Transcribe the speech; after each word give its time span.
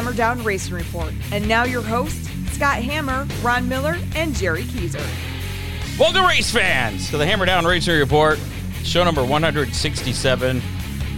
Hammer 0.00 0.14
Down 0.14 0.42
Racing 0.42 0.72
Report. 0.72 1.12
And 1.30 1.46
now 1.46 1.64
your 1.64 1.82
hosts, 1.82 2.26
Scott 2.52 2.76
Hammer, 2.76 3.28
Ron 3.42 3.68
Miller, 3.68 3.98
and 4.14 4.34
Jerry 4.34 4.62
Keezer. 4.62 5.06
Welcome, 5.98 6.24
race 6.24 6.50
fans, 6.50 7.10
to 7.10 7.18
the 7.18 7.26
Hammer 7.26 7.44
Down 7.44 7.66
Racing 7.66 7.98
Report, 7.98 8.38
show 8.82 9.04
number 9.04 9.22
167 9.22 10.62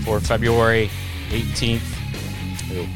for 0.05 0.19
February 0.19 0.91
18th. 1.29 1.81
Ooh. 2.73 2.89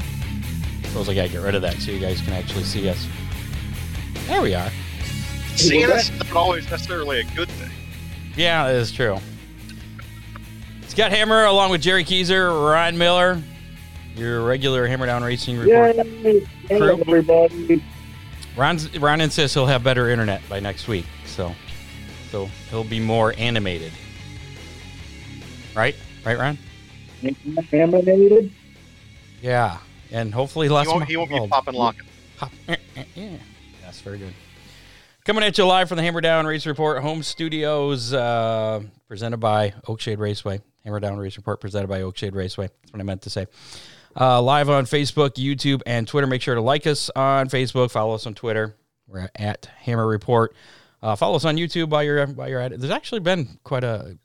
feels 0.88 1.06
like 1.06 1.18
I 1.18 1.28
get 1.28 1.40
rid 1.40 1.54
of 1.54 1.62
that 1.62 1.74
so 1.74 1.92
you 1.92 2.00
guys 2.00 2.20
can 2.20 2.32
actually 2.32 2.64
see 2.64 2.88
us. 2.88 3.06
There 4.26 4.42
we 4.42 4.56
are. 4.56 4.72
Seeing 5.54 5.88
us 5.88 6.10
is 6.10 6.18
not 6.18 6.32
always 6.32 6.68
necessarily 6.68 7.20
a 7.20 7.24
good 7.36 7.48
thing. 7.48 7.70
Yeah, 8.34 8.66
that 8.66 8.74
is 8.74 8.90
true. 8.90 9.18
Scott 10.88 11.12
Hammer, 11.12 11.44
along 11.44 11.70
with 11.70 11.80
Jerry 11.80 12.04
Keezer, 12.04 12.50
Ron 12.72 12.98
Miller, 12.98 13.40
your 14.16 14.42
regular 14.42 14.86
Hammer 14.86 15.06
Down 15.06 15.22
Racing 15.22 15.58
Report. 15.58 15.96
Yay! 15.96 16.46
Hello, 16.68 16.98
everybody. 17.00 17.82
Ron's, 18.56 18.96
Ron 18.98 19.20
insists 19.20 19.54
he'll 19.54 19.66
have 19.66 19.84
better 19.84 20.08
internet 20.08 20.40
by 20.48 20.60
next 20.60 20.88
week, 20.88 21.06
so 21.26 21.54
so 22.30 22.46
he'll 22.70 22.84
be 22.84 23.00
more 23.00 23.34
animated. 23.36 23.92
Right? 25.74 25.94
Right, 26.24 26.38
Ron? 26.38 26.58
Contaminated. 27.20 28.50
Yeah, 29.42 29.78
and 30.10 30.32
hopefully 30.32 30.68
less. 30.68 30.86
He 30.86 30.92
won't, 30.92 31.04
he 31.04 31.16
won't 31.16 31.30
be 31.30 31.46
popping 31.48 31.74
locking. 31.74 32.06
Pop. 32.38 32.52
eh, 32.68 32.76
eh, 32.96 33.04
eh. 33.16 33.36
That's 33.82 34.00
very 34.00 34.18
good. 34.18 34.32
Coming 35.24 35.44
at 35.44 35.58
you 35.58 35.66
live 35.66 35.88
from 35.88 35.96
the 35.96 36.02
Hammer 36.02 36.20
Down 36.20 36.46
Race 36.46 36.66
Report 36.66 37.02
home 37.02 37.22
studios, 37.22 38.12
uh, 38.12 38.80
presented 39.08 39.38
by 39.38 39.74
Oakshade 39.86 40.18
Raceway. 40.18 40.60
Hammer 40.84 41.00
Down 41.00 41.18
Race 41.18 41.36
Report 41.36 41.60
presented 41.60 41.88
by 41.88 42.00
Oakshade 42.00 42.34
Raceway. 42.34 42.68
That's 42.68 42.92
what 42.92 43.00
I 43.00 43.02
meant 43.02 43.22
to 43.22 43.30
say. 43.30 43.46
Uh, 44.18 44.40
live 44.40 44.70
on 44.70 44.86
Facebook, 44.86 45.34
YouTube, 45.34 45.82
and 45.84 46.08
Twitter. 46.08 46.26
Make 46.26 46.40
sure 46.42 46.54
to 46.54 46.60
like 46.60 46.86
us 46.86 47.10
on 47.14 47.48
Facebook. 47.48 47.90
Follow 47.90 48.14
us 48.14 48.26
on 48.26 48.34
Twitter. 48.34 48.74
We're 49.06 49.28
at 49.34 49.66
Hammer 49.80 50.06
Report. 50.06 50.54
Uh, 51.02 51.16
follow 51.16 51.36
us 51.36 51.44
on 51.44 51.56
YouTube 51.56 51.90
while 51.90 52.02
you're 52.02 52.26
while 52.26 52.48
you're 52.48 52.60
at 52.60 52.72
it. 52.72 52.80
There's 52.80 52.90
actually 52.90 53.20
been 53.20 53.58
quite 53.62 53.84
a 53.84 54.18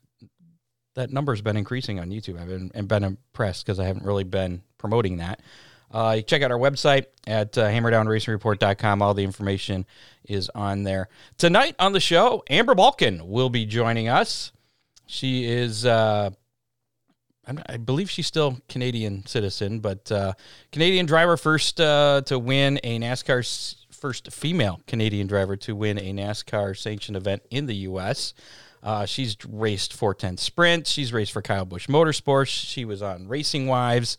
that 0.94 1.10
number's 1.10 1.40
been 1.40 1.56
increasing 1.56 2.00
on 2.00 2.10
YouTube. 2.10 2.40
I've 2.40 2.48
been 2.48 2.70
and 2.74 2.88
been 2.88 3.04
impressed 3.04 3.66
because 3.66 3.78
I 3.78 3.84
haven't 3.84 4.04
really 4.04 4.24
been 4.24 4.62
promoting 4.78 5.18
that. 5.18 5.40
Uh, 5.90 6.14
you 6.16 6.22
check 6.22 6.42
out 6.42 6.50
our 6.50 6.58
website 6.58 7.06
at 7.26 7.56
uh, 7.58 7.68
hammerdownracingreport.com. 7.68 9.02
All 9.02 9.12
the 9.12 9.24
information 9.24 9.84
is 10.24 10.50
on 10.54 10.84
there. 10.84 11.08
Tonight 11.36 11.76
on 11.78 11.92
the 11.92 12.00
show, 12.00 12.42
Amber 12.48 12.74
Balcaen 12.74 13.26
will 13.26 13.50
be 13.50 13.66
joining 13.66 14.08
us. 14.08 14.52
She 15.06 15.44
is, 15.44 15.84
uh, 15.84 16.30
I 17.44 17.76
believe 17.76 18.08
she's 18.08 18.28
still 18.28 18.58
Canadian 18.68 19.26
citizen, 19.26 19.80
but 19.80 20.12
uh, 20.12 20.34
Canadian 20.70 21.06
driver 21.06 21.36
first 21.36 21.80
uh, 21.80 22.22
to 22.26 22.38
win 22.38 22.78
a 22.84 23.00
NASCAR 23.00 23.76
first 23.90 24.32
female 24.32 24.80
Canadian 24.86 25.26
driver 25.26 25.56
to 25.56 25.74
win 25.74 25.98
a 25.98 26.12
NASCAR 26.12 26.76
sanctioned 26.76 27.16
event 27.16 27.42
in 27.50 27.66
the 27.66 27.74
U.S. 27.76 28.32
Uh, 28.82 29.06
she's 29.06 29.36
raced 29.48 29.92
410 29.92 30.36
Sprint. 30.38 30.86
She's 30.86 31.12
raced 31.12 31.32
for 31.32 31.42
Kyle 31.42 31.64
Busch 31.64 31.88
Motorsports. 31.88 32.48
She 32.48 32.84
was 32.84 33.02
on 33.02 33.26
Racing 33.26 33.66
Wives. 33.66 34.18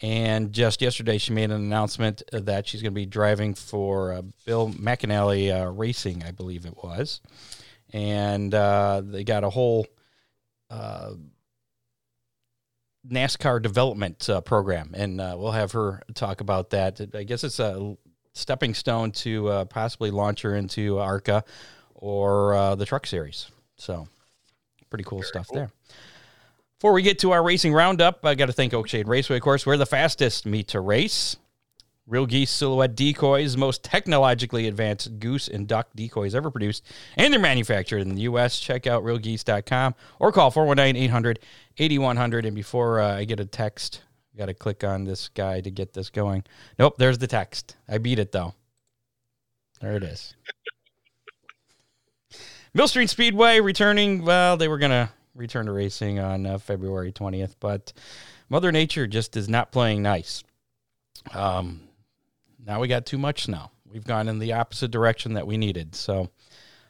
And 0.00 0.52
just 0.52 0.82
yesterday, 0.82 1.16
she 1.18 1.32
made 1.32 1.50
an 1.50 1.62
announcement 1.62 2.22
that 2.32 2.66
she's 2.66 2.82
going 2.82 2.92
to 2.92 2.94
be 2.94 3.06
driving 3.06 3.54
for 3.54 4.12
uh, 4.12 4.22
Bill 4.44 4.70
McAnally 4.70 5.50
uh, 5.50 5.70
Racing, 5.70 6.22
I 6.22 6.30
believe 6.30 6.66
it 6.66 6.76
was. 6.82 7.20
And 7.92 8.54
uh, 8.54 9.02
they 9.04 9.24
got 9.24 9.44
a 9.44 9.50
whole 9.50 9.86
NASCAR 13.08 13.62
development 13.62 14.28
uh, 14.28 14.40
program, 14.40 14.92
and 14.94 15.20
uh, 15.20 15.36
we'll 15.38 15.52
have 15.52 15.72
her 15.72 16.02
talk 16.14 16.40
about 16.40 16.70
that. 16.70 17.00
I 17.14 17.22
guess 17.22 17.44
it's 17.44 17.58
a 17.58 17.96
stepping 18.32 18.74
stone 18.74 19.12
to 19.12 19.48
uh, 19.48 19.64
possibly 19.64 20.10
launch 20.10 20.42
her 20.42 20.54
into 20.54 20.98
ARCA 20.98 21.44
or 21.94 22.54
uh, 22.54 22.74
the 22.74 22.84
Truck 22.84 23.06
Series. 23.06 23.50
So, 23.76 24.08
pretty 24.90 25.04
cool 25.04 25.22
stuff 25.22 25.48
there. 25.52 25.70
Before 26.78 26.92
we 26.92 27.02
get 27.02 27.18
to 27.20 27.32
our 27.32 27.42
racing 27.42 27.72
roundup, 27.72 28.24
I 28.24 28.34
got 28.34 28.46
to 28.46 28.52
thank 28.52 28.72
Oakshade 28.72 29.06
Raceway, 29.06 29.36
of 29.36 29.42
course. 29.42 29.64
We're 29.64 29.78
the 29.78 29.86
fastest 29.86 30.44
meet 30.44 30.68
to 30.68 30.80
race. 30.80 31.36
Real 32.06 32.26
Geese 32.26 32.52
Silhouette 32.52 32.94
Decoys, 32.94 33.56
most 33.56 33.82
technologically 33.82 34.68
advanced 34.68 35.18
goose 35.18 35.48
and 35.48 35.66
duck 35.66 35.88
decoys 35.96 36.36
ever 36.36 36.52
produced, 36.52 36.84
and 37.16 37.32
they're 37.32 37.40
manufactured 37.40 37.98
in 37.98 38.14
the 38.14 38.22
U.S. 38.22 38.60
Check 38.60 38.86
out 38.86 39.02
realgeese.com 39.02 39.94
or 40.20 40.30
call 40.30 40.52
419 40.52 41.02
800 41.02 41.40
8100. 41.78 42.46
And 42.46 42.54
before 42.54 43.00
uh, 43.00 43.16
I 43.16 43.24
get 43.24 43.40
a 43.40 43.44
text, 43.44 44.02
I 44.32 44.38
got 44.38 44.46
to 44.46 44.54
click 44.54 44.84
on 44.84 45.04
this 45.04 45.28
guy 45.28 45.60
to 45.60 45.70
get 45.70 45.94
this 45.94 46.10
going. 46.10 46.44
Nope, 46.78 46.96
there's 46.96 47.18
the 47.18 47.26
text. 47.26 47.76
I 47.88 47.98
beat 47.98 48.20
it, 48.20 48.30
though. 48.30 48.54
There 49.80 49.96
it 49.96 50.04
is. 50.04 50.36
Millstream 52.74 53.08
Speedway 53.08 53.58
returning. 53.58 54.24
Well, 54.24 54.56
they 54.56 54.68
were 54.68 54.78
going 54.78 54.90
to 54.90 55.10
return 55.34 55.66
to 55.66 55.72
racing 55.72 56.20
on 56.20 56.46
uh, 56.46 56.58
February 56.58 57.10
20th, 57.10 57.56
but 57.58 57.92
Mother 58.48 58.70
Nature 58.70 59.06
just 59.06 59.36
is 59.36 59.48
not 59.48 59.72
playing 59.72 60.02
nice. 60.02 60.44
Um, 61.32 61.80
now 62.66 62.80
we 62.80 62.88
got 62.88 63.06
too 63.06 63.18
much 63.18 63.44
snow. 63.44 63.70
We've 63.90 64.04
gone 64.04 64.28
in 64.28 64.38
the 64.38 64.54
opposite 64.54 64.90
direction 64.90 65.34
that 65.34 65.46
we 65.46 65.56
needed. 65.56 65.94
So 65.94 66.30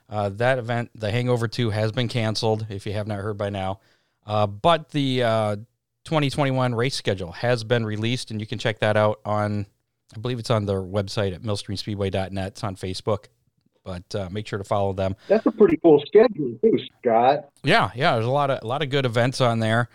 uh, 0.09 0.31
that 0.31 0.59
event, 0.59 0.91
the 0.95 1.11
Hangover 1.11 1.49
2, 1.49 1.71
has 1.71 1.93
been 1.93 2.09
canceled, 2.09 2.67
if 2.71 2.87
you 2.87 2.93
have 2.93 3.07
not 3.07 3.19
heard 3.19 3.37
by 3.37 3.51
now. 3.51 3.81
Uh, 4.27 4.47
but 4.47 4.91
the 4.91 5.23
uh, 5.23 5.57
2021 6.05 6.75
race 6.75 6.95
schedule 6.95 7.33
has 7.33 7.65
been 7.65 7.85
released, 7.85 8.31
and 8.31 8.41
you 8.41 8.47
can 8.47 8.59
check 8.59 8.79
that 8.81 8.97
out 8.97 9.21
on, 9.25 9.67
I 10.17 10.21
believe 10.21 10.39
it's 10.39 10.51
on 10.51 10.67
their 10.67 10.81
website 10.81 11.35
at 11.35 11.43
millstreamspeedway.net. 11.43 12.47
It's 12.49 12.65
on 12.65 12.77
Facebook, 12.77 13.27
but 13.85 14.15
uh, 14.15 14.29
make 14.31 14.47
sure 14.47 14.59
to 14.59 14.65
follow 14.65 14.93
them. 14.93 15.17
That's 15.29 15.47
a 15.47 15.53
pretty 15.53 15.77
full 15.77 16.03
schedule, 16.07 16.57
too, 16.63 16.79
Scott. 17.01 17.51
Yeah, 17.63 17.91
yeah. 17.95 18.15
There's 18.15 18.27
a 18.27 18.31
lot 18.31 18.51
of 18.51 18.63
a 18.63 18.67
lot 18.67 18.83
of 18.83 18.91
good 18.91 19.05
events 19.05 19.41
on 19.41 19.61
there. 19.61 19.89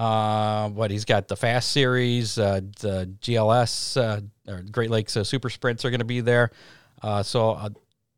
Uh, 0.00 0.70
what 0.70 0.90
he's 0.90 1.04
got 1.04 1.28
the 1.28 1.36
Fast 1.36 1.72
Series, 1.72 2.38
uh, 2.38 2.60
the 2.80 3.12
GLS, 3.20 4.00
uh, 4.00 4.20
or 4.50 4.62
Great 4.72 4.88
Lakes 4.88 5.14
uh, 5.14 5.22
Super 5.22 5.50
Sprints 5.50 5.84
are 5.84 5.90
going 5.90 5.98
to 6.00 6.06
be 6.06 6.22
there. 6.22 6.50
Uh, 7.02 7.22
so 7.22 7.50
uh, 7.50 7.68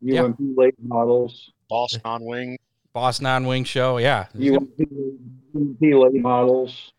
Yeah. 0.01 0.23
UMP 0.23 0.39
late 0.57 0.75
models. 0.81 1.51
Boss 1.69 1.99
non 2.05 2.25
wing, 2.25 2.57
Boss 2.93 3.21
non 3.21 3.47
wing 3.47 3.65
Show, 3.65 3.99
yeah, 3.99 4.27
There's 4.33 4.51
gonna- 4.57 4.67
UMP, 4.79 5.81
UMP 5.83 5.95
late 5.95 6.23
models. 6.23 6.93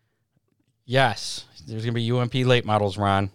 yes. 0.84 1.46
There's 1.66 1.82
going 1.82 1.94
to 1.94 1.98
be 2.00 2.10
UMP 2.12 2.34
late 2.46 2.66
models, 2.66 2.98
Ron. 2.98 3.30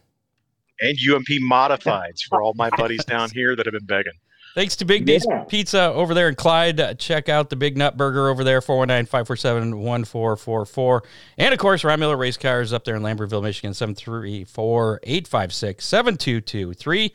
And 0.82 0.96
UMP 1.12 1.30
modifieds 1.52 2.22
for 2.30 2.44
all 2.44 2.54
my 2.54 2.70
buddies 2.78 3.04
down 3.06 3.32
here 3.34 3.56
that 3.56 3.66
have 3.66 3.74
been 3.74 3.86
begging. 3.88 4.14
Thanks 4.56 4.76
to 4.78 4.86
Big 4.86 5.06
D's 5.06 5.26
Yeah. 5.30 5.44
Pizza 5.48 5.94
over 5.94 6.14
there 6.14 6.28
in 6.28 6.36
Clyde. 6.36 6.80
Uh, 6.80 6.94
check 6.96 7.30
out 7.30 7.50
the 7.50 7.56
Big 7.56 7.78
Nut 7.78 7.96
Burger 7.98 8.30
over 8.30 8.44
there, 8.44 8.62
419 8.62 9.06
547 9.06 9.80
1444. 9.80 11.04
And 11.38 11.54
of 11.54 11.60
course, 11.60 11.84
Ron 11.84 12.00
Miller 12.00 12.18
Race 12.18 12.36
Cars 12.38 12.74
up 12.74 12.84
there 12.84 12.96
in 12.96 13.04
Lambertville, 13.04 13.44
Michigan, 13.44 13.74
734 13.74 15.00
856 15.04 15.86
7223. 15.86 17.14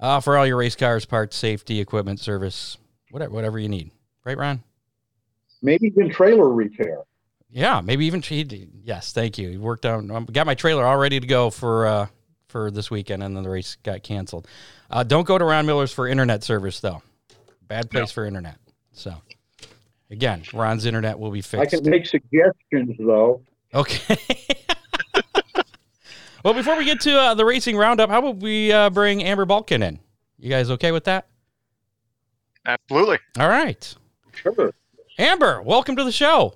Uh, 0.00 0.20
For 0.20 0.36
all 0.36 0.46
your 0.46 0.56
race 0.56 0.74
cars, 0.74 1.04
parts, 1.04 1.36
safety, 1.36 1.80
equipment, 1.80 2.18
service, 2.20 2.76
whatever, 3.10 3.32
whatever 3.32 3.58
you 3.58 3.68
need. 3.68 3.90
Right, 4.24 4.38
Ron? 4.38 4.62
Maybe 5.62 5.86
even 5.86 6.10
trailer 6.10 6.48
repair. 6.48 6.98
Yeah, 7.50 7.80
maybe 7.82 8.06
even 8.06 8.22
yes, 8.84 9.12
thank 9.12 9.36
you. 9.36 9.50
He 9.50 9.58
worked 9.58 9.84
on 9.84 10.10
um, 10.10 10.24
got 10.24 10.46
my 10.46 10.54
trailer 10.54 10.84
all 10.84 10.96
ready 10.96 11.20
to 11.20 11.26
go 11.26 11.50
for 11.50 11.86
uh 11.86 12.06
for 12.52 12.70
this 12.70 12.90
weekend 12.90 13.22
and 13.22 13.36
then 13.36 13.42
the 13.42 13.50
race 13.50 13.76
got 13.82 14.04
canceled. 14.04 14.46
Uh 14.90 15.02
don't 15.02 15.26
go 15.26 15.38
to 15.38 15.44
Ron 15.44 15.66
Miller's 15.66 15.92
for 15.92 16.06
internet 16.06 16.44
service 16.44 16.78
though. 16.78 17.02
Bad 17.66 17.90
place 17.90 18.12
for 18.12 18.26
internet. 18.26 18.58
So 18.92 19.14
again, 20.12 20.42
Ron's 20.52 20.84
internet 20.86 21.18
will 21.18 21.30
be 21.32 21.40
fixed. 21.40 21.74
I 21.74 21.78
can 21.78 21.90
make 21.90 22.06
suggestions, 22.06 22.96
though. 22.98 23.42
Okay. 23.74 24.18
well, 26.44 26.54
before 26.54 26.76
we 26.76 26.84
get 26.84 27.00
to 27.00 27.18
uh, 27.18 27.34
the 27.34 27.44
racing 27.44 27.76
roundup, 27.76 28.10
how 28.10 28.18
about 28.18 28.36
we 28.36 28.70
uh, 28.70 28.90
bring 28.90 29.24
Amber 29.24 29.46
Balcaen 29.46 29.82
in? 29.82 29.98
You 30.38 30.50
guys 30.50 30.70
okay 30.70 30.92
with 30.92 31.04
that? 31.04 31.26
Absolutely. 32.66 33.18
All 33.40 33.48
right. 33.48 33.94
Sure. 34.34 34.72
Amber, 35.18 35.62
welcome 35.62 35.96
to 35.96 36.04
the 36.04 36.12
show. 36.12 36.54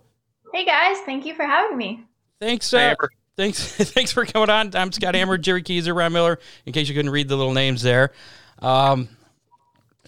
Hey 0.53 0.65
guys, 0.65 0.99
thank 1.05 1.27
you 1.27 1.35
for 1.35 1.45
having 1.45 1.77
me. 1.77 2.05
Thanks, 2.41 2.73
uh, 2.73 2.79
Amber. 2.79 3.11
Thanks, 3.37 3.61
thanks 3.93 4.13
for 4.13 4.25
coming 4.25 4.51
on. 4.51 4.75
I'm 4.75 4.93
Scott 4.93 5.15
Hammer, 5.15 5.39
Jerry 5.39 5.63
Keezer, 5.63 5.95
Ron 5.95 6.13
Miller. 6.13 6.39
In 6.65 6.73
case 6.73 6.89
you 6.89 6.95
couldn't 6.95 7.11
read 7.13 7.29
the 7.29 7.37
little 7.37 7.53
names 7.55 7.83
there, 7.83 8.13
um, 8.61 9.09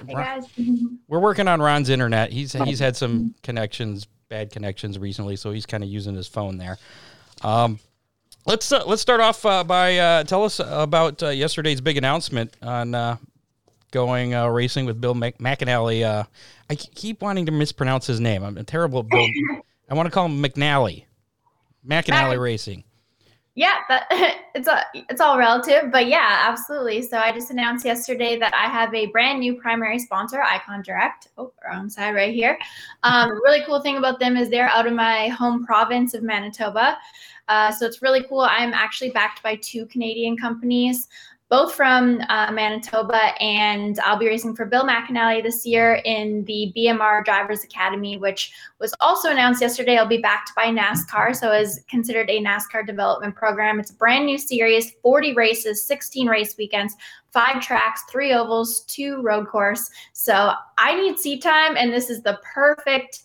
Hey 0.07 0.15
Ron- 0.15 0.99
we're 1.09 1.19
working 1.19 1.49
on 1.49 1.61
Ron's 1.61 1.89
internet. 1.89 2.31
He's 2.31 2.53
he's 2.53 2.79
had 2.79 2.97
some 2.97 3.35
connections, 3.43 4.07
bad 4.29 4.51
connections 4.51 4.99
recently, 4.99 5.37
so 5.37 5.51
he's 5.51 5.67
kind 5.67 5.83
of 5.83 5.91
using 5.91 6.15
his 6.15 6.29
phone 6.29 6.57
there. 6.57 6.79
Um, 7.43 7.81
let's 8.47 8.71
uh, 8.71 8.85
let's 8.87 9.03
start 9.03 9.21
off 9.21 9.45
uh, 9.45 9.65
by 9.65 9.99
uh, 9.99 10.25
tell 10.25 10.45
us 10.45 10.61
about 10.63 11.23
uh, 11.23 11.31
yesterday's 11.31 11.81
big 11.81 11.97
announcement 11.97 12.55
on 12.63 12.95
uh, 12.95 13.17
going 13.91 14.35
uh, 14.35 14.47
racing 14.47 14.87
with 14.87 15.01
Bill 15.01 15.15
Mac- 15.15 15.39
McAnally. 15.39 16.05
Uh, 16.05 16.25
I 16.71 16.75
keep 16.77 17.21
wanting 17.23 17.47
to 17.47 17.53
mispronounce 17.53 18.07
his 18.07 18.21
name. 18.21 18.43
I'm 18.45 18.65
terrible. 18.65 19.01
at 19.01 19.09
Bill. 19.09 19.27
I 19.91 19.95
want 19.95 20.07
to 20.07 20.11
call 20.11 20.27
him 20.27 20.43
McNally. 20.43 21.05
McAnally 21.87 22.39
Racing. 22.39 22.85
Yeah, 23.59 23.75
that 23.89 24.07
it's 24.55 24.69
a, 24.69 24.85
it's 24.95 25.21
all 25.21 25.37
relative, 25.37 25.91
but 25.91 26.07
yeah, 26.07 26.47
absolutely. 26.49 27.03
So 27.03 27.19
I 27.19 27.33
just 27.33 27.51
announced 27.51 27.85
yesterday 27.85 28.39
that 28.39 28.55
I 28.55 28.69
have 28.69 28.95
a 28.95 29.07
brand 29.07 29.41
new 29.41 29.57
primary 29.57 29.99
sponsor, 29.99 30.41
Icon 30.41 30.81
Direct. 30.83 31.27
Oh, 31.37 31.53
wrong 31.69 31.91
side 31.91 32.15
right 32.15 32.33
here. 32.33 32.57
Um, 33.03 33.33
really 33.43 33.65
cool 33.67 33.81
thing 33.81 33.97
about 33.97 34.21
them 34.21 34.37
is 34.37 34.49
they're 34.49 34.69
out 34.69 34.87
of 34.87 34.93
my 34.93 35.27
home 35.27 35.67
province 35.67 36.15
of 36.15 36.23
Manitoba. 36.23 36.99
Uh, 37.49 37.73
so 37.73 37.85
it's 37.85 38.01
really 38.01 38.23
cool. 38.29 38.43
I'm 38.43 38.73
actually 38.73 39.11
backed 39.11 39.43
by 39.43 39.57
two 39.57 39.87
Canadian 39.87 40.37
companies 40.37 41.09
both 41.51 41.75
from 41.75 42.21
uh, 42.29 42.53
Manitoba, 42.53 43.33
and 43.43 43.99
I'll 44.01 44.19
be 44.19 44.27
racing 44.27 44.55
for 44.55 44.67
Bill 44.67 44.85
McAnally 44.85 45.43
this 45.43 45.65
year 45.65 45.95
in 46.05 46.45
the 46.45 46.73
BMR 46.77 47.25
Drivers 47.25 47.65
Academy, 47.65 48.19
which 48.19 48.53
was 48.81 48.95
also 49.01 49.31
announced 49.31 49.63
yesterday. 49.63 49.97
I'll 49.97 50.07
be 50.07 50.19
backed 50.19 50.55
by 50.55 50.67
NASCAR, 50.67 51.35
so 51.35 51.51
is 51.53 51.83
considered 51.89 52.29
a 52.29 52.43
NASCAR 52.43 52.87
development 52.87 53.35
program. 53.35 53.81
It's 53.81 53.91
a 53.91 53.95
brand 53.95 54.27
new 54.27 54.37
series, 54.37 54.93
40 55.03 55.35
races, 55.35 55.83
16 55.85 56.27
race 56.27 56.57
weekends, 56.59 56.95
five 57.33 57.63
tracks, 57.63 58.03
three 58.11 58.35
ovals, 58.35 58.81
two 58.83 59.23
road 59.23 59.49
course. 59.49 59.91
So 60.13 60.53
I 60.77 61.01
need 61.01 61.19
seat 61.19 61.43
time, 61.43 61.79
and 61.79 61.91
this 61.93 62.11
is 62.11 62.23
the 62.23 62.39
perfect 62.55 63.23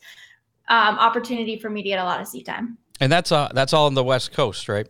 um, 0.70 0.98
opportunity 0.98 1.60
for 1.60 1.70
me 1.70 1.84
to 1.84 1.90
get 1.90 2.00
a 2.00 2.04
lot 2.06 2.22
of 2.22 2.28
seat 2.28 2.46
time. 2.46 2.78
And 3.02 3.12
that's 3.12 3.34
uh 3.34 3.50
that's 3.54 3.74
all 3.74 3.88
on 3.88 3.96
the 3.96 4.04
West 4.04 4.32
Coast, 4.32 4.70
right? 4.70 4.88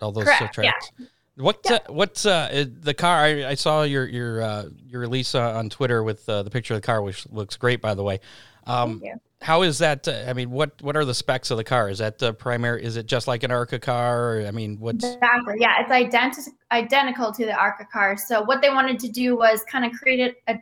All 0.00 0.12
those 0.12 0.24
Correct, 0.24 0.54
tracks. 0.54 0.90
Yeah. 0.98 1.06
What 1.40 1.60
yeah. 1.64 1.74
uh, 1.88 1.92
what's 1.92 2.26
uh, 2.26 2.66
the 2.80 2.94
car? 2.94 3.24
I, 3.24 3.48
I 3.48 3.54
saw 3.54 3.82
your 3.82 4.06
your 4.06 4.42
uh, 4.42 4.64
your 4.86 5.00
release 5.00 5.34
uh, 5.34 5.56
on 5.56 5.70
Twitter 5.70 6.02
with 6.02 6.28
uh, 6.28 6.42
the 6.42 6.50
picture 6.50 6.74
of 6.74 6.82
the 6.82 6.86
car, 6.86 7.02
which 7.02 7.28
looks 7.30 7.56
great, 7.56 7.80
by 7.80 7.94
the 7.94 8.02
way. 8.02 8.20
Um, 8.66 9.02
how 9.42 9.62
is 9.62 9.78
that? 9.78 10.06
Uh, 10.06 10.24
I 10.28 10.32
mean, 10.34 10.50
what 10.50 10.80
what 10.82 10.96
are 10.96 11.04
the 11.04 11.14
specs 11.14 11.50
of 11.50 11.56
the 11.56 11.64
car? 11.64 11.88
Is 11.88 11.98
that 11.98 12.18
the 12.18 12.34
primary? 12.34 12.84
Is 12.84 12.96
it 12.96 13.06
just 13.06 13.26
like 13.26 13.42
an 13.42 13.50
ARCA 13.50 13.78
car? 13.78 14.36
Or, 14.36 14.46
I 14.46 14.50
mean, 14.50 14.78
what's 14.78 15.04
exactly? 15.04 15.56
Yeah, 15.58 15.80
it's 15.80 15.90
identical 15.90 16.52
identical 16.70 17.32
to 17.32 17.46
the 17.46 17.54
ARCA 17.54 17.86
car. 17.90 18.16
So 18.16 18.42
what 18.42 18.60
they 18.60 18.68
wanted 18.68 18.98
to 19.00 19.08
do 19.08 19.36
was 19.36 19.64
kind 19.64 19.84
of 19.84 19.92
create 19.92 20.36
a 20.46 20.56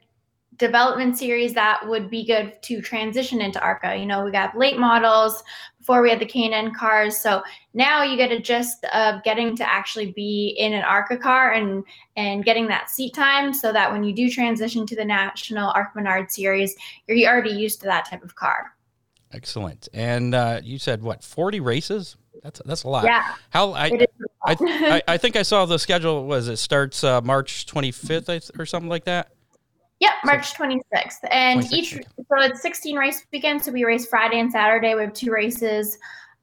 development 0.58 1.16
series 1.16 1.54
that 1.54 1.88
would 1.88 2.10
be 2.10 2.24
good 2.24 2.60
to 2.62 2.80
transition 2.80 3.40
into 3.40 3.60
ARCA. 3.60 3.96
You 3.96 4.06
know, 4.06 4.24
we 4.24 4.30
got 4.30 4.56
late 4.56 4.78
models 4.78 5.42
before 5.88 6.02
we 6.02 6.10
had 6.10 6.20
the 6.20 6.26
K&N 6.26 6.74
cars. 6.74 7.16
So 7.16 7.42
now 7.72 8.02
you 8.02 8.18
get 8.18 8.30
a 8.30 8.38
gist 8.38 8.84
of 8.92 9.22
getting 9.22 9.56
to 9.56 9.66
actually 9.66 10.12
be 10.12 10.54
in 10.58 10.74
an 10.74 10.84
ARCA 10.84 11.16
car 11.16 11.52
and 11.52 11.82
and 12.14 12.44
getting 12.44 12.66
that 12.68 12.90
seat 12.90 13.14
time 13.14 13.54
so 13.54 13.72
that 13.72 13.90
when 13.90 14.04
you 14.04 14.12
do 14.12 14.28
transition 14.28 14.84
to 14.84 14.94
the 14.94 15.04
national 15.04 15.70
ARCA 15.70 15.92
Menard 15.94 16.30
series, 16.30 16.76
you're 17.06 17.32
already 17.32 17.52
used 17.52 17.80
to 17.80 17.86
that 17.86 18.04
type 18.04 18.22
of 18.22 18.34
car. 18.34 18.74
Excellent. 19.32 19.88
And 19.94 20.34
uh, 20.34 20.60
you 20.62 20.78
said 20.78 21.00
what, 21.00 21.24
40 21.24 21.60
races? 21.60 22.18
That's 22.42 22.60
that's 22.66 22.82
a 22.82 22.88
lot. 22.88 23.04
Yeah. 23.04 23.34
How 23.48 23.72
I 23.72 23.86
I, 24.44 24.56
I, 24.60 25.02
I 25.08 25.16
think 25.16 25.36
I 25.36 25.42
saw 25.42 25.64
the 25.64 25.78
schedule 25.78 26.26
was 26.26 26.48
it 26.48 26.58
starts 26.58 27.02
uh, 27.02 27.22
March 27.22 27.64
25th 27.64 28.58
or 28.58 28.66
something 28.66 28.90
like 28.90 29.04
that. 29.04 29.30
Yep, 30.00 30.12
March 30.24 30.54
26th. 30.54 31.18
And 31.30 31.60
26th. 31.60 31.72
each, 31.72 31.92
so 31.92 32.40
it's 32.40 32.62
16 32.62 32.96
race 32.96 33.26
weekend. 33.32 33.62
So 33.62 33.72
we 33.72 33.84
race 33.84 34.06
Friday 34.06 34.38
and 34.40 34.50
Saturday. 34.50 34.94
We 34.94 35.02
have 35.02 35.12
two 35.12 35.32
races 35.32 35.98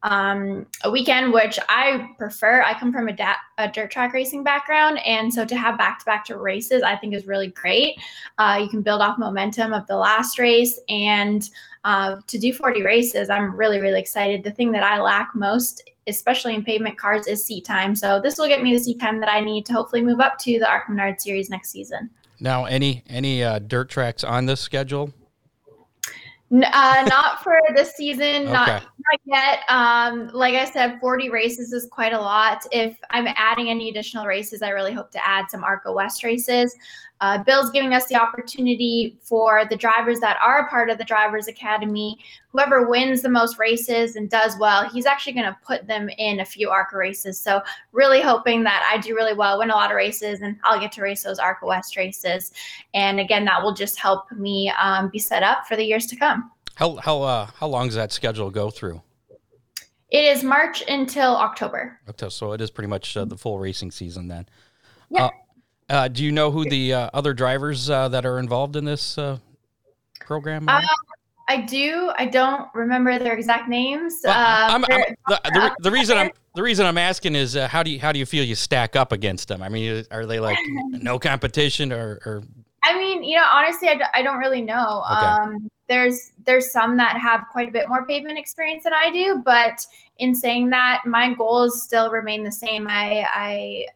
um, 0.06 0.68
a 0.84 0.92
weekend, 0.92 1.34
which 1.34 1.57
I 1.68 2.10
prefer. 2.19 2.62
I 2.62 2.78
come 2.80 2.94
from 2.94 3.07
a, 3.07 3.13
da- 3.13 3.34
a, 3.57 3.68
dirt 3.68 3.90
track 3.90 4.13
racing 4.13 4.44
background. 4.44 5.00
And 5.04 5.34
so 5.34 5.46
to 5.46 5.56
have 5.56 5.80
back 5.80 6.00
to 6.00 6.06
back 6.06 6.25
to 6.25 6.38
races, 6.38 6.84
I 6.84 6.96
think 6.96 7.16
is 7.16 7.25
really 7.25 7.48
great. 7.48 7.98
Uh, 8.38 8.60
you 8.62 8.69
can 8.69 8.84
build 8.84 9.02
off 9.02 9.18
momentum 9.18 9.74
of 9.74 9.88
the 9.88 9.98
last 9.98 10.38
race. 10.38 10.80
And 10.90 11.50
uh, 11.86 12.18
to 12.28 12.38
do 12.38 12.54
40 12.54 12.84
races, 12.84 13.31
I'm 13.31 13.56
really, 13.56 13.81
really 13.81 14.00
excited. 14.00 14.44
The 14.44 14.52
thing 14.52 14.72
that 14.74 14.84
I 14.84 15.02
lack 15.02 15.31
most 15.34 15.90
especially 16.07 16.54
in 16.54 16.63
pavement 16.63 16.96
cars, 17.00 17.25
is 17.25 17.44
seat 17.44 17.66
time. 17.66 17.96
So 17.96 18.22
this 18.22 18.38
will 18.38 18.48
get 18.48 18.62
me 18.62 18.74
the 18.74 18.80
seat 18.80 19.00
time 19.00 19.19
that 19.22 19.31
I 19.31 19.40
need 19.40 19.66
to 19.66 19.74
hopefully 19.74 20.04
move 20.04 20.19
up 20.19 20.38
to 20.40 20.60
the 20.60 20.69
ARCA 20.69 20.92
Menard 20.92 21.19
Series 21.19 21.50
next 21.50 21.72
season. 21.72 22.12
Now, 22.40 22.66
any 22.66 23.04
any 23.08 23.44
uh, 23.44 23.60
dirt 23.60 23.90
tracks 23.90 24.24
on 24.24 24.46
this 24.46 24.62
schedule? 24.62 25.14
Uh, 26.52 27.06
not 27.10 27.44
for 27.44 27.60
this 27.76 27.94
season, 27.96 28.44
okay. 28.44 28.52
not, 28.52 28.84
not 28.84 29.20
yet. 29.26 29.60
Um, 29.68 30.30
like 30.32 30.54
I 30.54 30.66
said, 30.66 31.00
40 31.00 31.30
races 31.30 31.74
is 31.74 31.88
quite 31.88 32.14
a 32.14 32.20
lot. 32.20 32.64
If 32.72 32.98
I'm 33.10 33.28
adding 33.36 33.70
any 33.70 33.90
additional 33.90 34.26
races, 34.26 34.62
I 34.62 34.70
really 34.70 34.94
hope 34.94 35.10
to 35.12 35.28
add 35.28 35.50
some 35.50 35.64
ARCA 35.64 35.92
West 35.92 36.24
races. 36.24 36.76
Uh, 37.22 37.42
Bill's 37.44 37.70
giving 37.70 37.94
us 37.94 38.08
the 38.08 38.16
opportunity 38.16 39.18
for 39.22 39.64
the 39.70 39.76
drivers 39.76 40.20
that 40.20 40.38
are 40.42 40.66
a 40.66 40.70
part 40.70 40.90
of 40.90 40.98
the 40.98 41.04
Drivers 41.04 41.48
Academy. 41.48 42.18
Whoever 42.50 42.90
wins 42.90 43.22
the 43.22 43.30
most 43.30 43.58
races 43.58 44.16
and 44.16 44.30
does 44.30 44.58
well, 44.60 44.90
he's 44.90 45.06
actually 45.06 45.34
going 45.34 45.46
to 45.46 45.58
put 45.66 45.88
them 45.88 46.10
in 46.18 46.42
a 46.42 46.46
few 46.46 46.70
ARCA 46.70 46.98
races. 46.98 47.40
So, 47.40 47.62
really 47.94 48.22
hoping 48.22 48.64
that 48.64 48.90
I 48.92 49.00
do 49.00 49.16
really 49.16 49.34
well, 49.34 49.60
win 49.60 49.70
a 49.70 49.76
lot 49.76 49.92
of 49.92 49.96
races, 49.96 50.42
and 50.42 50.58
I'll 50.64 50.80
get 50.80 50.92
to 50.94 51.02
race 51.02 51.24
those 51.24 51.40
ARCA 51.40 51.66
West 51.66 51.96
races. 51.96 52.52
And 52.94 53.20
again, 53.20 53.46
that 53.46 53.64
will 53.64 53.74
just 53.74 53.98
help 53.98 54.32
me 54.34 54.72
um, 54.80 55.10
be 55.10 55.20
set 55.20 55.44
up 55.44 55.66
for 55.68 55.76
the 55.76 55.84
years 55.84 56.08
to 56.08 56.16
come. 56.16 56.52
How 56.76 56.98
how 56.98 57.22
uh, 57.22 57.50
how 57.58 57.68
long 57.68 57.88
does 57.88 57.96
that 57.96 58.12
schedule 58.12 58.52
go 58.52 58.70
through? 58.70 59.02
It 60.12 60.26
is 60.26 60.44
March 60.44 60.84
until 60.88 61.36
October. 61.36 62.00
October, 62.08 62.30
so 62.30 62.52
it 62.52 62.62
is 62.62 62.70
pretty 62.70 62.88
much 62.88 63.18
uh, 63.18 63.26
the 63.26 63.38
full 63.38 63.58
racing 63.58 63.92
season 63.92 64.28
then. 64.28 64.48
Yeah. 65.10 65.30
Uh, 65.90 65.94
uh, 65.94 66.08
do 66.08 66.24
you 66.24 66.32
know 66.32 66.52
who 66.52 66.68
the 66.70 66.94
uh, 66.94 67.10
other 67.14 67.34
drivers 67.34 67.90
uh, 67.90 68.08
that 68.10 68.26
are 68.26 68.40
involved 68.40 68.76
in 68.76 68.86
this 68.86 69.18
uh, 69.18 69.38
program? 70.20 70.68
Are? 70.68 70.78
Um, 70.78 70.86
I 71.48 71.62
do. 71.62 72.12
I 72.18 72.26
don't 72.26 72.68
remember 72.74 73.20
their 73.20 73.34
exact 73.34 73.70
names. 73.70 74.22
Well, 74.24 74.34
I'm, 74.36 74.84
I'm, 74.86 75.02
the, 75.28 75.42
the, 75.44 75.76
the, 75.80 75.92
reason 75.92 76.18
I'm 76.18 76.32
the 76.56 76.64
reason 76.64 76.86
I'm 76.86 76.98
asking 76.98 77.36
is 77.36 77.56
uh, 77.56 77.68
how 77.68 77.84
do 77.84 77.92
you 77.92 78.00
how 78.00 78.12
do 78.12 78.20
you 78.20 78.26
feel 78.26 78.44
you 78.44 78.56
stack 78.56 78.96
up 78.96 79.12
against 79.12 79.48
them? 79.48 79.62
I 79.62 79.70
mean, 79.70 80.06
are 80.10 80.26
they 80.26 80.40
like 80.40 80.58
no 80.90 81.20
competition 81.20 81.94
or, 81.94 82.20
or? 82.26 82.44
I 82.86 82.98
mean, 82.98 83.24
you 83.24 83.36
know, 83.36 83.46
honestly, 83.52 83.90
I 83.90 83.96
d- 83.96 84.04
I 84.14 84.22
don't 84.22 84.38
really 84.38 84.62
know. 84.62 85.04
Okay. 85.12 85.26
Um, 85.26 85.70
there's 85.88 86.32
there's 86.46 86.72
some 86.72 86.98
that 86.98 87.18
have 87.18 87.46
quite 87.52 87.70
a 87.70 87.72
bit 87.72 87.90
more 87.90 88.06
pavement 88.06 88.40
experience 88.40 88.84
than 88.84 88.94
I 88.94 89.12
do, 89.12 89.42
but 89.44 89.86
in 90.18 90.34
saying 90.34 90.70
that, 90.70 91.02
my 91.06 91.34
goals 91.34 91.84
still 91.84 92.10
remain 92.10 92.44
the 92.44 92.52
same. 92.52 92.88
I 92.88 93.26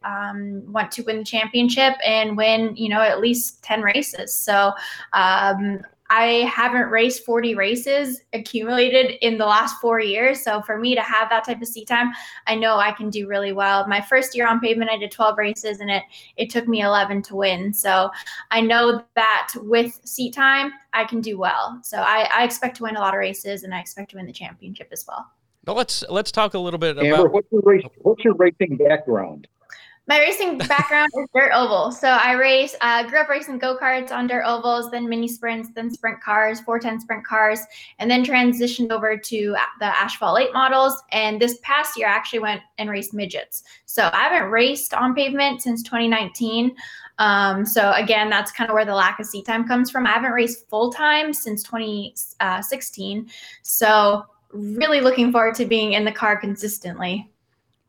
I 0.04 0.30
um, 0.30 0.72
want 0.72 0.92
to 0.94 1.04
win 1.04 1.20
the 1.20 1.24
championship 1.24 1.94
and 2.06 2.36
win, 2.36 2.76
you 2.76 2.90
know, 2.90 3.02
at 3.02 3.22
least 3.22 3.64
ten 3.64 3.82
races. 3.82 4.36
So 4.36 4.74
um, 5.14 5.82
I 6.10 6.50
haven't 6.54 6.90
raced 6.90 7.24
40 7.24 7.56
races 7.56 8.22
accumulated 8.34 9.18
in 9.22 9.38
the 9.38 9.46
last 9.46 9.80
four 9.80 10.00
years. 10.00 10.44
So 10.44 10.62
for 10.62 10.78
me 10.78 10.96
to 10.96 11.02
have 11.02 11.30
that 11.30 11.44
type 11.44 11.62
of 11.62 11.68
seat 11.68 11.88
time, 11.88 12.12
I 12.48 12.56
know 12.56 12.78
I 12.78 12.92
can 12.92 13.10
do 13.10 13.28
really 13.28 13.52
well. 13.52 13.88
My 13.88 14.02
first 14.02 14.36
year 14.36 14.48
on 14.48 14.60
pavement, 14.60 14.90
I 14.90 14.98
did 14.98 15.12
12 15.12 15.38
races 15.38 15.80
and 15.80 15.90
it 15.90 16.04
it 16.38 16.50
took 16.50 16.68
me 16.68 16.82
11 16.82 17.22
to 17.24 17.36
win. 17.36 17.74
So 17.74 18.10
I 18.50 18.62
know 18.62 19.04
that 19.16 19.52
with 19.58 20.00
seat 20.04 20.34
time, 20.34 20.72
I 20.94 21.06
can 21.06 21.22
do 21.22 21.38
well. 21.38 21.80
So 21.84 21.98
I, 21.98 22.28
I 22.34 22.44
expect 22.44 22.78
to 22.78 22.84
win 22.84 22.96
a 22.96 23.00
lot 23.00 23.14
of 23.14 23.20
races 23.20 23.64
and 23.64 23.74
I 23.74 23.80
expect 23.80 24.12
to 24.12 24.18
win 24.18 24.26
the 24.26 24.34
championship 24.34 24.90
as 24.92 25.06
well. 25.08 25.28
Now 25.68 25.74
let's 25.74 26.04
let's 26.10 26.32
talk 26.32 26.56
a 26.56 26.60
little 26.60 26.80
bit 26.80 26.98
Amber, 26.98 27.16
about 27.16 27.32
what's 27.34 27.52
your 27.52 27.62
race, 27.62 27.84
what's 27.98 28.24
your 28.24 28.34
racing 28.36 28.78
background? 28.78 29.48
My 30.10 30.18
racing 30.18 30.58
background 30.68 31.12
is 31.16 31.28
dirt 31.36 31.52
oval. 31.54 31.92
So 31.92 32.08
I 32.10 32.32
race, 32.32 32.76
uh, 32.82 33.04
grew 33.04 33.20
up 33.20 33.30
racing 33.30 33.60
go 33.60 33.78
karts 33.78 34.12
on 34.12 34.26
dirt 34.26 34.44
ovals, 34.44 34.90
then 34.90 35.08
mini 35.08 35.28
sprints, 35.28 35.70
then 35.76 35.92
sprint 35.92 36.20
cars, 36.20 36.60
410 36.62 37.02
sprint 37.02 37.24
cars, 37.24 37.60
and 38.00 38.10
then 38.10 38.26
transitioned 38.26 38.90
over 38.90 39.16
to 39.16 39.56
the 39.80 39.86
asphalt 39.86 40.34
late 40.34 40.52
models. 40.52 41.00
And 41.12 41.40
this 41.40 41.60
past 41.62 41.96
year, 41.96 42.08
I 42.08 42.12
actually 42.12 42.40
went 42.40 42.62
and 42.80 42.90
raced 42.90 43.14
midgets. 43.14 43.62
So 43.86 44.10
I 44.12 44.24
haven't 44.24 44.50
raced 44.50 44.96
on 44.96 45.14
pavement 45.14 45.62
since 45.62 45.84
2019. 45.84 46.76
Um, 47.20 47.64
so 47.64 47.92
again, 47.92 48.32
that's 48.32 48.52
kind 48.52 48.68
of 48.68 48.74
where 48.74 48.86
the 48.86 48.96
lack 48.96 49.20
of 49.20 49.28
seat 49.28 49.46
time 49.46 49.68
comes 49.68 49.92
from. 49.92 50.08
I 50.08 50.12
haven't 50.12 50.32
raced 50.32 50.68
full 50.70 50.92
time 50.92 51.34
since 51.34 51.62
2016. 51.62 53.30
So 53.62 54.26
really 54.54 55.02
looking 55.02 55.32
forward 55.32 55.54
to 55.54 55.68
being 55.68 55.94
in 55.94 56.04
the 56.04 56.12
car 56.12 56.36
consistently. 56.36 57.30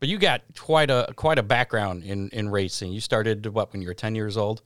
But 0.01 0.09
you 0.09 0.17
got 0.17 0.41
quite 0.57 0.89
a 0.89 1.13
quite 1.15 1.37
a 1.37 1.43
background 1.43 2.03
in 2.03 2.29
in 2.29 2.49
racing. 2.49 2.91
You 2.91 2.99
started 2.99 3.45
what 3.45 3.71
when 3.71 3.83
you 3.83 3.87
were 3.87 3.93
10 3.93 4.15
years 4.15 4.35
old? 4.35 4.63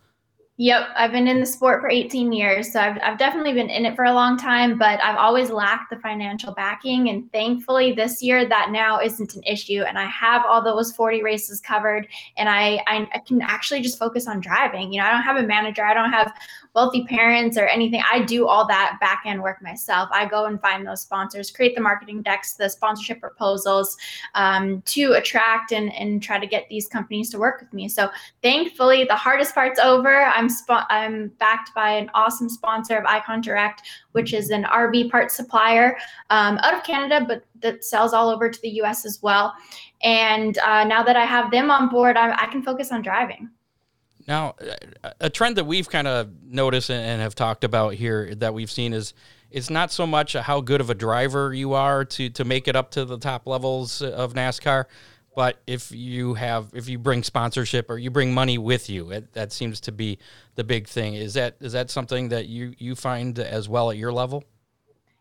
Yep, 0.58 0.88
I've 0.96 1.12
been 1.12 1.28
in 1.28 1.42
the 1.42 1.46
sport 1.46 1.82
for 1.82 1.90
18 1.90 2.32
years, 2.32 2.72
so 2.72 2.80
I've, 2.80 2.98
I've 3.04 3.18
definitely 3.18 3.52
been 3.52 3.70
in 3.70 3.86
it 3.86 3.94
for 3.94 4.06
a 4.06 4.14
long 4.14 4.38
time, 4.38 4.78
but 4.78 5.04
I've 5.04 5.18
always 5.18 5.50
lacked 5.50 5.90
the 5.90 5.98
financial 5.98 6.54
backing. 6.54 7.10
And 7.10 7.30
thankfully, 7.34 7.92
this 7.92 8.24
year 8.24 8.48
that 8.48 8.70
now 8.72 9.02
isn't 9.02 9.36
an 9.36 9.44
issue, 9.44 9.82
and 9.86 10.00
I 10.00 10.06
have 10.06 10.44
all 10.48 10.64
those 10.64 10.94
40 10.94 11.22
races 11.24 11.60
covered, 11.60 12.08
and 12.38 12.48
I, 12.48 12.82
I, 12.88 13.06
I 13.14 13.20
can 13.28 13.42
actually 13.42 13.82
just 13.82 14.00
focus 14.00 14.30
on 14.30 14.40
driving. 14.40 14.94
You 14.94 15.02
know, 15.02 15.08
I 15.08 15.12
don't 15.12 15.24
have 15.24 15.36
a 15.36 15.46
manager, 15.46 15.84
I 15.84 15.94
don't 15.94 16.14
have 16.14 16.32
wealthy 16.76 17.06
parents 17.06 17.58
or 17.58 17.68
anything. 17.68 18.04
I 18.12 18.22
do 18.22 18.48
all 18.48 18.68
that 18.68 18.98
back 19.00 19.24
end 19.26 19.42
work 19.42 19.62
myself. 19.62 20.10
I 20.12 20.26
go 20.26 20.46
and 20.46 20.60
find 20.60 20.86
those 20.86 21.02
sponsors, 21.02 21.50
create 21.50 21.74
the 21.74 21.82
marketing 21.82 22.22
decks, 22.22 22.56
the 22.56 22.70
sponsorship 22.70 23.22
proposals 23.22 23.98
um, 24.36 24.82
to 24.88 25.14
attract 25.14 25.72
and, 25.72 25.94
and 25.94 26.22
try 26.22 26.38
to 26.38 26.46
get 26.46 26.68
these 26.70 26.88
companies 26.88 27.30
to 27.30 27.40
work 27.40 27.62
with 27.62 27.72
me. 27.72 27.88
So 27.88 28.10
thankfully, 28.44 29.06
the 29.06 29.16
hardest 29.16 29.56
part's 29.56 29.80
over. 29.80 30.26
I'm 30.26 30.50
spo- 30.50 30.86
I'm 30.90 31.30
backed 31.40 31.74
by 31.74 31.92
an 31.92 32.12
awesome 32.14 32.50
sponsor 32.50 32.98
of 32.98 33.06
Icon 33.06 33.40
Direct, 33.40 33.82
which 34.12 34.34
is 34.34 34.50
an 34.50 34.66
RV 34.66 35.10
part 35.10 35.32
supplier 35.32 35.98
um, 36.30 36.58
out 36.62 36.74
of 36.74 36.84
Canada, 36.84 37.26
but 37.26 37.44
that 37.62 37.86
sells 37.86 38.14
all 38.14 38.30
over 38.30 38.50
to 38.50 38.62
the 38.62 38.70
U.S. 38.82 39.06
as 39.06 39.22
well. 39.24 39.54
And 40.04 40.58
uh, 40.58 40.84
now 40.84 41.04
that 41.04 41.16
I 41.16 41.26
have 41.26 41.52
them 41.52 41.72
on 41.72 41.88
board, 41.88 42.18
I, 42.18 42.34
I 42.34 42.48
can 42.48 42.62
focus 42.62 42.92
on 42.92 43.02
driving. 43.02 43.50
Now, 44.28 44.56
a 45.20 45.30
trend 45.30 45.58
that 45.58 45.66
we've 45.66 45.88
kind 45.88 46.08
of 46.08 46.30
noticed 46.44 46.90
and 46.90 47.22
have 47.22 47.36
talked 47.36 47.64
about 47.64 47.94
here 47.94 48.34
that 48.36 48.54
we've 48.54 48.72
seen 48.72 48.94
is 48.94 49.14
it's 49.52 49.70
not 49.70 49.92
so 49.92 50.08
much 50.08 50.34
how 50.34 50.62
good 50.62 50.82
of 50.82 50.90
a 50.90 50.96
driver 50.96 51.54
you 51.54 51.74
are 51.74 52.04
to 52.06 52.30
to 52.32 52.44
make 52.44 52.68
it 52.68 52.76
up 52.76 52.92
to 52.92 53.06
the 53.06 53.18
top 53.18 53.46
levels 53.46 54.02
of 54.02 54.34
NASCAR, 54.34 54.86
but 55.36 55.62
if 55.68 55.92
you 55.92 56.34
have 56.34 56.72
if 56.74 56.90
you 56.90 56.98
bring 56.98 57.22
sponsorship 57.22 57.90
or 57.90 57.98
you 57.98 58.10
bring 58.10 58.34
money 58.34 58.58
with 58.58 58.90
you, 58.90 59.12
it, 59.12 59.34
that 59.34 59.52
seems 59.52 59.80
to 59.82 59.92
be 59.92 60.18
the 60.56 60.64
big 60.64 60.88
thing. 60.88 61.14
Is 61.14 61.36
that 61.36 61.58
is 61.60 61.74
that 61.74 61.92
something 61.92 62.30
that 62.30 62.48
you 62.48 62.74
you 62.78 62.96
find 62.96 63.38
as 63.38 63.70
well 63.70 63.92
at 63.92 63.98
your 63.98 64.12
level? 64.12 64.44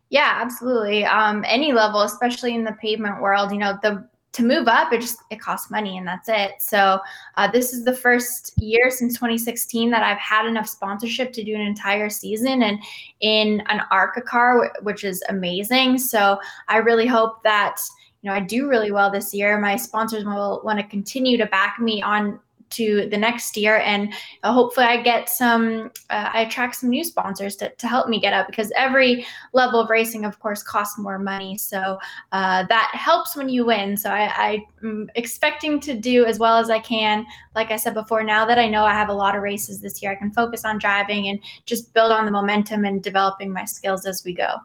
Yeah, 0.09 0.39
absolutely. 0.41 1.05
Um, 1.05 1.45
any 1.47 1.73
level, 1.73 2.03
especially 2.03 2.55
in 2.55 2.65
the 2.65 2.73
pavement 2.73 3.21
world, 3.21 3.51
you 3.53 3.59
know 3.59 3.79
the 3.83 4.09
to 4.35 4.43
move 4.43 4.67
up 4.67 4.93
it 4.93 5.01
just 5.01 5.21
it 5.31 5.41
costs 5.41 5.71
money 5.71 5.97
and 5.97 6.07
that's 6.07 6.29
it. 6.29 6.61
So 6.61 7.01
uh, 7.37 7.51
this 7.51 7.73
is 7.73 7.85
the 7.85 7.95
first 7.95 8.53
year 8.59 8.91
since 8.91 9.15
2016 9.15 9.91
that 9.91 10.03
i've 10.03 10.19
had 10.19 10.47
enough 10.47 10.69
sponsorship 10.69 11.33
to 11.33 11.45
do 11.45 11.55
an 11.55 11.61
entire 11.61 12.11
season 12.11 12.63
and 12.63 12.79
in 13.21 13.63
an 13.69 13.81
arca 13.91 14.21
car 14.21 14.73
which 14.83 15.05
is 15.05 15.23
amazing. 15.29 15.99
So 15.99 16.39
i 16.69 16.79
really 16.79 17.07
hope 17.07 17.43
that 17.45 17.81
you 18.23 18.31
know 18.31 18.37
i 18.37 18.41
do 18.41 18.69
really 18.69 18.91
well 18.91 19.11
this 19.11 19.33
year. 19.33 19.59
My 19.61 19.77
sponsors 19.77 20.25
will 20.25 20.61
want 20.65 20.79
to 20.79 20.85
continue 20.87 21.39
to 21.39 21.47
back 21.47 21.79
me 21.79 22.03
on 22.03 22.41
to 22.71 23.09
the 23.11 23.17
next 23.17 23.57
year 23.57 23.79
and 23.79 24.13
uh, 24.43 24.53
hopefully 24.53 24.87
i 24.87 25.01
get 25.01 25.29
some 25.29 25.91
uh, 26.11 26.31
i 26.33 26.43
attract 26.43 26.77
some 26.77 26.91
new 26.91 27.05
sponsors 27.05 27.57
to, 27.57 27.71
to 27.77 27.87
help 27.87 28.09
me 28.09 28.21
get 28.21 28.33
up 28.33 28.47
because 28.47 28.73
every 28.77 29.27
level 29.53 29.81
of 29.81 29.91
racing 29.91 30.25
of 30.25 30.39
course 30.39 30.63
costs 30.63 30.99
more 30.99 31.19
money. 31.19 31.57
So 31.57 31.99
uh, 32.33 32.65
that 32.69 32.91
helps 32.93 33.37
when 33.37 33.49
you 33.49 33.65
win. 33.67 33.97
So 33.97 34.11
I, 34.11 34.65
i'm 34.83 35.11
expecting 35.15 35.81
to 35.81 35.95
do 35.95 36.25
as 36.25 36.39
well 36.39 36.57
as 36.57 36.71
i 36.71 36.79
can. 36.79 37.27
Like 37.55 37.71
i 37.71 37.77
said 37.77 37.95
before 37.95 38.23
now 38.23 38.45
that 38.47 38.59
i 38.59 38.69
know 38.69 38.85
i 38.85 38.93
have 38.93 39.09
a 39.09 39.13
lot 39.13 39.37
of 39.37 39.43
races 39.43 39.81
this 39.81 40.03
year 40.03 40.13
i 40.13 40.15
can 40.15 40.31
focus 40.31 40.65
on 40.65 40.79
driving 40.79 41.29
and 41.29 41.39
just 41.67 41.93
build 41.95 42.13
on 42.13 42.25
the 42.25 42.31
momentum 42.31 42.85
and 42.85 43.03
developing 43.03 43.53
my 43.53 43.65
skills 43.65 44.07
as 44.07 44.25
we 44.25 44.35
go. 44.35 44.57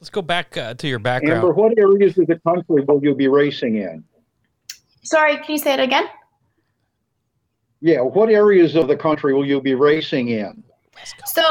Let's 0.00 0.10
go 0.10 0.22
back 0.22 0.56
uh, 0.56 0.74
to 0.74 0.88
your 0.88 0.98
background. 0.98 1.38
Amber, 1.38 1.54
what 1.54 1.78
areas 1.78 2.18
of 2.18 2.26
the 2.26 2.38
country 2.40 2.84
will 2.86 3.02
you 3.02 3.14
be 3.14 3.28
racing 3.28 3.76
in? 3.76 4.04
Sorry 5.02 5.36
can 5.36 5.52
you 5.52 5.58
say 5.58 5.74
it 5.74 5.80
again 5.80 6.06
yeah, 7.84 8.00
what 8.00 8.30
areas 8.30 8.76
of 8.76 8.88
the 8.88 8.96
country 8.96 9.34
will 9.34 9.44
you 9.44 9.60
be 9.60 9.74
racing 9.74 10.28
in? 10.28 10.64
So 11.26 11.42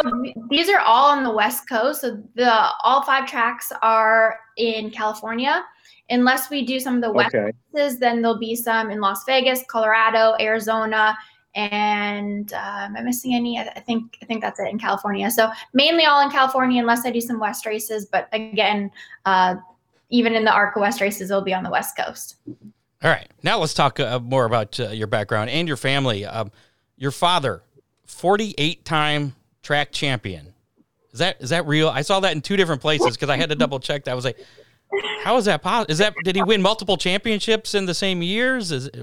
these 0.49 0.67
are 0.67 0.79
all 0.79 1.11
on 1.11 1.23
the 1.23 1.29
West 1.29 1.69
Coast. 1.69 2.01
So 2.01 2.23
the 2.33 2.51
all 2.83 3.03
five 3.03 3.27
tracks 3.27 3.71
are 3.83 4.39
in 4.57 4.89
California. 4.89 5.63
Unless 6.09 6.49
we 6.49 6.65
do 6.65 6.79
some 6.79 6.95
of 6.95 7.01
the 7.03 7.11
West 7.11 7.35
okay. 7.35 7.51
Coasts, 7.75 7.99
then 7.99 8.23
there'll 8.23 8.39
be 8.39 8.55
some 8.55 8.89
in 8.89 8.99
Las 8.99 9.23
Vegas, 9.25 9.61
Colorado, 9.69 10.35
Arizona, 10.39 11.15
and 11.53 12.51
uh, 12.51 12.87
am 12.87 12.97
I 12.97 13.01
missing 13.03 13.35
any? 13.35 13.59
I 13.59 13.79
think 13.81 14.17
I 14.23 14.25
think 14.25 14.41
that's 14.41 14.59
it 14.59 14.69
in 14.69 14.79
California. 14.79 15.29
So 15.29 15.51
mainly 15.73 16.05
all 16.05 16.23
in 16.23 16.31
California, 16.31 16.81
unless 16.81 17.05
I 17.05 17.11
do 17.11 17.21
some 17.21 17.39
West 17.39 17.67
races. 17.67 18.07
But 18.07 18.27
again, 18.31 18.89
uh, 19.25 19.57
even 20.09 20.33
in 20.33 20.45
the 20.45 20.51
ARCA 20.51 20.79
West 20.79 20.99
races, 20.99 21.29
it'll 21.29 21.43
be 21.43 21.53
on 21.53 21.63
the 21.63 21.69
West 21.69 21.95
Coast. 21.95 22.37
All 23.03 23.09
right, 23.09 23.29
now 23.43 23.59
let's 23.59 23.73
talk 23.73 23.99
uh, 23.99 24.19
more 24.19 24.45
about 24.45 24.79
uh, 24.79 24.89
your 24.89 25.07
background 25.07 25.49
and 25.49 25.67
your 25.67 25.75
family. 25.75 26.25
Um, 26.25 26.51
your 26.95 27.11
father, 27.11 27.61
forty-eight 28.05 28.85
time 28.85 29.35
track 29.61 29.91
champion. 29.91 30.53
Is 31.11 31.19
that 31.19 31.41
is 31.41 31.49
that 31.49 31.67
real? 31.67 31.89
I 31.89 32.01
saw 32.01 32.21
that 32.21 32.31
in 32.31 32.41
two 32.41 32.55
different 32.55 32.81
places 32.81 33.17
because 33.17 33.29
I 33.29 33.35
had 33.35 33.49
to 33.49 33.55
double 33.55 33.81
check. 33.81 34.05
That 34.05 34.11
I 34.11 34.15
was 34.15 34.23
like, 34.23 34.39
how 35.21 35.35
is 35.35 35.45
that 35.45 35.61
possible? 35.61 35.91
Is 35.91 35.97
that 35.97 36.13
did 36.23 36.37
he 36.37 36.43
win 36.43 36.61
multiple 36.61 36.95
championships 36.95 37.75
in 37.75 37.85
the 37.85 37.93
same 37.93 38.21
years? 38.21 38.71
Is 38.71 38.87
it, 38.87 38.95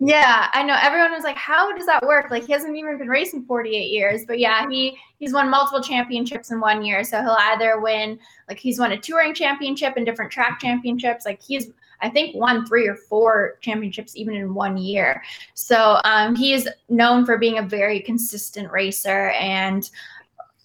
yeah, 0.00 0.48
I 0.52 0.64
know. 0.64 0.76
Everyone 0.82 1.12
was 1.12 1.22
like, 1.22 1.36
"How 1.36 1.72
does 1.76 1.86
that 1.86 2.04
work?" 2.04 2.32
Like 2.32 2.44
he 2.46 2.52
hasn't 2.52 2.76
even 2.76 2.98
been 2.98 3.08
racing 3.08 3.44
48 3.44 3.90
years, 3.90 4.24
but 4.26 4.40
yeah, 4.40 4.68
he 4.68 4.98
he's 5.20 5.32
won 5.32 5.48
multiple 5.48 5.80
championships 5.80 6.50
in 6.50 6.58
one 6.60 6.84
year. 6.84 7.04
So 7.04 7.22
he'll 7.22 7.36
either 7.38 7.80
win 7.80 8.18
like 8.48 8.58
he's 8.58 8.80
won 8.80 8.90
a 8.90 8.98
touring 8.98 9.32
championship 9.32 9.94
and 9.96 10.04
different 10.04 10.32
track 10.32 10.58
championships. 10.60 11.24
Like 11.24 11.40
he's 11.40 11.70
I 12.04 12.10
think 12.10 12.36
won 12.36 12.66
three 12.66 12.86
or 12.86 12.96
four 12.96 13.58
championships 13.60 14.14
even 14.16 14.34
in 14.34 14.54
one 14.54 14.76
year. 14.76 15.22
So 15.54 16.00
um, 16.04 16.36
he 16.36 16.52
is 16.52 16.68
known 16.88 17.24
for 17.24 17.38
being 17.38 17.58
a 17.58 17.62
very 17.62 18.00
consistent 18.00 18.70
racer, 18.70 19.30
and 19.30 19.88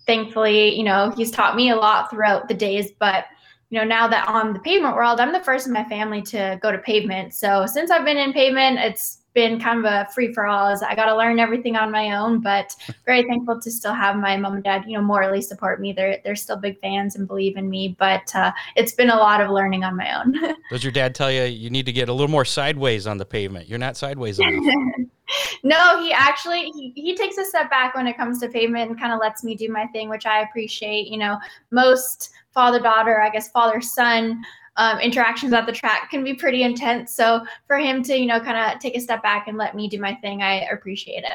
thankfully, 0.06 0.76
you 0.76 0.84
know, 0.84 1.12
he's 1.16 1.32
taught 1.32 1.56
me 1.56 1.70
a 1.70 1.76
lot 1.76 2.10
throughout 2.10 2.48
the 2.48 2.54
days. 2.54 2.92
But 3.00 3.26
you 3.70 3.80
know, 3.80 3.86
now 3.86 4.08
that 4.08 4.28
on 4.28 4.54
the 4.54 4.60
pavement 4.60 4.96
world, 4.96 5.20
I'm 5.20 5.32
the 5.32 5.44
first 5.44 5.68
in 5.68 5.74
my 5.74 5.84
family 5.84 6.22
to 6.24 6.60
go 6.62 6.72
to 6.72 6.80
pavement. 6.80 7.34
So 7.34 7.66
since 7.66 7.92
I've 7.92 8.06
been 8.06 8.18
in 8.18 8.34
pavement, 8.34 8.80
it's 8.80 9.19
been 9.34 9.60
kind 9.60 9.80
of 9.80 9.86
a 9.86 10.08
free 10.14 10.34
for 10.34 10.48
all. 10.48 10.68
As 10.68 10.82
I 10.82 10.96
got 10.96 11.06
to 11.06 11.16
learn 11.16 11.40
everything 11.40 11.76
on 11.76 11.92
my 11.92 12.16
own, 12.16 12.42
but 12.42 12.76
very 13.06 13.24
thankful 13.24 13.60
to 13.60 13.72
still 13.72 13.94
have 13.94 14.16
my 14.16 14.38
mom 14.38 14.56
and 14.56 14.64
dad, 14.64 14.86
you 14.88 14.98
know, 14.98 15.04
morally 15.04 15.42
support 15.42 15.80
me. 15.82 15.94
They're 15.94 16.20
they're 16.24 16.36
still 16.36 16.58
big 16.58 16.80
fans 16.80 17.16
and 17.16 17.28
believe 17.28 17.58
in 17.58 17.70
me, 17.70 17.96
but 18.00 18.34
uh, 18.36 18.52
it's 18.76 18.94
been 18.94 19.10
a 19.10 19.16
lot 19.16 19.42
of 19.42 19.50
learning 19.50 19.84
on 19.84 19.96
my 19.96 20.20
own. 20.20 20.36
Does 20.70 20.84
your 20.84 20.92
dad 20.92 21.16
tell 21.16 21.32
you 21.32 21.44
you 21.44 21.70
need 21.70 21.86
to 21.86 21.94
get 21.94 22.10
a 22.10 22.14
little 22.14 22.30
more 22.30 22.46
sideways 22.46 23.08
on 23.08 23.18
the 23.18 23.26
pavement? 23.26 23.68
You're 23.68 23.80
not 23.80 23.98
sideways 23.98 24.40
enough. 24.40 24.64
no, 25.64 26.02
he 26.04 26.12
actually 26.12 26.72
he, 26.72 26.92
he 26.96 27.16
takes 27.16 27.38
a 27.38 27.46
step 27.46 27.70
back 27.70 27.96
when 27.96 28.08
it 28.08 28.18
comes 28.18 28.40
to 28.40 28.50
pavement 28.50 28.90
and 28.90 29.00
kind 29.00 29.14
of 29.14 29.20
lets 29.20 29.44
me 29.44 29.56
do 29.56 29.70
my 29.70 29.86
thing, 29.88 30.10
which 30.10 30.26
I 30.26 30.42
appreciate. 30.42 31.08
You 31.08 31.18
know, 31.18 31.38
most 31.72 32.32
father 32.54 32.80
daughter, 32.80 33.22
I 33.22 33.30
guess 33.30 33.52
father 33.52 33.82
son 33.82 34.44
um, 34.80 34.98
interactions 35.00 35.52
at 35.52 35.66
the 35.66 35.74
track 35.74 36.10
can 36.10 36.24
be 36.24 36.34
pretty 36.34 36.64
intense. 36.64 37.14
So 37.14 37.46
for 37.68 37.78
him 37.78 38.02
to, 38.04 38.18
you 38.18 38.26
know, 38.26 38.40
kind 38.40 38.58
of 38.58 38.80
take 38.80 38.96
a 38.96 39.02
step 39.02 39.22
back 39.22 39.50
and 39.50 39.58
let 39.58 39.76
me 39.76 39.90
do 39.90 40.00
my 40.00 40.16
thing, 40.16 40.42
I 40.42 40.62
appreciate 40.72 41.26
it. 41.26 41.34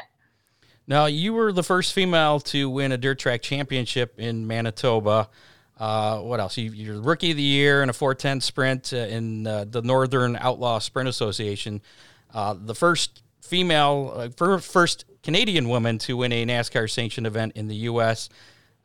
Now, 0.87 1.05
you 1.05 1.31
were 1.33 1.53
the 1.53 1.63
first 1.63 1.93
female 1.93 2.39
to 2.41 2.69
win 2.69 2.91
a 2.91 2.97
dirt 2.97 3.19
track 3.19 3.43
championship 3.43 4.19
in 4.19 4.47
Manitoba. 4.47 5.29
Uh, 5.77 6.19
what 6.19 6.39
else? 6.39 6.57
You, 6.57 6.95
are 6.95 7.01
rookie 7.01 7.31
of 7.31 7.37
the 7.37 7.43
year 7.43 7.83
in 7.83 7.89
a 7.89 7.93
410 7.93 8.41
sprint 8.41 8.93
uh, 8.93 8.97
in 8.97 9.45
uh, 9.45 9.65
the 9.69 9.83
Northern 9.83 10.35
Outlaw 10.37 10.79
Sprint 10.79 11.07
Association. 11.07 11.81
Uh, 12.33 12.55
the 12.59 12.75
first 12.75 13.21
female, 13.41 14.31
uh, 14.39 14.57
first 14.59 15.05
Canadian 15.21 15.69
woman 15.69 15.99
to 15.99 16.17
win 16.17 16.31
a 16.31 16.45
NASCAR 16.45 16.89
sanctioned 16.89 17.27
event 17.27 17.53
in 17.55 17.67
the 17.67 17.75
U.S. 17.75 18.29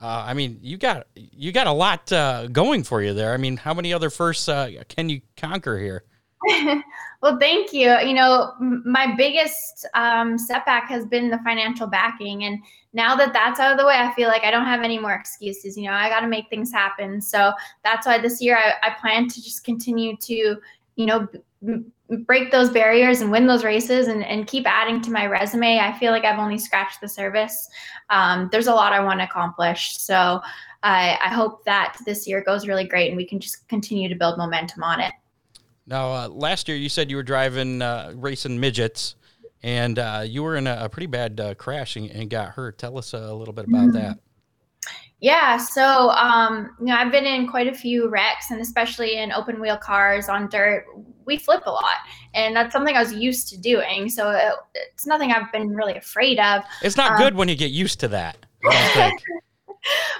Uh, 0.00 0.24
I 0.26 0.34
mean, 0.34 0.58
you 0.62 0.78
got 0.78 1.06
you 1.14 1.52
got 1.52 1.66
a 1.66 1.72
lot 1.72 2.10
uh, 2.10 2.46
going 2.48 2.84
for 2.84 3.02
you 3.02 3.12
there. 3.12 3.34
I 3.34 3.36
mean, 3.36 3.58
how 3.58 3.74
many 3.74 3.92
other 3.92 4.08
firsts 4.08 4.48
uh, 4.48 4.70
can 4.88 5.10
you 5.10 5.20
conquer 5.36 5.78
here? 5.78 6.04
well, 7.22 7.38
thank 7.38 7.74
you. 7.74 7.98
You 7.98 8.14
know, 8.14 8.54
my 8.58 9.14
biggest 9.14 9.86
um, 9.94 10.38
setback 10.38 10.88
has 10.88 11.04
been 11.04 11.28
the 11.28 11.38
financial 11.44 11.86
backing, 11.86 12.44
and 12.44 12.58
now 12.94 13.14
that 13.16 13.34
that's 13.34 13.60
out 13.60 13.72
of 13.72 13.78
the 13.78 13.84
way, 13.84 13.94
I 13.94 14.14
feel 14.14 14.28
like 14.28 14.42
I 14.42 14.50
don't 14.50 14.64
have 14.64 14.82
any 14.82 14.98
more 14.98 15.12
excuses. 15.12 15.76
You 15.76 15.84
know, 15.84 15.92
I 15.92 16.08
got 16.08 16.20
to 16.20 16.28
make 16.28 16.48
things 16.48 16.72
happen. 16.72 17.20
So 17.20 17.52
that's 17.84 18.06
why 18.06 18.18
this 18.18 18.40
year 18.40 18.56
I, 18.56 18.88
I 18.88 18.94
plan 19.00 19.28
to 19.28 19.42
just 19.42 19.64
continue 19.64 20.16
to, 20.16 20.56
you 20.96 21.06
know, 21.06 21.28
b- 21.62 21.82
break 22.18 22.50
those 22.50 22.70
barriers 22.70 23.20
and 23.20 23.30
win 23.30 23.46
those 23.46 23.64
races 23.64 24.08
and, 24.08 24.24
and 24.24 24.46
keep 24.46 24.66
adding 24.66 25.00
to 25.02 25.10
my 25.10 25.26
resume. 25.26 25.78
I 25.78 25.96
feel 25.98 26.12
like 26.12 26.24
I've 26.24 26.38
only 26.38 26.58
scratched 26.58 27.00
the 27.00 27.08
surface. 27.08 27.68
Um, 28.10 28.48
there's 28.50 28.66
a 28.66 28.74
lot 28.74 28.92
I 28.92 29.02
want 29.02 29.20
to 29.20 29.24
accomplish. 29.24 29.96
So 29.98 30.40
I, 30.82 31.18
I, 31.22 31.28
hope 31.28 31.64
that 31.66 31.96
this 32.06 32.26
year 32.26 32.42
goes 32.42 32.66
really 32.66 32.84
great 32.84 33.08
and 33.08 33.16
we 33.16 33.26
can 33.26 33.38
just 33.38 33.68
continue 33.68 34.08
to 34.08 34.14
build 34.14 34.38
momentum 34.38 34.82
on 34.82 35.00
it. 35.00 35.12
Now, 35.86 36.12
uh, 36.12 36.28
last 36.28 36.68
year 36.68 36.76
you 36.76 36.88
said 36.88 37.10
you 37.10 37.16
were 37.16 37.22
driving, 37.22 37.82
uh, 37.82 38.12
racing 38.16 38.58
midgets, 38.58 39.16
and 39.62 39.98
uh, 39.98 40.22
you 40.24 40.42
were 40.42 40.56
in 40.56 40.66
a, 40.66 40.84
a 40.84 40.88
pretty 40.88 41.06
bad 41.06 41.38
uh, 41.38 41.54
crash 41.54 41.96
and, 41.96 42.10
and, 42.10 42.30
got 42.30 42.50
hurt. 42.50 42.78
Tell 42.78 42.96
us 42.96 43.12
a 43.12 43.34
little 43.34 43.52
bit 43.52 43.66
about 43.66 43.88
mm-hmm. 43.88 43.98
that. 43.98 44.18
Yeah, 45.20 45.58
so 45.58 46.10
um, 46.10 46.70
you 46.80 46.86
know, 46.86 46.94
I've 46.94 47.12
been 47.12 47.26
in 47.26 47.46
quite 47.46 47.68
a 47.68 47.74
few 47.74 48.08
wrecks, 48.08 48.50
and 48.50 48.60
especially 48.60 49.18
in 49.18 49.32
open 49.32 49.60
wheel 49.60 49.76
cars 49.76 50.30
on 50.30 50.48
dirt, 50.48 50.86
we 51.30 51.38
flip 51.38 51.62
a 51.66 51.70
lot, 51.70 51.96
and 52.34 52.54
that's 52.54 52.72
something 52.72 52.96
I 52.96 53.00
was 53.00 53.12
used 53.12 53.48
to 53.50 53.58
doing. 53.58 54.10
So 54.10 54.30
it, 54.30 54.52
it's 54.74 55.06
nothing 55.06 55.32
I've 55.32 55.50
been 55.52 55.70
really 55.70 55.96
afraid 55.96 56.38
of. 56.38 56.62
It's 56.82 56.96
not 56.96 57.12
um, 57.12 57.18
good 57.18 57.34
when 57.34 57.48
you 57.48 57.56
get 57.56 57.70
used 57.70 58.00
to 58.00 58.08
that. 58.08 58.36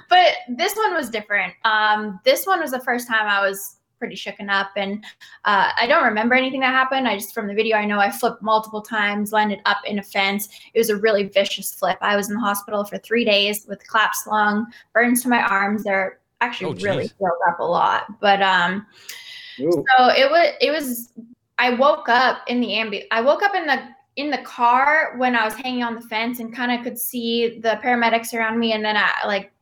but 0.08 0.28
this 0.48 0.74
one 0.76 0.94
was 0.94 1.10
different. 1.10 1.52
Um, 1.64 2.20
this 2.24 2.46
one 2.46 2.60
was 2.60 2.70
the 2.70 2.80
first 2.80 3.08
time 3.08 3.26
I 3.26 3.46
was 3.46 3.76
pretty 3.98 4.16
shooken 4.16 4.50
up. 4.50 4.70
And 4.76 5.04
uh, 5.44 5.70
I 5.76 5.86
don't 5.86 6.04
remember 6.04 6.34
anything 6.34 6.60
that 6.60 6.72
happened. 6.72 7.06
I 7.06 7.16
just, 7.16 7.34
from 7.34 7.46
the 7.46 7.54
video, 7.54 7.76
I 7.76 7.84
know 7.84 7.98
I 7.98 8.10
flipped 8.10 8.42
multiple 8.42 8.80
times, 8.80 9.30
landed 9.30 9.60
up 9.66 9.78
in 9.84 9.98
a 9.98 10.02
fence. 10.02 10.48
It 10.72 10.78
was 10.78 10.88
a 10.88 10.96
really 10.96 11.24
vicious 11.24 11.74
flip. 11.74 11.98
I 12.00 12.16
was 12.16 12.30
in 12.30 12.34
the 12.34 12.40
hospital 12.40 12.84
for 12.84 12.98
three 12.98 13.24
days 13.24 13.66
with 13.68 13.86
collapsed 13.86 14.26
lung, 14.26 14.66
burns 14.94 15.22
to 15.22 15.28
my 15.28 15.42
arms. 15.42 15.84
They're 15.84 16.18
actually 16.40 16.80
oh, 16.80 16.82
really 16.82 17.08
filled 17.08 17.32
up 17.46 17.60
a 17.60 17.64
lot. 17.64 18.18
But 18.20 18.40
um, 18.42 18.86
so 19.60 20.06
it 20.08 20.30
was, 20.30 20.54
it 20.60 20.70
was, 20.70 21.12
I 21.58 21.74
woke 21.74 22.08
up 22.08 22.42
in 22.46 22.60
the 22.60 22.74
ambulance. 22.74 23.08
I 23.10 23.20
woke 23.20 23.42
up 23.42 23.54
in 23.54 23.66
the 23.66 23.82
in 24.16 24.30
the 24.30 24.38
car 24.38 25.14
when 25.16 25.34
I 25.34 25.44
was 25.44 25.54
hanging 25.54 25.82
on 25.82 25.94
the 25.94 26.00
fence 26.02 26.40
and 26.40 26.54
kind 26.54 26.72
of 26.72 26.84
could 26.84 26.98
see 26.98 27.58
the 27.60 27.80
paramedics 27.82 28.34
around 28.34 28.58
me. 28.58 28.72
And 28.72 28.84
then 28.84 28.96
I 28.96 29.10
like 29.26 29.52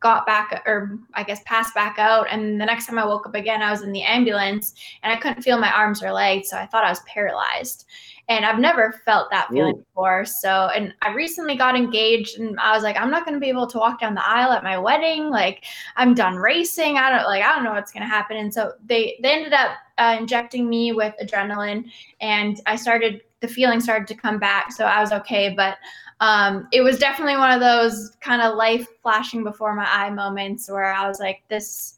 got 0.00 0.26
back 0.26 0.62
or 0.66 0.98
I 1.14 1.22
guess 1.22 1.40
passed 1.44 1.74
back 1.74 1.98
out. 1.98 2.26
And 2.30 2.60
the 2.60 2.66
next 2.66 2.86
time 2.86 2.98
I 2.98 3.06
woke 3.06 3.26
up 3.26 3.34
again, 3.34 3.62
I 3.62 3.70
was 3.70 3.82
in 3.82 3.92
the 3.92 4.02
ambulance 4.02 4.74
and 5.02 5.12
I 5.12 5.16
couldn't 5.16 5.42
feel 5.42 5.58
my 5.58 5.72
arms 5.72 6.02
or 6.02 6.12
legs. 6.12 6.50
So 6.50 6.56
I 6.56 6.66
thought 6.66 6.84
I 6.84 6.90
was 6.90 7.00
paralyzed. 7.06 7.86
And 8.28 8.44
I've 8.44 8.58
never 8.58 9.00
felt 9.06 9.30
that 9.30 9.48
feeling 9.50 9.76
Ooh. 9.76 9.84
before. 9.94 10.26
So, 10.26 10.68
and 10.74 10.94
I 11.00 11.14
recently 11.14 11.56
got 11.56 11.74
engaged 11.74 12.38
and 12.38 12.60
I 12.60 12.74
was 12.74 12.82
like, 12.82 12.96
I'm 13.00 13.10
not 13.10 13.24
going 13.24 13.34
to 13.34 13.40
be 13.40 13.48
able 13.48 13.66
to 13.68 13.78
walk 13.78 14.00
down 14.00 14.14
the 14.14 14.26
aisle 14.26 14.52
at 14.52 14.62
my 14.62 14.76
wedding. 14.76 15.30
Like, 15.30 15.64
I'm 15.96 16.14
done 16.14 16.36
racing. 16.36 16.98
I 16.98 17.10
don't 17.10 17.24
like, 17.24 17.42
I 17.42 17.54
don't 17.54 17.64
know 17.64 17.72
what's 17.72 17.90
going 17.90 18.02
to 18.02 18.08
happen. 18.08 18.36
And 18.36 18.52
so 18.52 18.72
they, 18.84 19.18
they 19.22 19.32
ended 19.32 19.54
up 19.54 19.70
uh, 19.96 20.16
injecting 20.18 20.68
me 20.68 20.92
with 20.92 21.14
adrenaline 21.22 21.90
and 22.20 22.60
I 22.66 22.76
started, 22.76 23.22
the 23.40 23.48
feeling 23.48 23.80
started 23.80 24.06
to 24.08 24.14
come 24.14 24.38
back. 24.38 24.72
So 24.72 24.84
I 24.84 25.00
was 25.00 25.12
okay. 25.12 25.54
But 25.56 25.78
um, 26.20 26.68
it 26.72 26.82
was 26.82 26.98
definitely 26.98 27.36
one 27.36 27.52
of 27.52 27.60
those 27.60 28.16
kind 28.20 28.42
of 28.42 28.56
life 28.56 28.86
flashing 29.02 29.44
before 29.44 29.74
my 29.74 29.86
eye 29.88 30.10
moments 30.10 30.70
where 30.70 30.92
I 30.92 31.08
was 31.08 31.20
like, 31.20 31.42
this, 31.48 31.97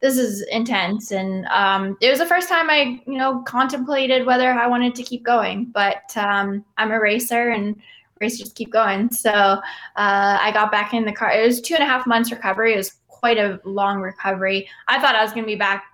this 0.00 0.18
is 0.18 0.42
intense. 0.50 1.10
And 1.10 1.46
um, 1.46 1.96
it 2.00 2.10
was 2.10 2.18
the 2.18 2.26
first 2.26 2.48
time 2.48 2.68
I, 2.70 3.00
you 3.06 3.18
know, 3.18 3.42
contemplated 3.42 4.26
whether 4.26 4.50
I 4.50 4.66
wanted 4.66 4.94
to 4.96 5.02
keep 5.02 5.22
going. 5.22 5.66
But 5.66 6.16
um, 6.16 6.64
I'm 6.76 6.90
a 6.90 7.00
racer 7.00 7.50
and 7.50 7.76
racers 8.20 8.52
keep 8.52 8.70
going. 8.70 9.10
So 9.10 9.30
uh, 9.30 9.58
I 9.96 10.50
got 10.52 10.70
back 10.70 10.94
in 10.94 11.04
the 11.04 11.12
car. 11.12 11.30
It 11.30 11.46
was 11.46 11.60
two 11.60 11.74
and 11.74 11.82
a 11.82 11.86
half 11.86 12.06
months 12.06 12.30
recovery. 12.30 12.74
It 12.74 12.78
was 12.78 12.94
quite 13.08 13.38
a 13.38 13.60
long 13.64 14.00
recovery. 14.00 14.68
I 14.88 15.00
thought 15.00 15.16
I 15.16 15.22
was 15.22 15.32
going 15.32 15.44
to 15.44 15.48
be 15.48 15.56
back 15.56 15.84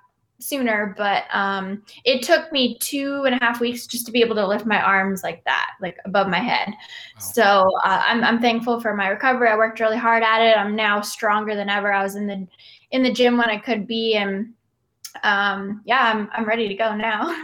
sooner, 0.43 0.95
but 0.99 1.25
um, 1.33 1.83
it 2.05 2.23
took 2.23 2.51
me 2.53 2.77
two 2.79 3.23
and 3.25 3.35
a 3.35 3.39
half 3.39 3.61
weeks 3.61 3.87
just 3.87 4.07
to 4.07 4.13
be 4.13 4.21
able 4.21 4.35
to 4.35 4.47
lift 4.47 4.67
my 4.67 4.81
arms 4.83 5.23
like 5.23 5.45
that, 5.45 5.71
like 5.81 5.97
above 6.05 6.29
my 6.29 6.41
head. 6.41 6.69
Wow. 6.69 7.21
So 7.21 7.43
uh, 7.85 8.03
I'm, 8.05 8.25
I'm 8.25 8.41
thankful 8.41 8.81
for 8.81 8.95
my 8.95 9.09
recovery. 9.09 9.49
I 9.49 9.57
worked 9.57 9.79
really 9.79 9.97
hard 9.97 10.23
at 10.23 10.43
it. 10.43 10.57
I'm 10.59 10.75
now 10.75 11.01
stronger 11.01 11.55
than 11.55 11.69
ever. 11.69 11.93
I 11.93 12.03
was 12.03 12.17
in 12.17 12.27
the 12.27 12.47
in 12.93 13.03
the 13.03 13.13
gym 13.13 13.37
when 13.37 13.51
I 13.51 13.59
could 13.59 13.87
be, 13.87 14.15
and 14.15 14.55
um, 15.23 15.83
yeah, 15.85 16.13
I'm 16.13 16.29
I'm 16.33 16.45
ready 16.45 16.69
to 16.69 16.75
go 16.75 16.95
now. 16.95 17.35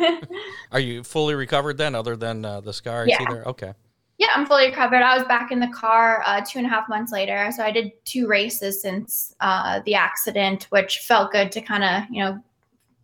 Are 0.73 0.81
you 0.81 1.03
fully 1.03 1.35
recovered 1.35 1.77
then, 1.77 1.95
other 1.95 2.17
than 2.17 2.45
uh, 2.45 2.61
the 2.61 2.73
scar? 2.73 3.07
Yeah. 3.07 3.19
Okay. 3.47 3.75
Yeah, 4.19 4.29
I'm 4.35 4.47
fully 4.47 4.67
recovered. 4.67 5.03
I 5.03 5.17
was 5.17 5.27
back 5.29 5.53
in 5.53 5.61
the 5.61 5.69
car 5.69 6.23
uh, 6.27 6.41
two 6.45 6.59
and 6.59 6.67
a 6.67 6.71
half 6.71 6.89
months 6.89 7.13
later. 7.13 7.51
So 7.55 7.63
I 7.63 7.71
did 7.71 7.93
two 8.05 8.27
races 8.27 8.83
since 8.83 9.35
uh, 9.41 9.81
the 9.87 9.95
accident, 9.95 10.67
which 10.71 10.99
felt 11.01 11.31
good 11.31 11.53
to 11.53 11.61
kind 11.61 11.85
of, 11.85 12.03
you 12.11 12.25
know, 12.25 12.43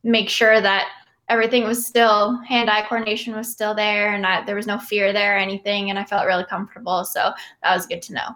make 0.03 0.29
sure 0.29 0.61
that 0.61 0.89
everything 1.29 1.65
was 1.65 1.85
still 1.87 2.37
hand-eye 2.43 2.85
coordination 2.89 3.35
was 3.35 3.51
still 3.51 3.75
there 3.75 4.15
and 4.15 4.27
I, 4.27 4.45
there 4.45 4.57
was 4.57 4.67
no 4.67 4.79
fear 4.79 5.13
there 5.13 5.37
or 5.37 5.39
anything 5.39 5.91
and 5.91 5.99
i 5.99 6.05
felt 6.05 6.27
really 6.27 6.45
comfortable 6.45 7.05
so 7.05 7.33
that 7.63 7.75
was 7.75 7.87
good 7.87 8.03
to 8.03 8.13
know 8.13 8.29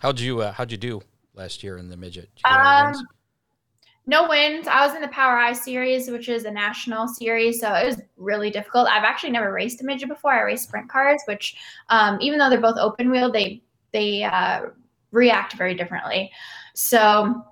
how'd 0.00 0.18
you 0.18 0.40
uh, 0.40 0.52
how'd 0.52 0.72
you 0.72 0.76
do 0.76 1.00
last 1.34 1.62
year 1.62 1.78
in 1.78 1.88
the 1.88 1.96
midget 1.96 2.30
um, 2.44 2.94
no 4.06 4.28
wins. 4.28 4.66
I 4.66 4.84
was 4.86 4.94
in 4.94 5.02
the 5.02 5.08
POWRi 5.08 5.54
series 5.54 6.10
which 6.10 6.28
is 6.28 6.44
a 6.44 6.50
national 6.50 7.08
series 7.08 7.60
so 7.60 7.72
it 7.74 7.86
was 7.86 8.00
really 8.16 8.50
difficult. 8.50 8.88
I've 8.88 9.04
actually 9.04 9.30
never 9.30 9.52
raced 9.52 9.80
a 9.80 9.84
midget 9.84 10.08
before. 10.08 10.32
I 10.32 10.42
raced 10.42 10.64
sprint 10.64 10.88
cars 10.88 11.22
which 11.26 11.56
um, 11.88 12.18
even 12.20 12.38
though 12.38 12.50
they're 12.50 12.60
both 12.60 12.78
open 12.78 13.10
wheel 13.10 13.30
they 13.30 13.62
they 13.92 14.24
uh, 14.24 14.62
react 15.12 15.52
very 15.54 15.74
differently. 15.74 16.30
So 16.74 17.44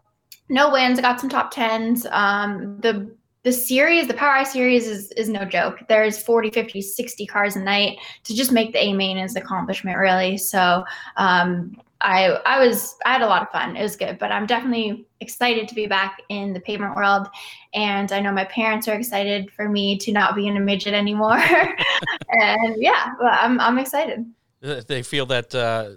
no 0.48 0.70
wins. 0.70 0.98
I 0.98 1.02
got 1.02 1.20
some 1.20 1.30
top 1.30 1.52
tens. 1.52 2.06
Um, 2.10 2.78
the 2.80 3.14
the 3.42 3.52
series, 3.52 4.06
the 4.06 4.14
POWRi 4.14 4.46
series 4.46 4.86
is 4.86 5.12
is 5.12 5.28
no 5.28 5.44
joke. 5.44 5.78
There's 5.88 6.22
40, 6.22 6.50
50, 6.50 6.82
60 6.82 7.26
cars 7.26 7.56
a 7.56 7.60
night. 7.60 7.98
To 8.24 8.34
just 8.34 8.52
make 8.52 8.72
the 8.72 8.82
A 8.82 8.92
main 8.92 9.16
is 9.16 9.36
accomplishment 9.36 9.96
really. 9.96 10.36
So 10.36 10.84
um, 11.16 11.80
I 12.00 12.28
I 12.46 12.64
was 12.64 12.96
I 13.04 13.12
had 13.12 13.22
a 13.22 13.26
lot 13.26 13.42
of 13.42 13.50
fun. 13.50 13.76
It 13.76 13.82
was 13.82 13.96
good, 13.96 14.18
but 14.18 14.32
I'm 14.32 14.46
definitely 14.46 15.06
excited 15.20 15.68
to 15.68 15.74
be 15.74 15.86
back 15.86 16.22
in 16.28 16.52
the 16.52 16.60
pavement 16.60 16.96
world. 16.96 17.28
And 17.74 18.10
I 18.12 18.20
know 18.20 18.32
my 18.32 18.44
parents 18.44 18.88
are 18.88 18.94
excited 18.94 19.50
for 19.50 19.68
me 19.68 19.98
to 19.98 20.12
not 20.12 20.34
be 20.34 20.46
in 20.46 20.56
a 20.56 20.60
midget 20.60 20.94
anymore. 20.94 21.38
and 22.28 22.76
yeah, 22.78 23.12
I'm 23.22 23.60
I'm 23.60 23.78
excited. 23.78 24.24
They 24.60 25.02
feel 25.02 25.26
that 25.26 25.54
uh, 25.54 25.90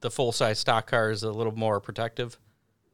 the 0.00 0.10
full 0.10 0.32
size 0.32 0.58
stock 0.58 0.90
car 0.90 1.10
is 1.10 1.22
a 1.22 1.30
little 1.30 1.56
more 1.56 1.80
protective. 1.80 2.38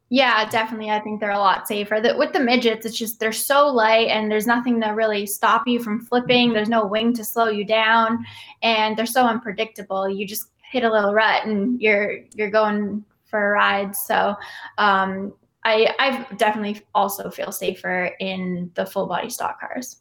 Yeah, 0.09 0.49
definitely. 0.49 0.89
I 0.89 1.01
think 1.01 1.19
they're 1.19 1.31
a 1.31 1.37
lot 1.37 1.67
safer. 1.67 1.99
That 1.99 2.17
with 2.17 2.31
the 2.31 2.39
midgets, 2.39 2.85
it's 2.85 2.97
just 2.97 3.19
they're 3.19 3.33
so 3.33 3.67
light 3.67 4.07
and 4.07 4.31
there's 4.31 4.47
nothing 4.47 4.79
to 4.79 4.89
really 4.91 5.25
stop 5.25 5.67
you 5.67 5.83
from 5.83 5.99
flipping. 5.99 6.53
There's 6.53 6.69
no 6.69 6.85
wing 6.85 7.13
to 7.15 7.25
slow 7.25 7.49
you 7.49 7.65
down, 7.65 8.25
and 8.61 8.95
they're 8.95 9.05
so 9.05 9.25
unpredictable. 9.25 10.07
You 10.07 10.25
just 10.25 10.47
hit 10.71 10.83
a 10.83 10.91
little 10.91 11.13
rut 11.13 11.45
and 11.45 11.81
you're 11.81 12.19
you're 12.33 12.51
going 12.51 13.03
for 13.25 13.49
a 13.49 13.51
ride. 13.51 13.95
So 13.95 14.35
um, 14.77 15.33
I 15.63 15.93
I 15.99 16.27
definitely 16.35 16.81
also 16.95 17.29
feel 17.29 17.51
safer 17.51 18.11
in 18.19 18.71
the 18.75 18.85
full 18.85 19.07
body 19.07 19.29
stock 19.29 19.59
cars. 19.59 19.97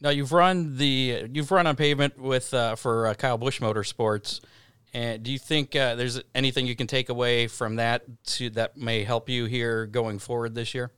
Now 0.00 0.10
you've 0.10 0.32
run 0.32 0.76
the 0.76 1.28
you've 1.32 1.50
run 1.50 1.66
on 1.66 1.76
pavement 1.76 2.18
with 2.18 2.52
uh, 2.54 2.76
for 2.76 3.06
uh, 3.06 3.14
Kyle 3.14 3.38
Busch 3.38 3.60
Motorsports. 3.60 4.40
And 4.92 5.22
do 5.22 5.30
you 5.30 5.38
think 5.38 5.76
uh, 5.76 5.94
there's 5.94 6.20
anything 6.34 6.66
you 6.66 6.74
can 6.74 6.88
take 6.88 7.10
away 7.10 7.46
from 7.46 7.76
that 7.76 8.02
to 8.24 8.50
that 8.50 8.76
may 8.76 9.04
help 9.04 9.28
you 9.28 9.44
here 9.44 9.86
going 9.86 10.18
forward 10.18 10.54
this 10.54 10.74
year? 10.74 10.90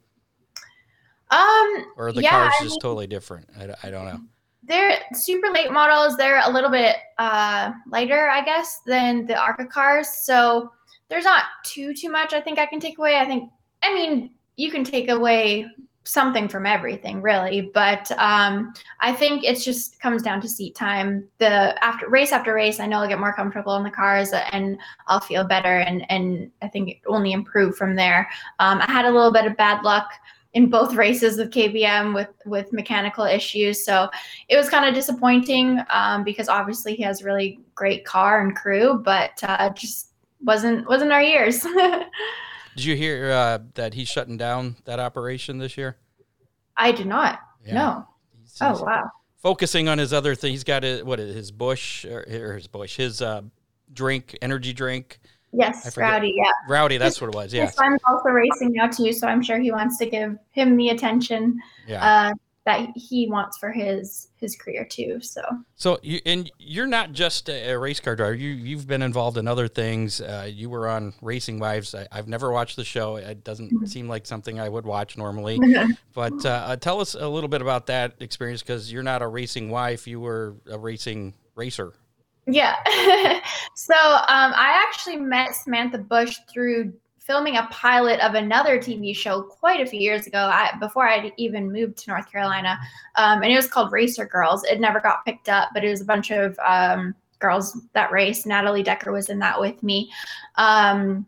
Um, 1.31 1.93
or 1.97 2.13
the 2.13 2.23
yeah, 2.23 2.31
car's 2.31 2.55
I 2.61 2.65
just 2.65 2.75
mean, 2.75 2.81
totally 2.81 3.07
different. 3.07 3.49
I, 3.59 3.89
I 3.89 3.91
don't 3.91 4.07
know. 4.07 4.21
They're 4.63 4.99
super 5.13 5.51
late 5.51 5.73
models. 5.73 6.17
They're 6.17 6.41
a 6.45 6.51
little 6.51 6.71
bit 6.71 6.97
uh, 7.19 7.73
lighter, 7.89 8.29
I 8.29 8.45
guess, 8.45 8.81
than 8.87 9.27
the 9.27 9.37
ARCA 9.37 9.67
cars. 9.67 10.09
So 10.09 10.71
there's 11.09 11.25
not 11.25 11.45
too 11.65 11.95
too 11.95 12.11
much. 12.11 12.33
I 12.33 12.41
think 12.41 12.59
I 12.59 12.67
can 12.67 12.81
take 12.81 12.99
away. 12.99 13.17
I 13.17 13.25
think 13.25 13.51
I 13.83 13.93
mean 13.93 14.31
you 14.57 14.71
can 14.71 14.85
take 14.85 15.09
away 15.09 15.67
something 16.05 16.49
from 16.49 16.67
everything 16.67 17.23
really 17.23 17.71
but 17.75 18.11
um, 18.19 18.73
i 19.01 19.13
think 19.13 19.45
it 19.45 19.61
just 19.61 20.01
comes 20.01 20.21
down 20.21 20.41
to 20.41 20.49
seat 20.49 20.75
time 20.75 21.29
the 21.39 21.85
after 21.85 22.09
race 22.09 22.33
after 22.33 22.53
race 22.53 22.81
i 22.81 22.87
know 22.87 22.99
i'll 22.99 23.09
get 23.09 23.21
more 23.21 23.33
comfortable 23.33 23.77
in 23.77 23.85
the 23.85 23.91
cars 23.91 24.33
and 24.51 24.77
i'll 25.07 25.21
feel 25.21 25.45
better 25.45 25.79
and 25.79 26.05
and 26.11 26.51
i 26.61 26.67
think 26.67 26.89
it 26.89 26.97
only 27.07 27.33
improve 27.33 27.77
from 27.77 27.95
there 27.95 28.29
um, 28.59 28.81
i 28.81 28.91
had 28.91 29.05
a 29.05 29.11
little 29.11 29.33
bit 29.33 29.47
of 29.47 29.57
bad 29.57 29.83
luck 29.85 30.11
in 30.55 30.69
both 30.69 30.95
races 30.95 31.39
with 31.39 31.51
KBM 31.51 32.15
with 32.15 32.29
with 32.45 32.73
mechanical 32.73 33.25
issues. 33.25 33.85
So 33.85 34.11
it 34.49 34.57
was 34.57 34.69
kind 34.69 34.85
of 34.87 34.95
disappointing 34.95 35.81
um, 35.91 36.25
because 36.25 36.49
obviously 36.49 36.95
he 36.95 37.03
has 37.03 37.23
really 37.23 37.61
great 37.75 38.05
car 38.05 38.43
and 38.43 38.55
crew, 38.55 39.01
but 39.03 39.33
uh, 39.43 39.71
just 39.71 40.11
wasn't 40.43 40.87
wasn't 40.89 41.13
our 41.13 41.23
years. 41.23 41.67
Did 42.77 42.85
you 42.85 42.97
hear 42.97 43.31
uh, 43.31 43.59
that 43.75 43.95
he's 43.95 44.09
shutting 44.09 44.37
down 44.37 44.77
that 44.85 44.99
operation 44.99 45.59
this 45.59 45.77
year? 45.77 45.97
I 46.77 46.93
did 46.93 47.07
not. 47.07 47.41
Yeah. 47.67 47.75
No. 47.75 48.07
He's, 48.41 48.57
oh 48.63 48.83
wow. 48.83 49.11
Focusing 49.37 49.89
on 49.89 49.99
his 49.99 50.13
other 50.13 50.35
thing, 50.35 50.53
he's 50.53 50.65
got 50.65 50.85
a, 50.85 51.03
what 51.03 51.19
his 51.19 51.51
Busch 51.51 52.05
or, 52.07 52.25
or 52.31 52.55
his 52.55 52.69
Busch, 52.69 52.97
his 52.97 53.21
uh, 53.21 53.43
drink, 53.93 54.39
energy 54.41 54.73
drink. 54.73 55.19
Yes, 55.53 55.97
Rowdy. 55.97 56.35
Yeah, 56.37 56.51
Rowdy. 56.69 56.97
That's 56.97 57.21
what 57.21 57.29
it 57.29 57.35
was. 57.37 57.53
Yeah. 57.53 57.67
His 57.67 57.75
son's 57.75 58.01
also 58.07 58.31
racing 58.31 58.73
now 58.73 58.89
too, 58.89 59.13
so 59.13 59.27
I'm 59.27 59.43
sure 59.43 59.59
he 59.59 59.71
wants 59.71 59.99
to 59.99 60.07
give 60.07 60.39
him 60.53 60.77
the 60.77 60.89
attention. 60.89 61.61
Yeah. 61.87 62.31
Uh, 62.31 62.35
that 62.65 62.91
he 62.95 63.29
wants 63.29 63.59
for 63.59 63.73
his 63.73 64.29
his 64.37 64.55
career 64.57 64.85
too. 64.85 65.19
So 65.21 65.43
so 65.75 65.99
you 66.03 66.21
and 66.25 66.51
you're 66.59 66.87
not 66.87 67.13
just 67.13 67.49
a, 67.49 67.75
race 67.75 67.99
car 67.99 68.15
driver. 68.15 68.35
You 68.35 68.51
you've 68.51 68.87
been 68.87 69.03
involved 69.03 69.37
in 69.37 69.49
other 69.49 69.67
things. 69.67 70.21
Uh, 70.21 70.49
you 70.49 70.71
were 70.71 70.89
on 70.89 71.13
Racing 71.21 71.59
Wives. 71.59 71.95
I, 71.95 72.07
have 72.13 72.29
never 72.29 72.53
watched 72.53 72.77
the 72.77 72.85
show. 72.85 73.17
It 73.17 73.43
doesn't 73.43 73.73
mm-hmm. 73.73 73.87
seem 73.87 74.09
like 74.09 74.27
something 74.27 74.61
I 74.61 74.69
would 74.69 74.87
watch 74.87 75.17
normally. 75.17 75.59
but 76.15 76.45
uh, 76.47 76.49
uh, 76.49 76.77
tell 76.77 77.01
us 77.01 77.15
a 77.15 77.29
little 77.29 77.49
bit 77.49 77.63
about 77.63 77.87
that 77.87 78.15
experience 78.21 78.63
because 78.63 78.93
you're 78.93 79.03
not 79.03 79.23
a 79.23 79.27
racing 79.27 79.69
wife. 79.69 80.07
You 80.07 80.21
were 80.21 80.55
a 80.71 80.79
racing 80.79 81.35
racer. 81.57 81.95
Yeah. 82.47 82.77
so 83.75 83.95
um, 83.95 84.53
I 84.55 84.83
actually 84.87 85.17
met 85.17 85.55
Samantha 85.55 85.99
Busch 85.99 86.39
through 86.53 86.93
filming 87.19 87.57
a 87.57 87.69
pilot 87.71 88.19
of 88.21 88.35
another 88.35 88.79
TV 88.79 89.15
show 89.15 89.43
quite 89.43 89.81
a 89.81 89.87
few 89.87 90.01
years 90.01 90.27
ago, 90.27 90.51
I, 90.53 90.73
before 90.81 91.09
I 91.09 91.33
even 91.37 91.71
moved 91.71 91.99
to 91.99 92.11
North 92.11 92.31
Carolina, 92.31 92.79
um, 93.15 93.43
and 93.43 93.53
it 93.53 93.57
was 93.57 93.69
called 93.69 93.93
Racer 93.93 94.27
Girls. 94.27 94.65
It 94.65 94.81
never 94.81 95.01
got 95.01 95.25
picked 95.25 95.49
up, 95.49 95.69
but 95.73 95.85
it 95.85 95.89
was 95.89 96.01
a 96.01 96.05
bunch 96.05 96.33
of 96.33 96.59
um, 96.67 97.15
girls 97.39 97.79
that 97.93 98.11
race. 98.11 98.45
Natalie 98.45 98.83
Decker 98.83 99.13
was 99.13 99.29
in 99.29 99.39
that 99.39 99.61
with 99.61 99.81
me. 99.83 100.11
Um, 100.57 101.27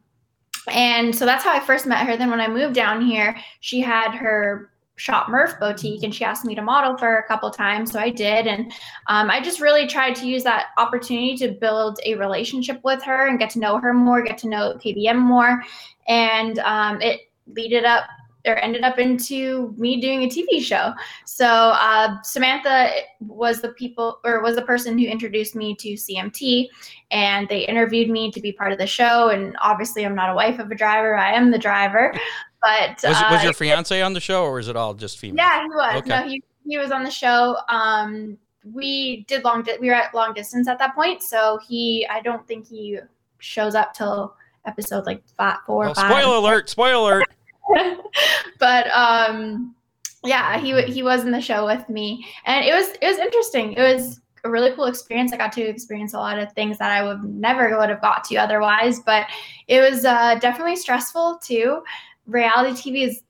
and 0.68 1.14
so 1.14 1.26
that's 1.26 1.44
how 1.44 1.52
I 1.52 1.60
first 1.60 1.86
met 1.86 2.06
her. 2.06 2.16
Then 2.16 2.30
when 2.30 2.40
I 2.40 2.48
moved 2.48 2.74
down 2.74 3.04
here, 3.04 3.36
she 3.60 3.80
had 3.80 4.12
her 4.12 4.70
shop 4.96 5.28
Murph 5.28 5.58
boutique 5.58 6.02
and 6.02 6.14
she 6.14 6.24
asked 6.24 6.44
me 6.44 6.54
to 6.54 6.62
model 6.62 6.96
for 6.96 7.18
a 7.18 7.26
couple 7.26 7.50
times. 7.50 7.92
So 7.92 7.98
I 7.98 8.10
did. 8.10 8.46
And 8.46 8.72
um, 9.08 9.30
I 9.30 9.40
just 9.40 9.60
really 9.60 9.86
tried 9.86 10.14
to 10.16 10.26
use 10.26 10.44
that 10.44 10.66
opportunity 10.78 11.36
to 11.38 11.52
build 11.52 11.98
a 12.04 12.14
relationship 12.14 12.80
with 12.84 13.02
her 13.02 13.26
and 13.26 13.38
get 13.38 13.50
to 13.50 13.58
know 13.58 13.78
her 13.78 13.92
more, 13.92 14.22
get 14.22 14.38
to 14.38 14.48
know 14.48 14.74
KBM 14.74 15.18
more. 15.18 15.62
And 16.06 16.58
um, 16.60 17.00
it 17.00 17.84
up 17.84 18.04
or 18.46 18.56
ended 18.56 18.84
up 18.84 18.98
into 18.98 19.74
me 19.78 20.00
doing 20.00 20.24
a 20.24 20.28
TV 20.28 20.62
show. 20.62 20.92
So 21.24 21.46
uh, 21.46 22.20
Samantha 22.22 22.90
was 23.20 23.60
the 23.60 23.70
people 23.70 24.20
or 24.24 24.42
was 24.42 24.56
the 24.56 24.62
person 24.62 24.98
who 24.98 25.06
introduced 25.06 25.54
me 25.54 25.74
to 25.76 25.94
CMT, 25.94 26.68
and 27.10 27.48
they 27.48 27.66
interviewed 27.66 28.10
me 28.10 28.30
to 28.32 28.40
be 28.40 28.52
part 28.52 28.72
of 28.72 28.78
the 28.78 28.86
show. 28.86 29.30
And 29.30 29.56
obviously, 29.60 30.04
I'm 30.04 30.14
not 30.14 30.30
a 30.30 30.34
wife 30.34 30.58
of 30.58 30.70
a 30.70 30.74
driver; 30.74 31.16
I 31.16 31.32
am 31.32 31.50
the 31.50 31.58
driver. 31.58 32.14
But 32.64 33.00
Was, 33.06 33.16
uh, 33.16 33.28
was 33.30 33.44
your 33.44 33.52
fiance 33.52 34.00
on 34.00 34.14
the 34.14 34.20
show, 34.20 34.44
or 34.44 34.54
was 34.54 34.68
it 34.68 34.76
all 34.76 34.94
just 34.94 35.18
female? 35.18 35.44
yeah, 35.44 35.62
he 35.64 35.68
was. 35.68 35.96
Okay. 35.98 36.08
No, 36.08 36.22
he 36.26 36.42
he 36.66 36.78
was 36.78 36.90
on 36.90 37.04
the 37.04 37.10
show. 37.10 37.58
Um, 37.68 38.38
we 38.72 39.24
did 39.28 39.44
long. 39.44 39.62
Di- 39.62 39.76
we 39.80 39.88
were 39.88 39.94
at 39.94 40.14
long 40.14 40.32
distance 40.32 40.66
at 40.68 40.78
that 40.78 40.94
point, 40.94 41.22
so 41.22 41.58
he. 41.68 42.06
I 42.10 42.20
don't 42.22 42.46
think 42.48 42.66
he 42.66 42.98
shows 43.38 43.74
up 43.74 43.92
till 43.92 44.34
episode 44.64 45.04
like 45.04 45.22
five, 45.36 45.58
four, 45.66 45.84
Well, 45.84 45.94
five. 45.94 46.10
spoiler 46.10 46.36
alert! 46.36 46.70
Spoiler 46.70 47.22
alert! 47.68 47.98
but 48.58 48.86
um, 48.92 49.74
yeah, 50.24 50.58
he 50.58 50.80
he 50.84 51.02
was 51.02 51.24
in 51.24 51.30
the 51.32 51.40
show 51.42 51.66
with 51.66 51.86
me, 51.90 52.26
and 52.46 52.64
it 52.64 52.72
was 52.72 52.88
it 53.02 53.06
was 53.06 53.18
interesting. 53.18 53.74
It 53.74 53.82
was 53.82 54.20
a 54.44 54.50
really 54.50 54.72
cool 54.72 54.86
experience. 54.86 55.32
I 55.32 55.36
got 55.36 55.52
to 55.52 55.62
experience 55.62 56.14
a 56.14 56.18
lot 56.18 56.38
of 56.38 56.52
things 56.52 56.78
that 56.78 56.90
I 56.90 57.02
would 57.02 57.22
never 57.24 57.76
would 57.78 57.88
have 57.90 58.00
got 58.00 58.24
to 58.24 58.36
otherwise. 58.36 59.00
But 59.00 59.26
it 59.68 59.80
was 59.80 60.04
uh, 60.04 60.36
definitely 60.36 60.76
stressful 60.76 61.40
too. 61.42 61.82
Reality 62.26 62.90
TV 62.92 63.06
is 63.06 63.22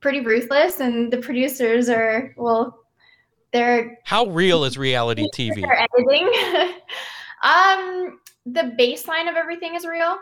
pretty 0.00 0.20
ruthless, 0.20 0.80
and 0.80 1.12
the 1.12 1.18
producers 1.18 1.88
are 1.88 2.34
well, 2.36 2.80
they're 3.52 3.98
How 4.04 4.26
real 4.26 4.64
is 4.64 4.76
reality 4.78 5.26
TV? 5.34 5.62
they're 5.62 5.86
editing. 5.96 6.26
um, 7.42 8.20
the 8.46 8.74
baseline 8.78 9.28
of 9.30 9.36
everything 9.36 9.74
is 9.74 9.86
real, 9.86 10.16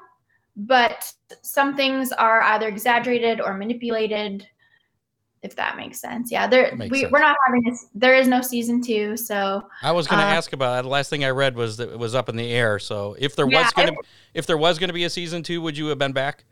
but 0.57 1.11
some 1.43 1.77
things 1.77 2.13
are 2.13 2.43
either 2.43 2.69
exaggerated 2.69 3.41
or 3.41 3.55
manipulated. 3.55 4.47
If 5.43 5.55
that 5.57 5.77
makes 5.77 6.01
sense, 6.01 6.33
yeah. 6.33 6.47
There, 6.49 6.75
we, 6.91 7.01
sense. 7.03 7.13
we're 7.13 7.21
not 7.21 7.37
having 7.47 7.63
this. 7.63 7.87
There 7.95 8.17
is 8.17 8.27
no 8.27 8.41
season 8.41 8.83
two, 8.83 9.17
so 9.17 9.63
I 9.81 9.93
was 9.93 10.09
going 10.09 10.19
to 10.21 10.27
Uh, 10.27 10.31
ask 10.31 10.53
about 10.53 10.75
that. 10.75 10.83
The 10.83 10.89
last 10.89 11.09
thing 11.09 11.25
I 11.25 11.31
read 11.31 11.55
was 11.55 11.77
that 11.77 11.91
it 11.93 11.99
was 11.99 12.15
up 12.17 12.29
in 12.29 12.35
the 12.37 12.51
air. 12.51 12.79
So 12.81 13.15
if 13.19 13.37
there 13.37 13.47
Yeah, 13.49 13.63
was 13.63 13.73
going 13.73 13.89
to 13.89 13.95
if 14.35 14.47
there 14.47 14.57
was 14.59 14.79
going 14.79 14.89
to 14.89 14.95
be 14.95 15.05
a 15.05 15.11
season 15.11 15.43
two, 15.45 15.61
would 15.63 15.79
you 15.79 15.87
have 15.87 15.99
been 15.99 16.13
back? 16.13 16.45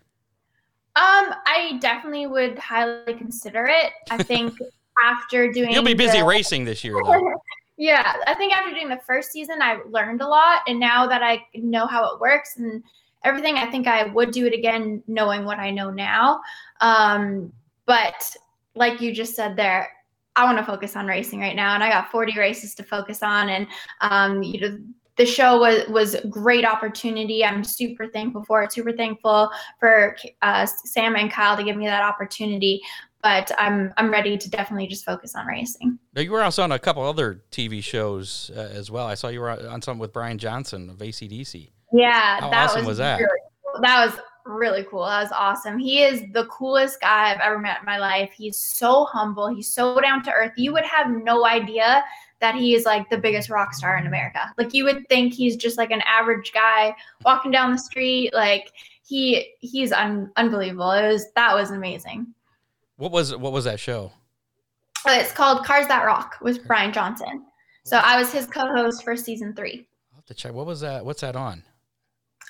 Um, 0.96 1.34
I 1.46 1.78
definitely 1.80 2.26
would 2.26 2.58
highly 2.58 3.14
consider 3.14 3.66
it. 3.66 3.92
I 4.10 4.22
think 4.22 4.56
after 5.04 5.50
doing, 5.50 5.72
You'll 5.72 5.82
be 5.82 5.94
busy 5.94 6.18
the- 6.18 6.24
racing 6.24 6.64
this 6.64 6.84
year, 6.84 6.94
though. 7.04 7.34
yeah, 7.76 8.14
I 8.28 8.34
think 8.34 8.52
after 8.52 8.72
doing 8.72 8.88
the 8.88 9.00
first 9.04 9.32
season, 9.32 9.60
I 9.60 9.80
learned 9.88 10.20
a 10.20 10.28
lot, 10.28 10.62
and 10.68 10.78
now 10.78 11.06
that 11.08 11.22
I 11.22 11.44
know 11.54 11.86
how 11.86 12.14
it 12.14 12.20
works 12.20 12.58
and 12.58 12.82
everything, 13.24 13.56
I 13.56 13.68
think 13.70 13.88
I 13.88 14.04
would 14.04 14.30
do 14.30 14.46
it 14.46 14.54
again, 14.54 15.02
knowing 15.08 15.44
what 15.44 15.58
I 15.58 15.70
know 15.70 15.90
now. 15.90 16.40
Um, 16.80 17.52
but 17.86 18.36
like 18.76 19.00
you 19.00 19.12
just 19.12 19.34
said 19.34 19.56
there, 19.56 19.90
I 20.36 20.44
want 20.44 20.58
to 20.58 20.64
focus 20.64 20.94
on 20.94 21.06
racing 21.06 21.40
right 21.40 21.56
now, 21.56 21.74
and 21.74 21.82
I 21.82 21.88
got 21.88 22.10
40 22.12 22.38
races 22.38 22.74
to 22.76 22.84
focus 22.84 23.22
on, 23.22 23.48
and 23.48 23.66
um, 24.00 24.42
you 24.42 24.60
know. 24.60 24.78
The 25.16 25.26
show 25.26 25.58
was 25.58 25.86
was 25.88 26.16
great 26.28 26.64
opportunity. 26.64 27.44
I'm 27.44 27.62
super 27.62 28.08
thankful 28.08 28.44
for 28.44 28.62
it. 28.62 28.72
Super 28.72 28.92
thankful 28.92 29.50
for 29.78 30.16
uh, 30.42 30.66
Sam 30.66 31.16
and 31.16 31.30
Kyle 31.30 31.56
to 31.56 31.62
give 31.62 31.76
me 31.76 31.86
that 31.86 32.02
opportunity. 32.02 32.80
But 33.22 33.50
I'm 33.58 33.92
I'm 33.96 34.10
ready 34.10 34.36
to 34.36 34.50
definitely 34.50 34.86
just 34.86 35.04
focus 35.04 35.34
on 35.34 35.46
racing. 35.46 35.98
Now, 36.14 36.22
you 36.22 36.30
were 36.30 36.42
also 36.42 36.62
on 36.62 36.72
a 36.72 36.78
couple 36.78 37.02
other 37.02 37.42
TV 37.50 37.82
shows 37.82 38.50
uh, 38.56 38.60
as 38.60 38.90
well. 38.90 39.06
I 39.06 39.14
saw 39.14 39.28
you 39.28 39.40
were 39.40 39.50
on 39.50 39.80
something 39.82 40.00
with 40.00 40.12
Brian 40.12 40.38
Johnson 40.38 40.90
of 40.90 40.96
ACDC. 40.98 41.70
Yeah, 41.92 42.40
How 42.40 42.50
that 42.50 42.70
awesome 42.70 42.80
was, 42.80 42.88
was 42.88 42.98
that? 42.98 43.18
Really. 43.18 43.80
That 43.82 44.06
was 44.06 44.20
really 44.44 44.84
cool. 44.90 45.04
That 45.04 45.22
was 45.22 45.32
awesome. 45.32 45.78
He 45.78 46.02
is 46.02 46.22
the 46.32 46.46
coolest 46.46 47.00
guy 47.00 47.32
I've 47.32 47.40
ever 47.40 47.58
met 47.58 47.80
in 47.80 47.86
my 47.86 47.98
life. 47.98 48.30
He's 48.36 48.56
so 48.56 49.04
humble. 49.06 49.48
He's 49.54 49.68
so 49.72 50.00
down 50.00 50.22
to 50.24 50.32
earth. 50.32 50.52
You 50.56 50.72
would 50.72 50.84
have 50.84 51.10
no 51.10 51.46
idea 51.46 52.04
that 52.40 52.54
he 52.54 52.74
is 52.74 52.84
like 52.84 53.08
the 53.08 53.16
biggest 53.18 53.48
rock 53.48 53.72
star 53.72 53.96
in 53.96 54.06
America. 54.06 54.52
Like 54.58 54.74
you 54.74 54.84
would 54.84 55.08
think 55.08 55.32
he's 55.32 55.56
just 55.56 55.78
like 55.78 55.90
an 55.90 56.02
average 56.02 56.52
guy 56.52 56.94
walking 57.24 57.50
down 57.50 57.72
the 57.72 57.78
street. 57.78 58.34
Like 58.34 58.72
he 59.06 59.54
he's 59.60 59.92
un- 59.92 60.30
unbelievable. 60.36 60.90
It 60.90 61.08
was 61.08 61.32
that 61.36 61.54
was 61.54 61.70
amazing. 61.70 62.26
What 62.96 63.12
was 63.12 63.34
what 63.34 63.52
was 63.52 63.64
that 63.64 63.80
show? 63.80 64.12
Uh, 65.06 65.12
It's 65.12 65.32
called 65.32 65.64
Cars 65.64 65.86
That 65.88 66.04
Rock 66.04 66.36
with 66.42 66.66
Brian 66.66 66.92
Johnson. 66.92 67.44
So 67.84 67.98
I 67.98 68.18
was 68.18 68.32
his 68.32 68.46
co-host 68.46 69.04
for 69.04 69.16
season 69.16 69.54
three. 69.54 69.86
I'll 70.12 70.16
have 70.16 70.24
to 70.26 70.34
check. 70.34 70.52
What 70.52 70.66
was 70.66 70.80
that? 70.80 71.04
What's 71.04 71.20
that 71.20 71.36
on? 71.36 71.62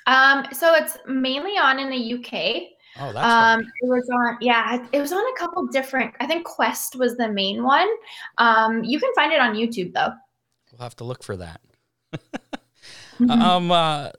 Um, 0.07 0.45
so 0.51 0.73
it's 0.75 0.97
mainly 1.07 1.53
on 1.53 1.79
in 1.79 1.89
the 1.89 2.13
UK. 2.13 2.71
Oh, 2.97 3.11
that's 3.11 3.25
um 3.27 3.59
it 3.81 3.87
was 3.87 4.09
on 4.09 4.37
yeah 4.39 4.87
it 4.93 5.01
was 5.01 5.11
on 5.11 5.19
a 5.19 5.37
couple 5.37 5.67
different 5.67 6.13
i 6.21 6.25
think 6.25 6.45
quest 6.45 6.95
was 6.95 7.17
the 7.17 7.27
main 7.27 7.61
one 7.61 7.89
um 8.37 8.85
you 8.85 9.01
can 9.01 9.13
find 9.13 9.33
it 9.33 9.41
on 9.41 9.53
youtube 9.53 9.93
though 9.93 10.13
we'll 10.71 10.83
have 10.83 10.95
to 10.97 11.03
look 11.03 11.23
for 11.23 11.37
that. 11.37 11.61
Mhm. 13.19 13.31
Um, 13.31 13.71
uh, 13.71 14.09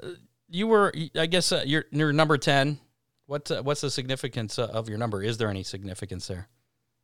you 0.49 0.67
were, 0.67 0.91
I 1.15 1.27
guess, 1.27 1.53
uh, 1.53 1.63
you're 1.67 1.85
you're 1.91 2.15
number 2.15 2.39
ten. 2.39 2.79
What 3.27 3.51
uh, 3.51 3.63
what's 3.63 3.83
the 3.83 3.91
significance 3.91 4.59
uh, 4.59 4.69
of 4.69 4.89
your 4.89 4.97
number? 4.97 5.23
Is 5.23 5.37
there 5.37 5.51
any 5.51 5.63
significance 5.63 6.27
there? 6.29 6.49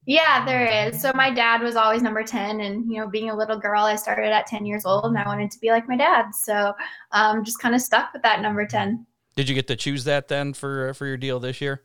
Yeah 0.06 0.44
there 0.44 0.66
is 0.66 1.00
so 1.00 1.12
my 1.14 1.30
dad 1.32 1.62
was 1.62 1.76
always 1.76 2.02
number 2.02 2.22
10 2.22 2.60
and 2.60 2.90
you 2.90 3.00
know 3.00 3.08
being 3.08 3.30
a 3.30 3.36
little 3.36 3.58
girl 3.58 3.84
i 3.84 3.94
started 3.94 4.32
at 4.32 4.46
10 4.46 4.66
years 4.66 4.84
old 4.84 5.04
and 5.04 5.18
i 5.18 5.26
wanted 5.26 5.50
to 5.50 5.58
be 5.60 5.70
like 5.70 5.88
my 5.88 5.96
dad 5.96 6.30
so 6.34 6.72
um 7.12 7.44
just 7.44 7.60
kind 7.60 7.74
of 7.74 7.80
stuck 7.80 8.12
with 8.12 8.22
that 8.22 8.40
number 8.40 8.66
10 8.66 9.06
Did 9.36 9.48
you 9.48 9.54
get 9.54 9.66
to 9.68 9.76
choose 9.76 10.04
that 10.04 10.28
then 10.28 10.52
for 10.54 10.90
uh, 10.90 10.92
for 10.92 11.06
your 11.06 11.16
deal 11.16 11.38
this 11.38 11.60
year? 11.60 11.82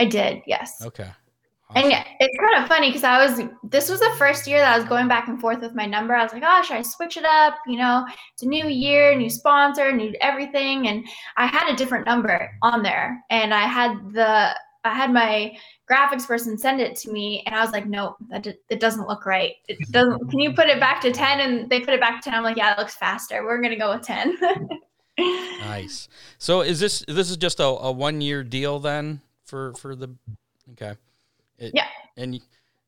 i 0.00 0.04
did 0.04 0.42
yes 0.46 0.82
Okay. 0.84 1.10
And 1.74 1.90
yeah, 1.90 2.04
it's 2.20 2.36
kind 2.38 2.62
of 2.62 2.68
funny 2.68 2.88
because 2.88 3.04
I 3.04 3.24
was, 3.24 3.40
this 3.64 3.88
was 3.88 3.98
the 3.98 4.14
first 4.16 4.46
year 4.46 4.58
that 4.58 4.74
I 4.74 4.78
was 4.78 4.86
going 4.86 5.08
back 5.08 5.28
and 5.28 5.40
forth 5.40 5.60
with 5.60 5.74
my 5.74 5.86
number. 5.86 6.14
I 6.14 6.22
was 6.22 6.32
like, 6.32 6.44
oh, 6.46 6.62
should 6.62 6.76
I 6.76 6.82
switch 6.82 7.16
it 7.16 7.24
up? 7.24 7.54
You 7.66 7.78
know, 7.78 8.06
it's 8.32 8.42
a 8.42 8.46
new 8.46 8.68
year, 8.68 9.16
new 9.16 9.30
sponsor, 9.30 9.90
new 9.90 10.14
everything. 10.20 10.86
And 10.88 11.04
I 11.36 11.46
had 11.46 11.72
a 11.72 11.76
different 11.76 12.06
number 12.06 12.50
on 12.62 12.82
there. 12.82 13.24
And 13.30 13.52
I 13.52 13.66
had 13.66 14.12
the, 14.12 14.54
I 14.84 14.94
had 14.94 15.12
my 15.12 15.56
graphics 15.90 16.26
person 16.26 16.56
send 16.56 16.80
it 16.80 16.96
to 16.96 17.10
me. 17.12 17.42
And 17.46 17.54
I 17.54 17.60
was 17.62 17.72
like, 17.72 17.86
no, 17.86 18.16
that 18.30 18.42
d- 18.42 18.54
it 18.70 18.80
doesn't 18.80 19.06
look 19.06 19.26
right. 19.26 19.54
It 19.68 19.78
doesn't, 19.90 20.30
can 20.30 20.38
you 20.38 20.52
put 20.54 20.68
it 20.68 20.80
back 20.80 21.00
to 21.02 21.12
10? 21.12 21.40
And 21.40 21.68
they 21.70 21.80
put 21.80 21.94
it 21.94 22.00
back 22.00 22.22
to 22.22 22.30
10. 22.30 22.38
I'm 22.38 22.42
like, 22.44 22.56
yeah, 22.56 22.72
it 22.72 22.78
looks 22.78 22.94
faster. 22.94 23.44
We're 23.44 23.58
going 23.60 23.72
to 23.72 23.76
go 23.78 23.94
with 23.94 24.02
10. 24.02 24.38
Nice. 25.16 26.08
So 26.38 26.62
is 26.62 26.80
this 26.80 27.04
this 27.06 27.30
is 27.30 27.36
just 27.36 27.60
a, 27.60 27.64
a 27.64 27.92
one 27.92 28.20
year 28.20 28.42
deal 28.42 28.80
then 28.80 29.20
for 29.44 29.72
for 29.74 29.94
the 29.94 30.08
okay? 30.72 30.94
It- 31.58 31.72
Yeah. 31.74 31.86
And 32.16 32.34
you, 32.34 32.40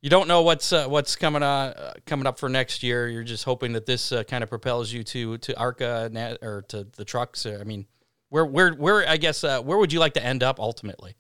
you 0.02 0.11
don't 0.11 0.28
know 0.28 0.42
what's 0.42 0.72
uh, 0.72 0.87
what's 0.87 1.16
coming 1.16 1.42
on 1.42 1.68
uh, 1.72 1.94
coming 2.04 2.26
up 2.26 2.38
for 2.38 2.48
next 2.48 2.82
year. 2.82 3.09
You're 3.09 3.24
just 3.24 3.44
hoping 3.44 3.72
that 3.74 3.87
this 3.87 4.12
uh, 4.12 4.24
kind 4.24 4.42
of 4.42 4.50
propels 4.50 4.92
you 4.92 5.04
to 5.04 5.38
to 5.38 5.56
ARCA 5.59 6.38
or 6.42 6.62
to 6.68 6.85
the 6.96 7.04
trucks. 7.04 7.46
I 7.46 7.62
mean, 7.64 7.87
where 8.28 8.44
where 8.44 8.72
where 8.74 9.09
I 9.09 9.16
guess 9.16 9.42
uh, 9.44 9.61
where 9.62 9.78
would 9.78 9.92
you 9.92 10.00
like 10.00 10.14
to 10.14 10.24
end 10.24 10.42
up 10.42 10.59
ultimately? 10.61 11.14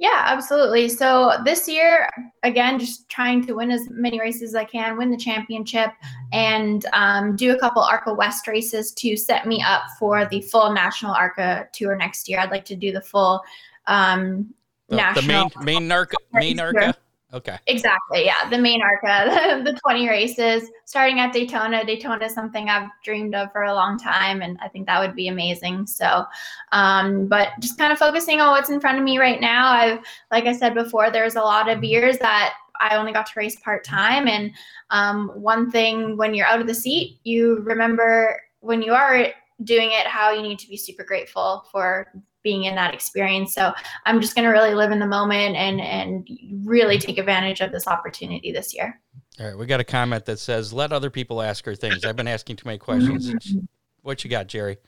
Yeah, 0.00 0.22
absolutely. 0.26 0.88
So 0.88 1.38
this 1.44 1.68
year, 1.68 2.08
again, 2.44 2.78
just 2.78 3.08
trying 3.08 3.44
to 3.46 3.54
win 3.54 3.72
as 3.72 3.90
many 3.90 4.20
races 4.20 4.50
as 4.50 4.54
I 4.54 4.64
can, 4.64 4.96
win 4.96 5.10
the 5.10 5.16
championship, 5.16 5.90
and 6.32 6.86
um, 6.92 7.34
do 7.34 7.52
a 7.52 7.58
couple 7.58 7.82
ARCA 7.82 8.14
West 8.14 8.46
races 8.46 8.92
to 8.92 9.16
set 9.16 9.46
me 9.46 9.60
up 9.66 9.82
for 9.98 10.24
the 10.26 10.40
full 10.42 10.72
national 10.72 11.12
ARCA 11.14 11.66
tour 11.72 11.96
next 11.96 12.28
year. 12.28 12.38
I'd 12.38 12.52
like 12.52 12.64
to 12.66 12.76
do 12.76 12.92
the 12.92 13.00
full 13.00 13.42
um, 13.88 14.54
The, 14.88 14.96
the 14.96 15.02
national. 15.02 15.50
main 15.64 15.64
main 15.64 15.92
ARCA 15.92 16.16
main. 16.32 16.60
ARCA. 16.60 16.94
Okay. 17.32 17.58
Exactly. 17.66 18.24
Yeah. 18.24 18.48
The 18.48 18.56
main 18.56 18.80
ARCA, 18.80 19.62
the 19.64 19.78
20 19.84 20.08
races, 20.08 20.70
starting 20.86 21.20
at 21.20 21.32
Daytona. 21.32 21.84
Daytona 21.84 22.24
is 22.24 22.32
something 22.32 22.70
I've 22.70 22.88
dreamed 23.04 23.34
of 23.34 23.52
for 23.52 23.64
a 23.64 23.74
long 23.74 23.98
time, 23.98 24.40
and 24.40 24.58
I 24.62 24.68
think 24.68 24.86
that 24.86 24.98
would 24.98 25.14
be 25.14 25.28
amazing. 25.28 25.86
So, 25.86 26.24
um, 26.72 27.26
but 27.26 27.48
just 27.60 27.76
kind 27.76 27.92
of 27.92 27.98
focusing 27.98 28.40
on 28.40 28.52
what's 28.52 28.70
in 28.70 28.80
front 28.80 28.96
of 28.96 29.04
me 29.04 29.18
right 29.18 29.40
now. 29.40 29.68
I've, 29.68 30.00
like 30.30 30.46
I 30.46 30.56
said 30.56 30.72
before, 30.72 31.10
there's 31.10 31.36
a 31.36 31.40
lot 31.40 31.68
of 31.68 31.84
years 31.84 32.16
that 32.18 32.54
I 32.80 32.96
only 32.96 33.12
got 33.12 33.26
to 33.26 33.32
race 33.36 33.56
part 33.60 33.84
time. 33.84 34.26
And 34.26 34.50
um, 34.90 35.28
one 35.34 35.70
thing 35.70 36.16
when 36.16 36.34
you're 36.34 36.46
out 36.46 36.60
of 36.60 36.66
the 36.66 36.74
seat, 36.74 37.18
you 37.24 37.60
remember 37.60 38.40
when 38.60 38.80
you 38.80 38.92
are 38.92 39.26
doing 39.64 39.90
it 39.90 40.06
how 40.06 40.30
you 40.30 40.40
need 40.40 40.58
to 40.60 40.68
be 40.68 40.76
super 40.76 41.02
grateful 41.04 41.66
for 41.72 42.12
being 42.48 42.64
in 42.64 42.74
that 42.76 42.94
experience. 42.94 43.52
So 43.52 43.72
I'm 44.06 44.22
just 44.22 44.34
going 44.34 44.44
to 44.46 44.50
really 44.50 44.74
live 44.74 44.90
in 44.90 44.98
the 44.98 45.06
moment 45.06 45.54
and 45.54 45.80
and 45.82 46.26
really 46.64 46.98
take 46.98 47.18
advantage 47.18 47.60
of 47.60 47.72
this 47.72 47.86
opportunity 47.86 48.52
this 48.52 48.74
year. 48.74 48.98
All 49.38 49.46
right. 49.46 49.58
We 49.58 49.66
got 49.66 49.80
a 49.80 49.84
comment 49.84 50.24
that 50.24 50.38
says, 50.38 50.72
"Let 50.72 50.92
other 50.92 51.10
people 51.10 51.42
ask 51.42 51.66
her 51.66 51.74
things." 51.74 52.04
I've 52.04 52.16
been 52.16 52.28
asking 52.28 52.56
too 52.56 52.66
many 52.66 52.78
questions. 52.78 53.54
What 54.02 54.24
you 54.24 54.30
got, 54.30 54.46
Jerry? 54.46 54.78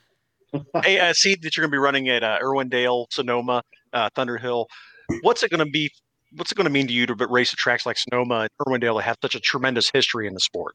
Hey, 0.82 1.00
I 1.00 1.12
see 1.12 1.34
that 1.34 1.54
you're 1.54 1.64
going 1.64 1.70
to 1.70 1.74
be 1.74 1.78
running 1.78 2.08
at 2.08 2.22
uh, 2.22 2.38
Irwindale, 2.40 3.06
Sonoma, 3.10 3.60
uh, 3.92 4.08
Thunderhill. 4.16 4.64
What's 5.22 5.42
it 5.42 5.50
going 5.50 5.64
to 5.64 5.70
be? 5.70 5.90
What's 6.36 6.52
it 6.52 6.54
going 6.54 6.64
to 6.64 6.70
mean 6.70 6.86
to 6.86 6.92
you 6.92 7.04
to 7.06 7.14
race 7.28 7.52
at 7.52 7.58
tracks 7.58 7.84
like 7.84 7.98
Sonoma 7.98 8.46
and 8.46 8.50
Irwindale 8.62 8.96
that 8.96 9.02
have 9.02 9.16
such 9.20 9.34
a 9.34 9.40
tremendous 9.40 9.90
history 9.92 10.26
in 10.26 10.32
the 10.32 10.40
sport? 10.40 10.74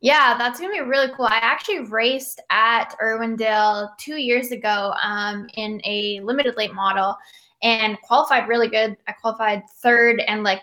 Yeah, 0.00 0.36
that's 0.36 0.60
gonna 0.60 0.72
be 0.72 0.80
really 0.80 1.10
cool. 1.16 1.26
I 1.26 1.38
actually 1.40 1.80
raced 1.80 2.40
at 2.50 2.94
Irwindale 3.02 3.88
two 3.98 4.16
years 4.16 4.50
ago 4.50 4.92
um, 5.02 5.48
in 5.56 5.80
a 5.84 6.20
limited 6.20 6.56
late 6.56 6.74
model, 6.74 7.16
and 7.62 7.98
qualified 8.02 8.46
really 8.46 8.68
good. 8.68 8.96
I 9.08 9.12
qualified 9.12 9.62
third 9.78 10.20
and 10.28 10.42
like 10.42 10.60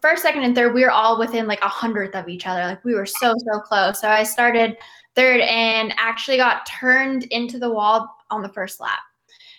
first, 0.00 0.22
second, 0.22 0.42
and 0.44 0.54
third, 0.54 0.72
we 0.72 0.82
were 0.82 0.90
all 0.90 1.18
within 1.18 1.46
like 1.46 1.60
a 1.60 1.68
hundredth 1.68 2.14
of 2.14 2.28
each 2.28 2.46
other. 2.46 2.62
Like 2.62 2.82
we 2.84 2.94
were 2.94 3.04
so, 3.04 3.34
so 3.36 3.60
close. 3.60 4.00
So 4.00 4.08
I 4.08 4.22
started 4.22 4.78
third 5.14 5.40
and 5.42 5.92
actually 5.98 6.38
got 6.38 6.64
turned 6.64 7.24
into 7.24 7.58
the 7.58 7.70
wall 7.70 8.08
on 8.30 8.40
the 8.40 8.48
first 8.48 8.80
lap. 8.80 9.00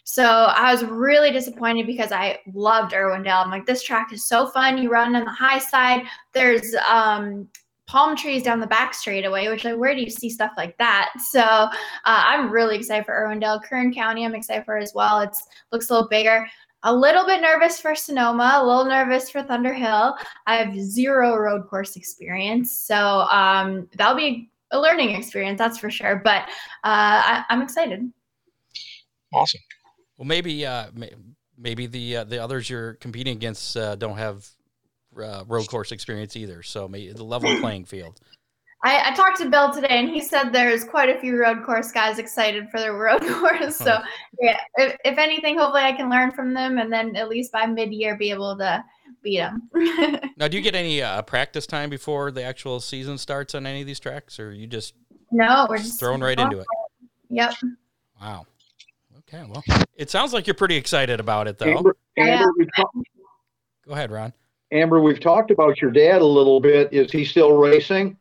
So 0.03 0.23
I 0.23 0.73
was 0.73 0.83
really 0.83 1.31
disappointed 1.31 1.85
because 1.85 2.11
I 2.11 2.39
loved 2.53 2.93
Irwindale. 2.93 3.45
I'm 3.45 3.51
like, 3.51 3.67
this 3.67 3.83
track 3.83 4.11
is 4.11 4.25
so 4.27 4.47
fun. 4.47 4.79
You 4.81 4.89
run 4.89 5.15
on 5.15 5.23
the 5.23 5.31
high 5.31 5.59
side. 5.59 6.01
There's 6.33 6.73
um, 6.89 7.47
palm 7.91 8.15
trees 8.15 8.41
down 8.41 8.61
the 8.61 8.67
back 8.67 8.93
straightaway, 8.93 9.49
which 9.49 9.65
like, 9.65 9.75
where 9.75 9.93
do 9.93 9.99
you 9.99 10.09
see 10.09 10.29
stuff 10.29 10.53
like 10.55 10.77
that? 10.77 11.11
So 11.29 11.41
uh, 11.41 11.69
I'm 12.05 12.49
really 12.49 12.77
excited 12.77 13.05
for 13.05 13.13
Irwindale. 13.13 13.61
Kern 13.61 13.93
County, 13.93 14.23
I'm 14.23 14.33
excited 14.33 14.63
for 14.63 14.77
as 14.77 14.93
well. 14.95 15.19
It 15.19 15.35
looks 15.73 15.89
a 15.89 15.93
little 15.93 16.07
bigger. 16.07 16.47
A 16.83 16.95
little 16.95 17.25
bit 17.25 17.41
nervous 17.41 17.81
for 17.81 17.93
Sonoma, 17.93 18.59
a 18.61 18.65
little 18.65 18.85
nervous 18.85 19.29
for 19.29 19.43
Thunderhill. 19.43 20.17
I 20.47 20.55
have 20.55 20.79
zero 20.79 21.35
road 21.35 21.67
course 21.67 21.97
experience, 21.97 22.71
so 22.71 22.95
um, 22.95 23.89
that'll 23.97 24.15
be 24.15 24.49
a 24.71 24.79
learning 24.79 25.13
experience, 25.13 25.59
that's 25.59 25.77
for 25.77 25.91
sure. 25.91 26.21
But 26.23 26.43
uh, 26.85 27.43
I, 27.43 27.45
am 27.49 27.61
excited. 27.61 28.09
Awesome. 29.33 29.59
Well, 30.17 30.25
maybe 30.25 30.65
uh, 30.65 30.87
maybe 31.57 31.87
the 31.87 32.17
uh, 32.17 32.23
the 32.23 32.41
others 32.41 32.69
you're 32.69 32.93
competing 32.95 33.35
against 33.35 33.75
uh, 33.75 33.95
don't 33.95 34.17
have 34.17 34.47
uh, 35.17 35.43
road 35.47 35.67
course 35.67 35.91
experience 35.91 36.35
either. 36.35 36.63
So 36.63 36.87
maybe 36.87 37.11
the 37.13 37.23
level 37.23 37.55
playing 37.59 37.85
field. 37.85 38.19
I, 38.83 39.11
I, 39.11 39.15
talked 39.15 39.37
to 39.37 39.49
Bill 39.49 39.71
today, 39.71 39.89
and 39.89 40.09
he 40.09 40.21
said 40.21 40.51
there's 40.51 40.83
quite 40.83 41.07
a 41.07 41.19
few 41.19 41.39
road 41.39 41.63
course 41.63 41.91
guys 41.91 42.17
excited 42.17 42.67
for 42.71 42.79
the 42.79 42.91
road 42.91 43.21
course. 43.27 43.75
So 43.75 43.99
yeah, 44.39 44.57
if, 44.75 44.97
if 45.05 45.17
anything, 45.19 45.57
hopefully 45.57 45.83
I 45.83 45.91
can 45.91 46.09
learn 46.09 46.31
from 46.31 46.53
them, 46.53 46.79
and 46.79 46.91
then 46.91 47.15
at 47.15 47.29
least 47.29 47.51
by 47.51 47.67
mid 47.67 47.93
year 47.93 48.17
be 48.17 48.31
able 48.31 48.57
to 48.57 48.83
beat 49.21 49.37
them. 49.37 49.69
now, 50.37 50.47
do 50.47 50.57
you 50.57 50.63
get 50.63 50.73
any 50.73 51.01
uh, 51.01 51.21
practice 51.21 51.67
time 51.67 51.91
before 51.91 52.31
the 52.31 52.41
actual 52.41 52.79
season 52.79 53.19
starts 53.19 53.53
on 53.53 53.67
any 53.67 53.81
of 53.81 53.87
these 53.87 53.99
tracks, 53.99 54.39
or 54.39 54.51
you 54.51 54.65
just 54.65 54.95
no, 55.31 55.67
we're 55.69 55.77
just 55.77 55.99
thrown 55.99 56.21
right 56.21 56.39
into 56.39 56.57
it? 56.59 56.67
Yep. 57.29 57.53
Wow. 58.19 58.47
Okay. 59.19 59.43
Well, 59.47 59.63
it 59.95 60.09
sounds 60.09 60.33
like 60.33 60.47
you're 60.47 60.55
pretty 60.55 60.75
excited 60.75 61.19
about 61.19 61.47
it, 61.47 61.59
though. 61.59 61.77
Amber, 61.77 61.95
Amber, 62.17 62.51
Go 63.85 63.93
ahead, 63.93 64.11
Ron. 64.11 64.33
Amber, 64.71 65.01
we've 65.01 65.19
talked 65.19 65.51
about 65.51 65.81
your 65.81 65.91
dad 65.91 66.21
a 66.21 66.25
little 66.25 66.59
bit. 66.59 66.93
Is 66.93 67.11
he 67.11 67.25
still 67.25 67.53
racing? 67.53 68.17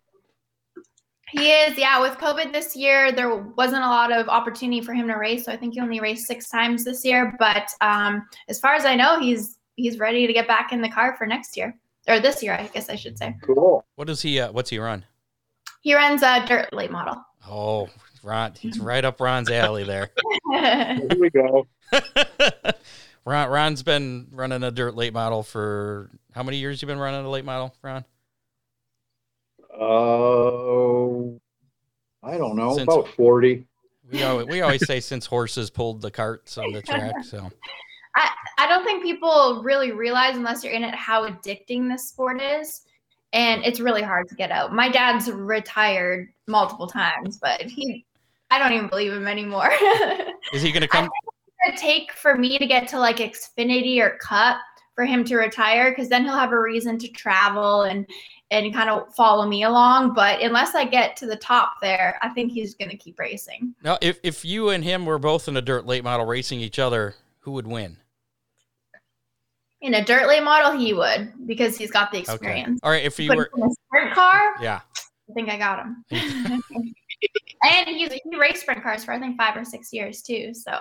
He 1.29 1.53
is, 1.53 1.79
yeah. 1.79 2.01
With 2.01 2.15
COVID 2.15 2.53
this 2.53 2.75
year, 2.75 3.13
there 3.13 3.37
wasn't 3.37 3.85
a 3.85 3.87
lot 3.87 4.11
of 4.13 4.29
opportunity 4.29 4.81
for 4.81 4.93
him 4.95 5.07
to 5.07 5.15
race, 5.15 5.45
so 5.45 5.53
I 5.53 5.57
think 5.57 5.75
he 5.75 5.81
only 5.81 6.01
raced 6.01 6.27
six 6.27 6.49
times 6.49 6.85
this 6.85 7.05
year. 7.05 7.37
But 7.39 7.71
um, 7.81 8.27
as 8.49 8.59
far 8.59 8.75
as 8.75 8.85
I 8.85 8.97
know, 8.97 9.21
he's 9.21 9.59
he's 9.77 9.99
ready 10.01 10.27
to 10.27 10.33
get 10.33 10.49
back 10.49 10.73
in 10.73 10.83
the 10.83 10.89
car 10.89 11.17
for 11.17 11.27
next 11.27 11.57
year 11.57 11.79
or 12.09 12.19
this 12.19 12.43
year, 12.43 12.55
I 12.55 12.67
guess 12.67 12.89
I 12.89 12.97
should 12.97 13.17
say. 13.17 13.37
Cool. 13.43 13.85
What 13.95 14.09
does 14.09 14.23
he? 14.23 14.41
Uh, 14.41 14.51
what's 14.51 14.71
he 14.71 14.79
run? 14.79 15.05
He 15.83 15.95
runs 15.95 16.23
a 16.23 16.45
dirt 16.47 16.73
late 16.73 16.91
model. 16.91 17.25
Oh, 17.49 17.89
Ron, 18.23 18.53
he's 18.59 18.79
right 18.79 19.05
up 19.05 19.21
Ron's 19.21 19.51
alley 19.51 19.85
there. 19.85 20.11
Here 20.53 21.09
we 21.19 21.31
go. 21.31 21.67
Ron, 23.31 23.49
Ron's 23.49 23.85
been 23.85 24.27
running 24.33 24.65
a 24.65 24.73
dirt 24.73 24.97
late 24.97 25.13
model 25.13 25.45
for 25.45 26.11
how 26.35 26.43
many 26.43 26.57
years? 26.57 26.83
You've 26.83 26.89
been 26.89 26.99
running 26.99 27.25
a 27.25 27.31
late 27.31 27.45
model, 27.45 27.73
Ron? 27.81 28.05
Oh, 29.73 31.41
uh, 32.25 32.27
I 32.27 32.37
don't 32.37 32.57
know, 32.57 32.75
since, 32.75 32.93
about 32.93 33.07
forty. 33.07 33.67
We 34.11 34.25
always, 34.25 34.47
we 34.49 34.61
always 34.63 34.85
say 34.85 34.99
since 34.99 35.27
horses 35.27 35.71
pulled 35.71 36.03
the 36.03 36.11
carts 36.11 36.59
on 36.59 36.73
the 36.73 36.83
track. 36.83 37.15
So 37.23 37.49
I 38.17 38.31
I 38.59 38.67
don't 38.67 38.83
think 38.83 39.05
people 39.05 39.63
really 39.63 39.93
realize 39.93 40.37
unless 40.37 40.65
you're 40.65 40.73
in 40.73 40.83
it 40.83 40.95
how 40.97 41.25
addicting 41.31 41.89
this 41.89 42.09
sport 42.09 42.43
is, 42.43 42.83
and 43.33 43.65
it's 43.65 43.79
really 43.79 44.03
hard 44.03 44.29
to 44.31 44.35
get 44.35 44.51
out. 44.51 44.73
My 44.73 44.89
dad's 44.89 45.31
retired 45.31 46.33
multiple 46.49 46.89
times, 46.89 47.39
but 47.41 47.61
he 47.63 48.05
I 48.51 48.59
don't 48.59 48.73
even 48.73 48.89
believe 48.89 49.13
him 49.13 49.29
anymore. 49.29 49.71
is 50.53 50.63
he 50.63 50.73
going 51.65 51.77
to? 51.77 51.79
It 51.79 51.81
take 51.81 52.13
for 52.13 52.37
me 52.37 52.59
to 52.59 52.67
get 52.67 52.89
to 52.89 52.99
like 52.99 53.17
Xfinity 53.17 54.01
or 54.01 54.19
Cup 54.19 54.59
for 54.95 55.05
him 55.05 55.25
to 55.25 55.37
retire 55.37 55.91
because 55.91 56.09
then 56.09 56.25
he'll 56.25 56.37
have 56.37 56.53
a 56.53 56.61
reason 56.61 56.99
to 56.99 57.09
travel 57.09 57.83
and 57.83 58.07
and 58.51 58.75
kind 58.75 58.91
of 58.91 59.15
follow 59.15 59.47
me 59.47 59.63
along. 59.63 60.13
But 60.13 60.41
unless 60.43 60.75
I 60.75 60.85
get 60.85 61.17
to 61.19 61.27
the 61.27 61.37
top 61.37 61.75
there, 61.81 62.19
I 62.21 62.29
think 62.31 62.53
he's 62.53 62.75
going 62.75 62.91
to 62.91 62.97
keep 62.97 63.19
racing. 63.19 63.75
Now, 63.83 63.99
if 64.01 64.19
if 64.23 64.45
you 64.45 64.71
and 64.71 64.85
him 64.85 65.07
were 65.07 65.19
both 65.19 65.49
in 65.49 65.57
a 65.57 65.63
dirt 65.63 65.87
late 65.87 66.05
model 66.05 66.27
racing 66.27 66.61
each 66.61 66.79
other, 66.79 67.15
who 67.41 67.53
would 67.53 67.67
win? 67.67 67.97
In 69.81 69.95
a 69.95 70.05
dirt 70.05 70.29
late 70.29 70.43
model, 70.43 70.79
he 70.79 70.93
would 70.93 71.33
because 71.47 71.79
he's 71.79 71.91
got 71.91 72.13
the 72.13 72.19
experience. 72.19 72.81
Okay. 72.83 72.87
All 72.87 72.91
right, 72.91 73.05
if 73.05 73.19
you 73.19 73.35
were 73.35 73.49
in 73.57 73.63
a 73.63 73.71
sprint 73.71 74.13
car, 74.13 74.55
yeah, 74.61 74.81
I 74.99 75.33
think 75.33 75.49
I 75.49 75.57
got 75.57 75.79
him. 75.79 76.05
and 77.65 77.89
he's 77.89 78.13
he 78.13 78.37
raced 78.39 78.63
sprint 78.63 78.83
cars 78.83 79.05
for 79.05 79.13
I 79.13 79.19
think 79.19 79.39
five 79.39 79.57
or 79.57 79.65
six 79.65 79.93
years 79.93 80.21
too. 80.21 80.53
So 80.53 80.79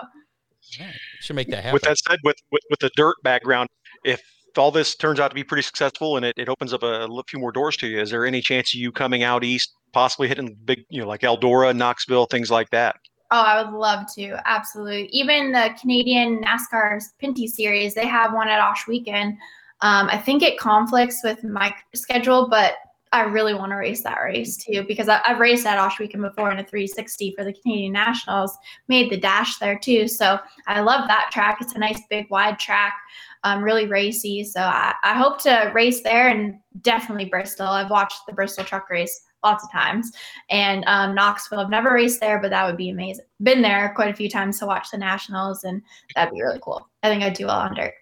yeah, 0.78 0.92
should 1.20 1.36
make 1.36 1.48
that 1.48 1.64
happen. 1.64 1.72
With 1.72 1.82
that 1.82 1.98
said, 1.98 2.18
with 2.24 2.36
with, 2.50 2.62
with 2.70 2.80
the 2.80 2.90
dirt 2.96 3.16
background, 3.22 3.68
if 4.04 4.22
all 4.58 4.70
this 4.70 4.96
turns 4.96 5.20
out 5.20 5.28
to 5.28 5.34
be 5.34 5.44
pretty 5.44 5.62
successful 5.62 6.16
and 6.16 6.26
it, 6.26 6.34
it 6.36 6.48
opens 6.48 6.72
up 6.72 6.82
a, 6.82 7.06
a 7.06 7.22
few 7.28 7.38
more 7.38 7.52
doors 7.52 7.76
to 7.78 7.86
you, 7.86 8.00
is 8.00 8.10
there 8.10 8.26
any 8.26 8.40
chance 8.40 8.74
of 8.74 8.80
you 8.80 8.90
coming 8.92 9.22
out 9.22 9.44
east, 9.44 9.72
possibly 9.92 10.28
hitting 10.28 10.56
big, 10.64 10.84
you 10.90 11.00
know, 11.00 11.08
like 11.08 11.20
Eldora, 11.20 11.74
Knoxville, 11.74 12.26
things 12.26 12.50
like 12.50 12.70
that? 12.70 12.96
Oh, 13.30 13.40
I 13.40 13.62
would 13.62 13.72
love 13.72 14.12
to. 14.16 14.40
Absolutely. 14.44 15.06
Even 15.12 15.52
the 15.52 15.70
Canadian 15.80 16.42
NASCAR 16.42 17.00
Pinty 17.22 17.46
Series, 17.46 17.94
they 17.94 18.06
have 18.06 18.32
one 18.32 18.48
at 18.48 18.60
Ohsweken. 18.60 19.36
Um, 19.82 20.08
I 20.10 20.18
think 20.18 20.42
it 20.42 20.58
conflicts 20.58 21.20
with 21.22 21.44
my 21.44 21.72
schedule, 21.94 22.48
but 22.50 22.74
I 23.12 23.22
really 23.22 23.54
want 23.54 23.72
to 23.72 23.76
race 23.76 24.02
that 24.04 24.18
race 24.18 24.56
too 24.56 24.84
because 24.86 25.08
I, 25.08 25.20
have 25.24 25.40
raced 25.40 25.66
at 25.66 25.78
Ohsweken 25.78 26.20
before 26.20 26.52
in 26.52 26.58
a 26.58 26.64
360 26.64 27.34
for 27.36 27.44
the 27.44 27.52
Canadian 27.52 27.92
Nationals, 27.92 28.56
made 28.88 29.10
the 29.10 29.16
dash 29.16 29.58
there 29.58 29.78
too. 29.78 30.06
So 30.06 30.38
I 30.68 30.80
love 30.80 31.08
that 31.08 31.30
track. 31.32 31.58
It's 31.60 31.74
a 31.74 31.78
nice 31.78 32.00
big 32.08 32.30
wide 32.30 32.58
track, 32.60 32.94
um, 33.42 33.64
really 33.64 33.86
racy. 33.86 34.44
So 34.44 34.60
I, 34.60 34.94
I 35.02 35.14
hope 35.14 35.40
to 35.42 35.72
race 35.74 36.02
there 36.02 36.28
and 36.28 36.58
definitely 36.82 37.24
Bristol. 37.24 37.66
I've 37.66 37.90
watched 37.90 38.26
the 38.28 38.32
Bristol 38.32 38.64
truck 38.64 38.88
race 38.88 39.22
lots 39.42 39.64
of 39.64 39.72
times 39.72 40.12
and 40.48 40.84
um, 40.86 41.14
Knoxville. 41.14 41.58
I've 41.58 41.70
never 41.70 41.92
raced 41.92 42.20
there, 42.20 42.38
but 42.40 42.50
that 42.50 42.64
would 42.64 42.76
be 42.76 42.90
amazing. 42.90 43.24
Been 43.42 43.62
there 43.62 43.92
quite 43.96 44.10
a 44.10 44.16
few 44.16 44.28
times 44.28 44.60
to 44.60 44.66
watch 44.66 44.90
the 44.92 44.98
Nationals 44.98 45.64
and 45.64 45.82
that'd 46.14 46.32
be 46.32 46.42
really 46.42 46.60
cool. 46.62 46.88
I 47.02 47.08
think 47.08 47.24
I'd 47.24 47.32
do 47.32 47.46
well 47.46 47.58
on 47.58 47.74
dirt. 47.74 47.94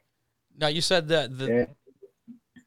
Now 0.58 0.66
you 0.66 0.82
said 0.82 1.08
that 1.08 1.38
the 1.38 1.46
yeah 1.46 1.64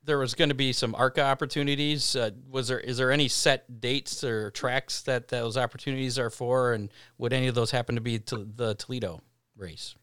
there 0.04 0.18
was 0.18 0.34
going 0.34 0.50
to 0.50 0.56
be 0.56 0.74
some 0.74 0.96
ARCA 0.96 1.24
opportunities. 1.24 2.16
Uh, 2.16 2.32
was 2.50 2.68
there 2.68 2.80
is 2.80 2.98
there 2.98 3.12
any 3.12 3.28
set 3.28 3.82
dates 3.82 4.24
or 4.24 4.52
tracks 4.52 5.02
that 5.04 5.28
those 5.28 5.58
opportunities 5.58 6.18
are 6.18 6.30
for, 6.30 6.74
and 6.74 6.92
would 7.18 7.34
any 7.34 7.48
of 7.48 7.56
those 7.56 7.72
happen 7.72 7.96
to 7.96 8.02
be 8.02 8.20
to 8.20 8.48
the 8.56 8.76
Toledo 8.76 9.22
race? 9.56 9.96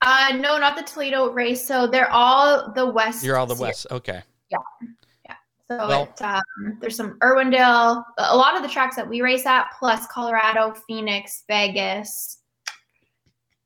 Uh, 0.00 0.36
no, 0.36 0.58
not 0.58 0.76
the 0.76 0.82
Toledo 0.82 1.30
race. 1.30 1.64
So 1.64 1.86
they're 1.86 2.10
all 2.10 2.72
the 2.72 2.86
West. 2.86 3.24
You're 3.24 3.36
all 3.36 3.46
the 3.46 3.54
West. 3.54 3.86
Okay. 3.90 4.22
Yeah. 4.50 4.58
Yeah. 5.24 5.34
So 5.70 5.76
well, 5.88 6.02
it, 6.02 6.22
um, 6.22 6.78
there's 6.80 6.96
some 6.96 7.18
Irwindale, 7.20 8.02
a 8.18 8.36
lot 8.36 8.56
of 8.56 8.62
the 8.62 8.68
tracks 8.68 8.96
that 8.96 9.08
we 9.08 9.20
race 9.20 9.46
at, 9.46 9.66
plus 9.78 10.06
Colorado, 10.08 10.74
Phoenix, 10.88 11.44
Vegas. 11.48 12.38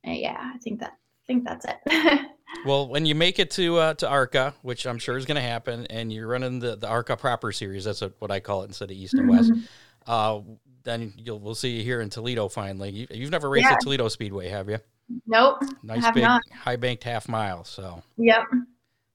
Uh, 0.07 0.11
yeah, 0.11 0.53
I 0.55 0.59
think 0.59 0.81
that 0.81 0.93
I 0.93 1.27
think 1.27 1.45
that's 1.45 1.65
it. 1.65 2.27
Well, 2.65 2.89
when 2.89 3.07
you 3.07 3.15
make 3.15 3.39
it 3.39 3.51
to 3.53 3.77
uh, 3.77 3.95
to 3.95 4.09
ARCA, 4.09 4.55
which 4.63 4.87
I'm 4.87 4.99
sure 4.99 5.17
is 5.17 5.25
going 5.25 5.37
to 5.37 5.41
happen, 5.41 5.87
and 5.87 6.13
you're 6.13 6.27
running 6.27 6.59
the, 6.59 6.77
the 6.77 6.89
ARCA 6.89 7.17
proper 7.17 7.53
series, 7.53 7.85
that's 7.85 8.03
what 8.19 8.31
I 8.31 8.41
call 8.41 8.63
it 8.63 8.67
instead 8.67 8.91
of 8.91 8.97
East 8.97 9.15
and 9.15 9.29
West. 9.29 9.53
Mm-hmm. 9.53 9.63
Uh, 10.07 10.41
then 10.85 11.13
you'll 11.17 11.41
we'll 11.41 11.55
see 11.55 11.77
you 11.77 11.83
here 11.83 12.01
in 12.01 12.11
Toledo 12.11 12.49
finally. 12.49 12.91
You, 13.11 13.25
have 13.25 13.31
never 13.31 13.51
raced 13.51 13.67
yeah. 13.67 13.75
at 13.75 13.81
Toledo 13.81 14.09
Speedway, 14.09 14.49
have 14.49 14.69
you? 14.69 14.79
Nope. 15.27 15.63
Nice 15.83 16.11
big 16.13 16.23
not. 16.23 16.43
high 16.53 16.77
banked 16.77 17.05
half 17.05 17.29
mile. 17.29 17.65
So. 17.65 18.03
Yep. 18.17 18.43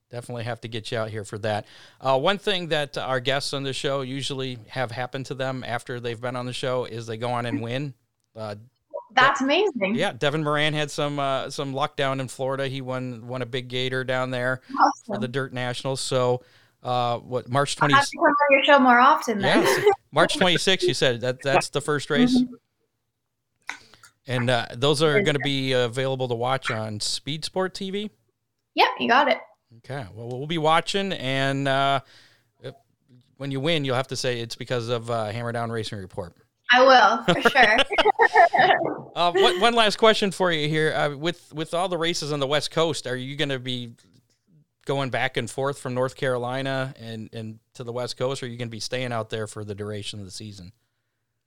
Definitely 0.09 0.43
have 0.43 0.59
to 0.61 0.67
get 0.67 0.91
you 0.91 0.97
out 0.97 1.09
here 1.09 1.23
for 1.23 1.37
that. 1.39 1.65
Uh, 2.01 2.19
one 2.19 2.37
thing 2.37 2.67
that 2.67 2.97
our 2.97 3.21
guests 3.21 3.53
on 3.53 3.63
the 3.63 3.71
show 3.71 4.01
usually 4.01 4.57
have 4.67 4.91
happen 4.91 5.23
to 5.25 5.33
them 5.33 5.63
after 5.65 6.01
they've 6.01 6.19
been 6.19 6.35
on 6.35 6.45
the 6.45 6.53
show 6.53 6.83
is 6.83 7.07
they 7.07 7.15
go 7.15 7.31
on 7.31 7.45
and 7.45 7.61
win. 7.61 7.93
Uh, 8.35 8.55
that's 9.13 9.41
amazing. 9.41 9.95
Yeah, 9.95 10.13
Devin 10.13 10.43
Moran 10.43 10.73
had 10.73 10.91
some 10.91 11.19
uh, 11.19 11.49
some 11.49 11.73
luck 11.73 11.95
down 11.95 12.19
in 12.19 12.27
Florida. 12.27 12.67
He 12.67 12.81
won 12.81 13.27
won 13.27 13.41
a 13.41 13.45
big 13.45 13.67
gator 13.67 14.03
down 14.03 14.31
there 14.31 14.61
awesome. 14.69 15.05
for 15.05 15.17
the 15.19 15.27
Dirt 15.27 15.53
Nationals. 15.53 16.01
So, 16.01 16.43
uh, 16.83 17.19
what 17.19 17.49
March 17.49 17.75
twenty? 17.75 17.93
20- 17.93 17.97
have 17.97 18.07
to 18.07 18.17
come 18.17 18.25
on 18.25 18.33
your 18.51 18.63
show 18.63 18.79
more 18.79 18.99
often. 18.99 19.39
Then. 19.39 19.63
Yes, 19.63 19.85
March 20.11 20.37
twenty 20.37 20.57
sixth. 20.57 20.87
You 20.87 20.93
said 20.93 21.21
that 21.21 21.41
that's 21.41 21.69
the 21.69 21.81
first 21.81 22.09
race. 22.09 22.37
Mm-hmm. 22.37 22.55
And 24.27 24.49
uh, 24.49 24.67
those 24.75 25.01
are 25.01 25.21
going 25.21 25.35
to 25.35 25.41
be 25.43 25.73
available 25.73 26.27
to 26.27 26.35
watch 26.35 26.69
on 26.69 26.99
Speed 26.99 27.43
Sport 27.43 27.73
TV. 27.73 28.11
Yep, 28.75 28.87
you 28.99 29.07
got 29.07 29.27
it. 29.27 29.39
Okay, 29.79 30.05
well 30.13 30.27
we'll 30.29 30.47
be 30.47 30.59
watching, 30.59 31.11
and 31.13 31.67
uh, 31.67 32.01
when 33.41 33.49
you 33.49 33.59
win, 33.59 33.83
you'll 33.83 33.95
have 33.95 34.07
to 34.09 34.15
say 34.15 34.39
it's 34.39 34.55
because 34.55 34.89
of 34.89 35.09
uh, 35.09 35.31
Hammer 35.31 35.51
Down 35.51 35.71
Racing 35.71 35.97
Report. 35.97 36.35
I 36.73 36.81
will 36.83 37.33
for 37.33 37.49
sure. 37.49 37.77
uh, 39.15 39.31
one, 39.31 39.59
one 39.59 39.73
last 39.73 39.97
question 39.97 40.31
for 40.31 40.51
you 40.51 40.67
here. 40.67 40.93
Uh, 40.93 41.15
with 41.15 41.53
with 41.53 41.73
all 41.73 41.89
the 41.89 41.97
races 41.97 42.31
on 42.31 42.39
the 42.39 42.47
West 42.47 42.71
Coast, 42.71 43.07
are 43.07 43.15
you 43.15 43.35
going 43.35 43.49
to 43.49 43.59
be 43.59 43.93
going 44.85 45.09
back 45.09 45.37
and 45.37 45.49
forth 45.49 45.79
from 45.79 45.93
North 45.93 46.15
Carolina 46.15 46.93
and, 46.99 47.29
and 47.33 47.59
to 47.75 47.83
the 47.83 47.91
West 47.91 48.17
Coast, 48.17 48.41
or 48.41 48.45
are 48.45 48.49
you 48.49 48.57
going 48.57 48.67
to 48.67 48.71
be 48.71 48.79
staying 48.79 49.11
out 49.11 49.29
there 49.29 49.47
for 49.47 49.63
the 49.63 49.75
duration 49.75 50.19
of 50.19 50.25
the 50.25 50.31
season? 50.31 50.71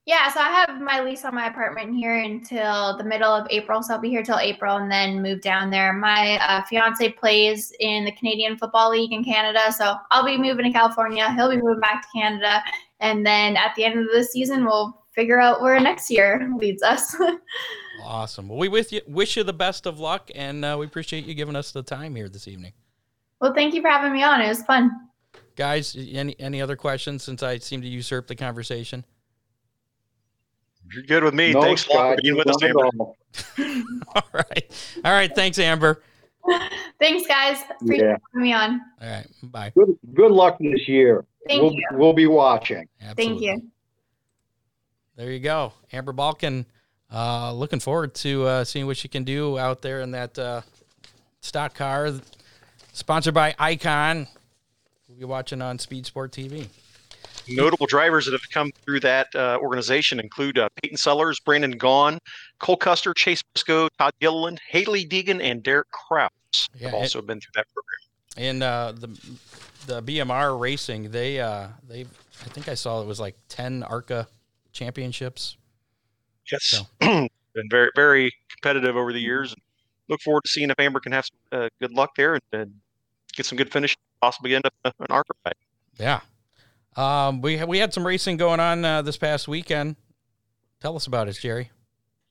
Yeah, 0.06 0.30
so 0.30 0.40
I 0.40 0.50
have 0.50 0.82
my 0.82 1.00
lease 1.00 1.24
on 1.24 1.34
my 1.34 1.46
apartment 1.46 1.96
here 1.96 2.18
until 2.18 2.94
the 2.98 3.04
middle 3.04 3.32
of 3.32 3.46
April. 3.48 3.82
So 3.82 3.94
I'll 3.94 4.00
be 4.00 4.10
here 4.10 4.22
till 4.22 4.38
April 4.38 4.76
and 4.76 4.92
then 4.92 5.22
move 5.22 5.40
down 5.40 5.70
there. 5.70 5.94
My 5.94 6.38
uh, 6.46 6.62
fiance 6.64 7.08
plays 7.12 7.72
in 7.80 8.04
the 8.04 8.12
Canadian 8.12 8.58
Football 8.58 8.90
League 8.90 9.14
in 9.14 9.24
Canada. 9.24 9.72
So 9.72 9.94
I'll 10.10 10.26
be 10.26 10.37
moving 10.37 10.66
to 10.66 10.70
California. 10.70 11.32
He'll 11.32 11.48
be 11.48 11.56
moving 11.56 11.80
back 11.80 12.02
to 12.02 12.08
Canada. 12.20 12.62
And 13.00 13.24
then 13.24 13.56
at 13.56 13.74
the 13.76 13.87
end 13.87 13.98
of 13.98 14.06
the 14.12 14.24
season, 14.24 14.66
we'll 14.66 15.04
figure 15.14 15.40
out 15.40 15.62
where 15.62 15.79
next 15.81 16.11
year 16.11 16.50
leads 16.59 16.83
us. 16.83 17.16
awesome. 18.03 18.48
Well, 18.48 18.59
we 18.59 18.68
with 18.68 18.92
you, 18.92 19.00
wish 19.07 19.37
you 19.37 19.44
the 19.44 19.53
best 19.53 19.87
of 19.87 19.98
luck, 20.00 20.31
and 20.35 20.64
uh, 20.64 20.77
we 20.79 20.87
appreciate 20.87 21.24
you 21.24 21.35
giving 21.35 21.57
us 21.57 21.72
the 21.72 21.83
time 21.83 22.14
here 22.14 22.29
this 22.29 22.48
evening. 22.48 22.72
Well, 23.40 23.55
thank 23.55 23.74
you 23.74 23.83
for 23.83 23.88
having 23.88 24.12
me 24.12 24.22
on. 24.22 24.40
It 24.40 24.48
was 24.48 24.62
fun. 24.62 24.90
Guys, 25.57 25.96
any 25.96 26.35
any 26.40 26.61
other 26.61 26.77
questions 26.77 27.22
since 27.22 27.42
I 27.42 27.59
seem 27.59 27.81
to 27.83 27.88
usurp 27.88 28.27
the 28.27 28.35
conversation? 28.35 29.05
You're 30.92 31.05
good 31.05 31.24
with 31.24 31.35
me. 31.35 31.53
No, 31.53 31.62
Thanks 31.62 31.83
Scott, 31.83 32.16
for 32.16 32.22
being 32.22 32.37
with 32.37 32.48
us, 32.48 32.62
Amber. 32.62 32.85
All. 32.98 33.16
all 34.14 34.29
right. 34.33 34.96
All 35.05 35.12
right. 35.12 35.35
Thanks, 35.35 35.59
Amber. 35.59 36.03
Thanks, 37.00 37.27
guys. 37.27 37.59
Appreciate 37.81 38.07
yeah. 38.07 38.16
having 38.33 38.42
me 38.42 38.53
on. 38.53 38.81
All 39.00 39.09
right. 39.09 39.27
Bye. 39.44 39.72
Good, 39.77 39.96
good 40.12 40.31
luck 40.31 40.59
this 40.61 40.87
year. 40.87 41.24
Thank 41.48 41.62
we'll, 41.62 41.72
you. 41.72 41.87
We'll 41.92 42.12
be 42.12 42.27
watching. 42.27 42.87
Absolutely. 43.00 43.24
Thank 43.24 43.62
you. 43.62 43.70
There 45.16 45.31
you 45.31 45.40
go. 45.40 45.72
Amber 45.92 46.12
Balcaen. 46.12 46.66
Uh, 47.12 47.53
looking 47.53 47.79
forward 47.79 48.14
to 48.14 48.44
uh, 48.44 48.64
seeing 48.64 48.87
what 48.87 48.96
she 48.96 49.07
can 49.07 49.22
do 49.22 49.59
out 49.59 49.83
there 49.83 50.00
in 50.00 50.11
that 50.11 50.37
uh, 50.38 50.62
stock 51.40 51.74
car. 51.74 52.11
Sponsored 52.92 53.35
by 53.35 53.55
Icon. 53.59 54.27
We'll 55.09 55.18
be 55.18 55.24
watching 55.24 55.62
on 55.62 55.79
Speed 55.79 56.07
Sport 56.07 56.33
TV. 56.33 56.66
Notable 57.48 57.87
drivers 57.87 58.24
that 58.24 58.33
have 58.33 58.48
come 58.50 58.72
through 58.85 59.00
that 59.00 59.29
uh, 59.35 59.59
organization 59.61 60.18
include 60.18 60.59
uh, 60.59 60.68
Peyton 60.83 60.96
Sellers, 60.96 61.38
Brandon 61.38 61.79
Gaughan, 61.79 62.18
Cole 62.59 62.77
Custer, 62.77 63.12
Chase 63.12 63.42
Briscoe, 63.42 63.88
Todd 63.98 64.12
Gilliland, 64.20 64.61
Hailie 64.68 65.07
Deegan, 65.07 65.42
and 65.42 65.62
Derek 65.62 65.90
Kraus 65.90 66.31
yeah, 66.74 66.87
have 66.87 66.94
also 66.94 67.20
been 67.20 67.40
through 67.40 67.53
that 67.55 67.66
program. 67.74 67.94
And 68.37 68.62
uh, 68.62 68.92
the 68.92 69.09
the 69.87 70.03
BMR 70.03 70.59
racing, 70.59 71.11
they 71.11 71.38
uh, 71.38 71.68
they 71.87 72.03
I 72.03 72.48
think 72.48 72.68
I 72.68 72.74
saw 72.74 73.03
it 73.03 73.07
was 73.07 73.20
like 73.20 73.37
ten 73.48 73.83
ARCA 73.83 74.27
championships. 74.74 75.56
Yes, 76.52 76.64
so. 76.64 76.82
been 77.54 77.70
very 77.70 77.90
very 77.94 78.32
competitive 78.50 78.96
over 78.96 79.12
the 79.12 79.20
years. 79.20 79.54
Look 80.08 80.20
forward 80.20 80.42
to 80.44 80.50
seeing 80.50 80.68
if 80.68 80.78
Amber 80.78 81.00
can 81.00 81.12
have 81.12 81.24
some 81.24 81.60
uh, 81.60 81.68
good 81.80 81.92
luck 81.92 82.10
there 82.16 82.34
and, 82.34 82.42
and, 82.52 82.74
get 83.34 83.46
some 83.46 83.56
good 83.56 83.72
finish, 83.72 83.96
possibly 84.20 84.54
end 84.54 84.64
up 84.64 84.74
an 84.84 85.06
ARCA 85.10 85.32
ride. 85.44 85.54
Yeah, 85.98 86.20
um, 86.96 87.40
we 87.40 87.62
we 87.64 87.78
had 87.78 87.94
some 87.94 88.06
racing 88.06 88.37
going 88.37 88.60
on 88.60 88.84
uh, 88.84 89.02
this 89.02 89.16
past 89.16 89.48
weekend. 89.48 89.96
Tell 90.80 90.94
us 90.96 91.06
about 91.06 91.28
it, 91.28 91.38
Jerry. 91.40 91.70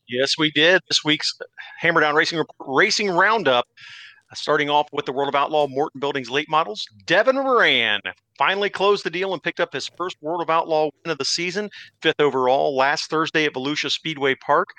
Yes, 0.08 0.38
we 0.38 0.52
did. 0.52 0.82
This 0.88 1.04
week's 1.04 1.38
Hammer 1.80 2.02
Down 2.02 2.16
Racing 2.16 2.44
Racing 2.60 3.10
Roundup, 3.10 3.66
uh, 4.32 4.36
starting 4.36 4.70
off 4.70 4.88
with 4.92 5.06
the 5.06 5.12
World 5.12 5.30
of 5.30 5.36
Outlaw 5.36 5.68
Morton 5.68 6.00
Buildings 6.00 6.30
late 6.30 6.50
models. 6.50 6.86
Devin 7.06 7.36
Moran 7.36 8.02
finally 8.38 8.70
closed 8.70 9.04
the 9.04 9.10
deal 9.10 9.34
and 9.34 9.42
picked 9.42 9.60
up 9.60 9.74
his 9.74 9.90
first 9.98 10.18
World 10.22 10.42
of 10.42 10.50
Outlaw 10.50 10.90
win 11.04 11.12
of 11.12 11.18
the 11.18 11.26
season, 11.26 11.70
fifth 12.02 12.20
overall, 12.20 12.76
last 12.76 13.10
Thursday 13.10 13.46
at 13.46 13.54
Volusia 13.54 13.92
Speedway 13.92 14.36
Park. 14.36 14.70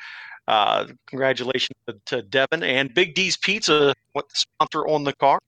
Uh, 0.46 0.86
congratulations 1.06 1.76
to, 1.86 1.94
to, 2.04 2.22
Devin 2.22 2.62
and 2.62 2.92
Big 2.92 3.14
D's 3.14 3.36
Pizza, 3.38 3.94
what 4.12 4.28
the 4.28 4.34
sponsor 4.34 4.86
on 4.86 5.04
the 5.04 5.14
car. 5.14 5.38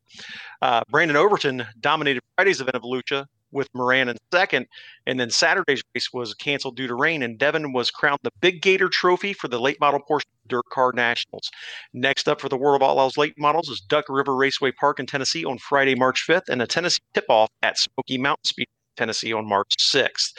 Uh, 0.63 0.81
Brandon 0.89 1.17
Overton 1.17 1.67
dominated 1.81 2.23
Friday's 2.35 2.63
event 2.63 2.77
of 2.77 2.83
Volusia, 2.83 3.27
with 3.53 3.69
Moran 3.75 4.09
in 4.09 4.17
second. 4.33 4.67
And 5.07 5.19
then 5.19 5.31
Saturday's 5.31 5.83
race 5.95 6.13
was 6.13 6.35
canceled 6.35 6.77
due 6.77 6.87
to 6.87 6.95
rain, 6.95 7.23
and 7.23 7.39
Devin 7.39 7.73
was 7.73 7.91
crowned 7.91 8.21
the 8.23 8.31
Big 8.41 8.63
Gator 8.63 8.89
Trophy 8.89 9.33
for 9.33 9.49
the 9.49 9.61
late 9.61 9.81
model 9.81 10.01
portion 10.01 10.29
of 10.45 10.49
Dirt 10.49 10.65
Car 10.71 10.93
Nationals. 10.95 11.51
Next 11.93 12.29
up 12.29 12.41
for 12.41 12.49
the 12.49 12.57
World 12.57 12.83
of 12.83 12.89
Outlaws 12.89 13.17
late 13.17 13.35
models 13.39 13.69
is 13.69 13.81
Duck 13.81 14.07
River 14.09 14.35
Raceway 14.35 14.73
Park 14.73 15.01
in 15.01 15.07
Tennessee 15.07 15.45
on 15.45 15.59
Friday, 15.59 15.95
March 15.95 16.27
5th, 16.29 16.49
and 16.49 16.63
a 16.63 16.67
Tennessee 16.67 17.03
tip 17.15 17.27
off 17.29 17.51
at 17.63 17.79
Smoky 17.79 18.19
Mountain 18.19 18.45
Speed, 18.45 18.69
Tennessee 18.97 19.33
on 19.33 19.49
March 19.49 19.75
6th. 19.79 20.33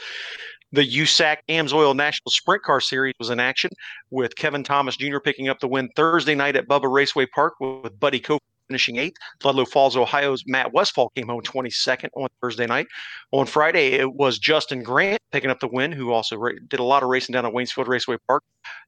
The 0.74 0.86
USAC 0.86 1.38
AMSOIL 1.48 1.96
National 1.96 2.30
Sprint 2.30 2.62
Car 2.62 2.82
Series 2.82 3.14
was 3.20 3.30
in 3.30 3.40
action 3.40 3.72
with 4.10 4.36
Kevin 4.36 4.66
Thomas 4.66 4.98
Jr. 4.98 5.20
picking 5.20 5.48
up 5.48 5.62
the 5.62 5.68
win 5.68 5.90
Thursday 5.96 6.36
night 6.36 6.58
at 6.58 6.68
Bubba 6.68 6.92
Raceway 6.92 7.26
Park 7.28 7.54
with 7.62 7.98
Buddy 8.00 8.20
Kofoid 8.20 8.40
finishing 8.68 8.98
eighth. 8.98 9.18
Ludlow 9.44 9.66
Falls, 9.66 9.96
Ohio's 9.96 10.44
Matt 10.46 10.74
Westfall 10.74 11.10
came 11.16 11.28
home 11.28 11.42
22nd 11.42 12.10
on 12.16 12.28
Thursday 12.42 12.66
night. 12.66 12.88
On 13.32 13.46
Friday, 13.46 13.94
it 13.94 14.14
was 14.14 14.38
Justin 14.38 14.84
Grant 14.84 15.20
picking 15.32 15.50
up 15.50 15.60
the 15.60 15.68
win, 15.68 15.92
who 15.92 16.12
also 16.12 16.38
ra- 16.38 16.52
did 16.68 16.80
a 16.80 16.84
lot 16.84 17.04
of 17.04 17.10
racing 17.10 17.34
down 17.34 17.46
at 17.46 17.54
Waynesfield 17.54 17.88
Raceway 17.88 18.18
Park. 18.28 18.44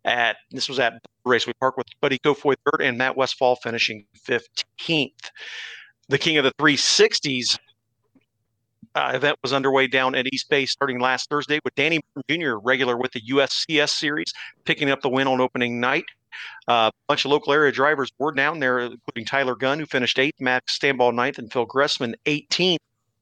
At 0.06 0.38
this 0.52 0.70
was 0.70 0.80
at 0.80 0.94
Raceway 1.26 1.54
Park 1.60 1.78
with 1.78 1.88
Buddy 2.02 2.18
Kofoid 2.20 2.56
third 2.65 2.82
and 2.82 2.98
Matt 2.98 3.18
Westfall 3.18 3.56
finishing 3.58 4.06
15th. 4.28 5.32
The 6.08 6.18
King 6.18 6.38
of 6.38 6.44
the 6.44 6.54
360s 6.60 7.58
uh, 8.96 9.12
event 9.13 9.38
was 9.42 9.54
underway 9.54 9.88
down 9.88 10.15
at 10.15 10.26
East 10.34 10.50
Bay 10.50 10.65
starting 10.65 11.00
last 11.00 11.30
Thursday 11.30 11.60
with 11.63 11.76
Danny 11.76 12.00
Jr., 12.30 12.56
regular 12.56 12.98
with 12.98 13.12
the 13.12 13.22
USCS 13.22 13.89
series, 13.89 14.34
picking 14.65 14.89
up 14.89 15.02
the 15.02 15.10
win 15.10 15.28
on 15.28 15.39
opening 15.42 15.80
night. 15.80 16.06
Uh, 16.68 16.89
a 16.89 16.92
bunch 17.08 17.26
of 17.26 17.32
local 17.32 17.54
area 17.54 17.72
drivers 17.72 18.12
were 18.20 18.32
down 18.32 18.60
there, 18.60 18.80
including 18.80 19.26
Tyler 19.26 19.56
Gunn, 19.56 19.80
who 19.80 19.86
finished 19.86 20.20
eighth, 20.20 20.39
Max 20.39 20.78
Stambaugh 20.78 21.13
ninth, 21.13 21.38
and 21.38 21.52
Phil 21.52 21.68
Gressman 21.68 22.13
18th. 22.26 22.78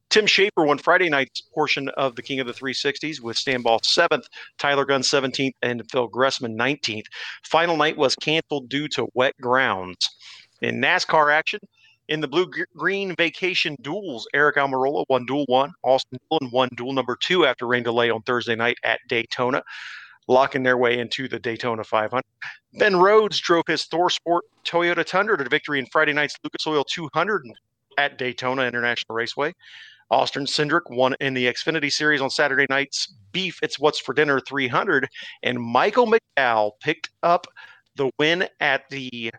Tim 0.10 0.26
Schaefer 0.26 0.66
won 0.66 0.78
Friday 0.78 1.10
night's 1.10 1.42
portion 1.42 1.90
of 1.90 2.16
the 2.16 2.22
King 2.22 2.40
of 2.40 2.48
the 2.48 2.54
360s 2.54 3.20
with 3.20 3.36
Standball 3.36 3.84
seventh, 3.84 4.28
Tyler 4.58 4.86
Gunn 4.86 5.02
17th, 5.02 5.52
and 5.62 5.84
Phil 5.92 6.10
Gressman 6.10 6.56
19th. 6.56 7.06
Final 7.44 7.76
night 7.76 7.98
was 7.98 8.16
canceled 8.16 8.70
due 8.70 8.88
to 8.90 9.08
wet 9.14 9.34
grounds. 9.42 10.10
In 10.62 10.82
NASCAR 10.82 11.32
action, 11.32 11.60
in 12.08 12.22
the 12.22 12.28
blue 12.28 12.50
green 12.76 13.16
vacation 13.16 13.76
duels, 13.82 14.28
Eric 14.34 14.56
Almirola 14.56 15.04
won 15.10 15.26
duel 15.26 15.44
one. 15.48 15.74
Austin 15.84 16.20
Dillon 16.32 16.52
won 16.54 16.70
duel 16.76 16.94
number 16.94 17.18
two 17.22 17.46
after 17.46 17.68
rain 17.68 17.84
delay 17.84 18.10
on 18.10 18.22
Thursday 18.22 18.56
night 18.56 18.78
at 18.84 19.02
Daytona 19.10 19.62
locking 20.28 20.64
their 20.64 20.78
way 20.78 21.00
into 21.00 21.28
the 21.28 21.40
Daytona 21.40 21.84
500. 21.84 22.24
Ben 22.74 22.96
Rhodes 22.98 23.40
drove 23.40 23.64
his 23.68 23.86
ThorSport 23.86 24.42
Toyota 24.66 25.06
Tundra 25.06 25.38
to 25.38 25.50
victory 25.50 25.80
in 25.80 25.86
Friday 25.88 26.14
night's 26.14 26.36
Lucas 26.44 26.68
Oil 26.68 26.84
200 26.84 27.46
at 27.98 28.18
Daytona 28.18 28.64
International 28.64 29.16
Raceway. 29.16 29.54
Austin 30.10 30.46
Cindric 30.46 30.90
won 30.90 31.16
in 31.20 31.34
the 31.34 31.46
Xfinity 31.46 31.92
Series 31.92 32.22
on 32.22 32.30
Saturday 32.30 32.66
night's 32.70 33.14
Beef 33.34 33.60
It's 33.62 33.78
What's 33.78 34.00
for 34.00 34.14
Dinner 34.14 34.40
300, 34.40 35.08
and 35.44 35.60
Michael 35.60 36.08
McDowell 36.08 36.72
picked 36.80 37.10
up 37.24 37.48
the 37.96 38.10
win 38.18 38.48
at 38.62 38.90
the 38.90 39.32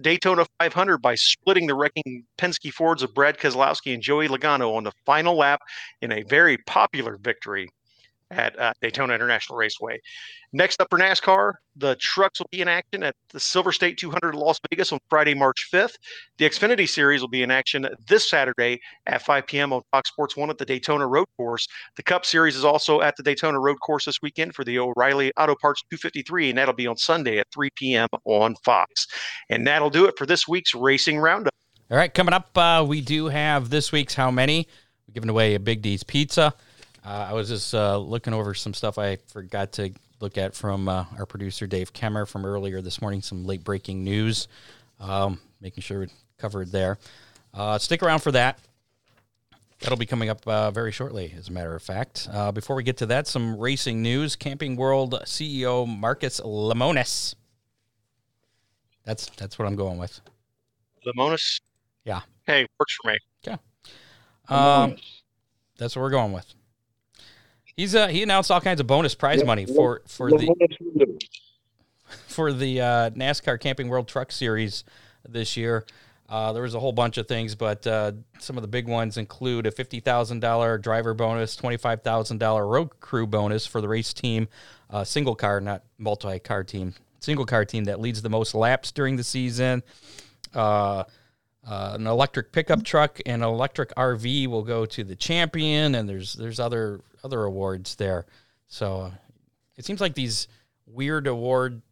Daytona 0.00 0.46
500 0.58 0.98
by 0.98 1.14
splitting 1.14 1.66
the 1.66 1.74
wrecking 1.74 2.24
Penske 2.38 2.72
Fords 2.72 3.02
of 3.02 3.14
Brad 3.14 3.38
Keselowski 3.38 3.94
and 3.94 4.02
Joey 4.02 4.28
Logano 4.28 4.76
on 4.76 4.84
the 4.84 4.92
final 5.06 5.36
lap 5.36 5.60
in 6.02 6.12
a 6.12 6.22
very 6.22 6.58
popular 6.58 7.18
victory 7.18 7.68
at 8.30 8.58
uh, 8.58 8.72
Daytona 8.80 9.14
International 9.14 9.58
Raceway. 9.58 9.98
Next 10.52 10.80
up 10.80 10.88
for 10.90 10.98
NASCAR, 10.98 11.52
the 11.76 11.94
trucks 12.00 12.40
will 12.40 12.48
be 12.50 12.60
in 12.60 12.66
action 12.66 13.04
at 13.04 13.14
the 13.30 13.38
Silver 13.38 13.70
State 13.70 13.98
200 13.98 14.34
in 14.34 14.40
Las 14.40 14.58
Vegas 14.68 14.92
on 14.92 14.98
Friday, 15.08 15.32
March 15.32 15.68
5th. 15.72 15.94
The 16.38 16.44
Xfinity 16.44 16.88
Series 16.88 17.20
will 17.20 17.28
be 17.28 17.42
in 17.42 17.52
action 17.52 17.88
this 18.08 18.28
Saturday 18.28 18.80
at 19.06 19.22
5 19.22 19.46
p.m. 19.46 19.72
on 19.72 19.82
Fox 19.92 20.10
Sports 20.10 20.36
1 20.36 20.50
at 20.50 20.58
the 20.58 20.64
Daytona 20.64 21.06
Road 21.06 21.26
Course. 21.36 21.68
The 21.96 22.02
Cup 22.02 22.26
Series 22.26 22.56
is 22.56 22.64
also 22.64 23.00
at 23.00 23.16
the 23.16 23.22
Daytona 23.22 23.60
Road 23.60 23.78
Course 23.80 24.06
this 24.06 24.20
weekend 24.22 24.54
for 24.54 24.64
the 24.64 24.78
O'Reilly 24.78 25.32
Auto 25.36 25.54
Parts 25.60 25.82
253, 25.90 26.50
and 26.50 26.58
that'll 26.58 26.74
be 26.74 26.88
on 26.88 26.96
Sunday 26.96 27.38
at 27.38 27.46
3 27.54 27.70
p.m. 27.76 28.08
on 28.24 28.56
Fox. 28.64 29.06
And 29.48 29.66
that'll 29.66 29.90
do 29.90 30.06
it 30.06 30.18
for 30.18 30.26
this 30.26 30.48
week's 30.48 30.74
Racing 30.74 31.18
Roundup. 31.18 31.54
All 31.90 31.96
right, 31.96 32.12
coming 32.12 32.34
up, 32.34 32.56
uh, 32.56 32.84
we 32.86 33.00
do 33.00 33.26
have 33.26 33.70
this 33.70 33.92
week's 33.92 34.14
How 34.14 34.30
Many. 34.30 34.68
We're 35.06 35.14
giving 35.14 35.30
away 35.30 35.54
a 35.54 35.60
Big 35.60 35.82
D's 35.82 36.02
Pizza. 36.02 36.54
Uh, 37.04 37.28
I 37.30 37.32
was 37.32 37.48
just 37.48 37.74
uh, 37.74 37.96
looking 37.98 38.34
over 38.34 38.54
some 38.54 38.74
stuff 38.74 38.98
I 38.98 39.16
forgot 39.28 39.72
to 39.72 39.90
look 40.20 40.36
at 40.36 40.54
from 40.54 40.88
uh, 40.88 41.06
our 41.18 41.26
producer 41.26 41.66
Dave 41.66 41.92
Kemmer 41.92 42.28
from 42.28 42.44
earlier 42.44 42.82
this 42.82 43.00
morning. 43.00 43.22
Some 43.22 43.44
late 43.44 43.64
breaking 43.64 44.04
news, 44.04 44.48
um, 44.98 45.40
making 45.60 45.82
sure 45.82 46.00
we 46.00 46.08
covered 46.38 46.70
there. 46.72 46.98
Uh, 47.54 47.78
stick 47.78 48.02
around 48.02 48.20
for 48.20 48.32
that. 48.32 48.58
That'll 49.80 49.96
be 49.96 50.06
coming 50.06 50.28
up 50.28 50.46
uh, 50.46 50.70
very 50.70 50.92
shortly, 50.92 51.34
as 51.38 51.48
a 51.48 51.52
matter 51.52 51.74
of 51.74 51.82
fact. 51.82 52.28
Uh, 52.30 52.52
before 52.52 52.76
we 52.76 52.82
get 52.82 52.98
to 52.98 53.06
that, 53.06 53.26
some 53.26 53.58
racing 53.58 54.02
news. 54.02 54.36
Camping 54.36 54.76
World 54.76 55.14
CEO 55.24 55.88
Marcus 55.88 56.38
Lemonis. 56.40 57.34
That's 59.04 59.30
that's 59.30 59.58
what 59.58 59.66
I'm 59.66 59.76
going 59.76 59.96
with. 59.96 60.20
Lemonis. 61.06 61.62
Yeah. 62.04 62.20
Hey, 62.46 62.66
works 62.78 62.96
for 63.02 63.10
me. 63.10 63.18
Yeah. 63.44 63.56
Um, 64.48 64.96
that's 65.78 65.96
what 65.96 66.02
we're 66.02 66.10
going 66.10 66.32
with. 66.32 66.54
He's 67.80 67.94
uh, 67.94 68.08
he 68.08 68.22
announced 68.22 68.50
all 68.50 68.60
kinds 68.60 68.78
of 68.78 68.86
bonus 68.86 69.14
prize 69.14 69.38
Yep. 69.38 69.46
money 69.46 69.64
for 69.64 70.02
for 70.06 70.28
the 70.30 70.36
the 70.36 71.18
for 72.28 72.52
the 72.52 72.78
uh, 72.82 73.10
NASCAR 73.12 73.58
Camping 73.58 73.88
World 73.88 74.06
Truck 74.06 74.30
Series 74.32 74.84
this 75.26 75.56
year. 75.56 75.86
Uh, 76.28 76.52
there 76.52 76.62
was 76.62 76.74
a 76.74 76.78
whole 76.78 76.92
bunch 76.92 77.16
of 77.16 77.26
things, 77.26 77.54
but 77.54 77.86
uh, 77.86 78.12
some 78.38 78.58
of 78.58 78.62
the 78.62 78.68
big 78.68 78.86
ones 78.86 79.16
include 79.16 79.66
a 79.66 79.70
fifty 79.70 79.98
thousand 79.98 80.40
dollar 80.40 80.76
driver 80.76 81.14
bonus, 81.14 81.56
twenty 81.56 81.78
five 81.78 82.02
thousand 82.02 82.36
dollar 82.36 82.66
road 82.66 83.00
crew 83.00 83.26
bonus 83.26 83.64
for 83.66 83.80
the 83.80 83.88
race 83.88 84.12
team, 84.12 84.46
uh, 84.90 85.02
single 85.02 85.34
car, 85.34 85.58
not 85.62 85.82
multi 85.96 86.38
car 86.38 86.62
team, 86.62 86.92
single 87.20 87.46
car 87.46 87.64
team 87.64 87.84
that 87.84 87.98
leads 87.98 88.20
the 88.20 88.28
most 88.28 88.54
laps 88.54 88.92
during 88.92 89.16
the 89.16 89.24
season. 89.24 89.82
Uh, 91.66 91.92
an 91.94 92.06
electric 92.06 92.52
pickup 92.52 92.82
truck 92.82 93.20
and 93.26 93.42
an 93.42 93.48
electric 93.48 93.94
RV 93.94 94.46
will 94.46 94.62
go 94.62 94.86
to 94.86 95.04
the 95.04 95.14
champion, 95.14 95.94
and 95.94 96.08
there's 96.08 96.32
there's 96.32 96.58
other 96.58 97.00
other 97.22 97.44
awards 97.44 97.96
there. 97.96 98.26
So 98.66 99.00
uh, 99.00 99.10
it 99.76 99.84
seems 99.84 100.00
like 100.00 100.14
these 100.14 100.48
weird 100.86 101.26
award 101.26 101.82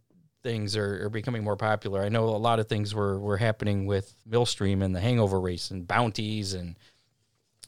things 0.42 0.76
are, 0.76 1.04
are 1.04 1.10
becoming 1.10 1.44
more 1.44 1.56
popular. 1.56 2.02
I 2.02 2.08
know 2.08 2.24
a 2.24 2.30
lot 2.30 2.60
of 2.60 2.68
things 2.68 2.94
were, 2.94 3.18
were 3.18 3.36
happening 3.36 3.86
with 3.86 4.14
Millstream 4.24 4.82
and 4.82 4.94
the 4.94 5.00
Hangover 5.00 5.40
race 5.40 5.70
and 5.70 5.86
bounties, 5.86 6.54
and 6.54 6.76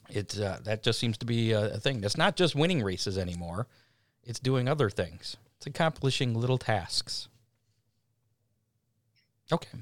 it 0.09 0.39
uh, 0.39 0.57
that 0.63 0.83
just 0.83 0.99
seems 0.99 1.17
to 1.19 1.25
be 1.25 1.51
a, 1.51 1.75
a 1.75 1.79
thing. 1.79 2.03
It's 2.03 2.17
not 2.17 2.35
just 2.35 2.55
winning 2.55 2.81
races 2.81 3.17
anymore; 3.17 3.67
it's 4.23 4.39
doing 4.39 4.67
other 4.67 4.89
things. 4.89 5.37
It's 5.57 5.67
accomplishing 5.67 6.33
little 6.33 6.57
tasks. 6.57 7.27
Okay. 9.51 9.77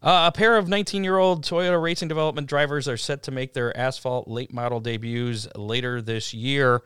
Uh, 0.00 0.30
a 0.32 0.36
pair 0.36 0.56
of 0.56 0.68
19 0.68 1.02
year 1.02 1.18
old 1.18 1.44
Toyota 1.44 1.80
Racing 1.80 2.08
Development 2.08 2.46
drivers 2.46 2.86
are 2.86 2.96
set 2.96 3.24
to 3.24 3.30
make 3.30 3.52
their 3.52 3.76
asphalt 3.76 4.28
late 4.28 4.52
model 4.52 4.80
debuts 4.80 5.48
later 5.56 6.00
this 6.00 6.32
year. 6.32 6.82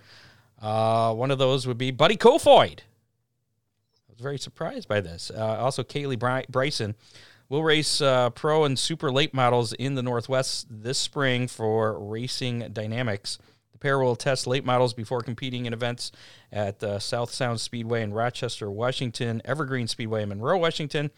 Uh, 0.60 1.12
one 1.12 1.30
of 1.30 1.38
those 1.38 1.66
would 1.66 1.76
be 1.76 1.90
Buddy 1.90 2.16
Kofoid. 2.16 2.80
I 2.80 4.12
was 4.12 4.20
very 4.20 4.38
surprised 4.38 4.88
by 4.88 5.00
this. 5.00 5.30
Uh, 5.34 5.58
also, 5.58 5.82
Kaylee 5.82 6.18
Bry- 6.18 6.46
Bryson 6.48 6.94
will 7.50 7.62
race 7.62 8.00
uh, 8.00 8.30
pro 8.30 8.64
and 8.64 8.78
super 8.78 9.12
late 9.12 9.34
models 9.34 9.74
in 9.74 9.94
the 9.94 10.02
Northwest 10.02 10.66
this 10.70 10.96
spring 10.96 11.48
for 11.48 11.98
Racing 11.98 12.70
Dynamics. 12.72 13.38
The 13.72 13.78
pair 13.78 13.98
will 13.98 14.16
test 14.16 14.46
late 14.46 14.64
models 14.64 14.94
before 14.94 15.20
competing 15.20 15.66
in 15.66 15.74
events 15.74 16.12
at 16.50 16.82
uh, 16.82 16.98
South 16.98 17.30
Sound 17.30 17.60
Speedway 17.60 18.02
in 18.02 18.14
Rochester, 18.14 18.70
Washington, 18.70 19.42
Evergreen 19.44 19.86
Speedway 19.86 20.22
in 20.22 20.30
Monroe, 20.30 20.56
Washington, 20.56 21.10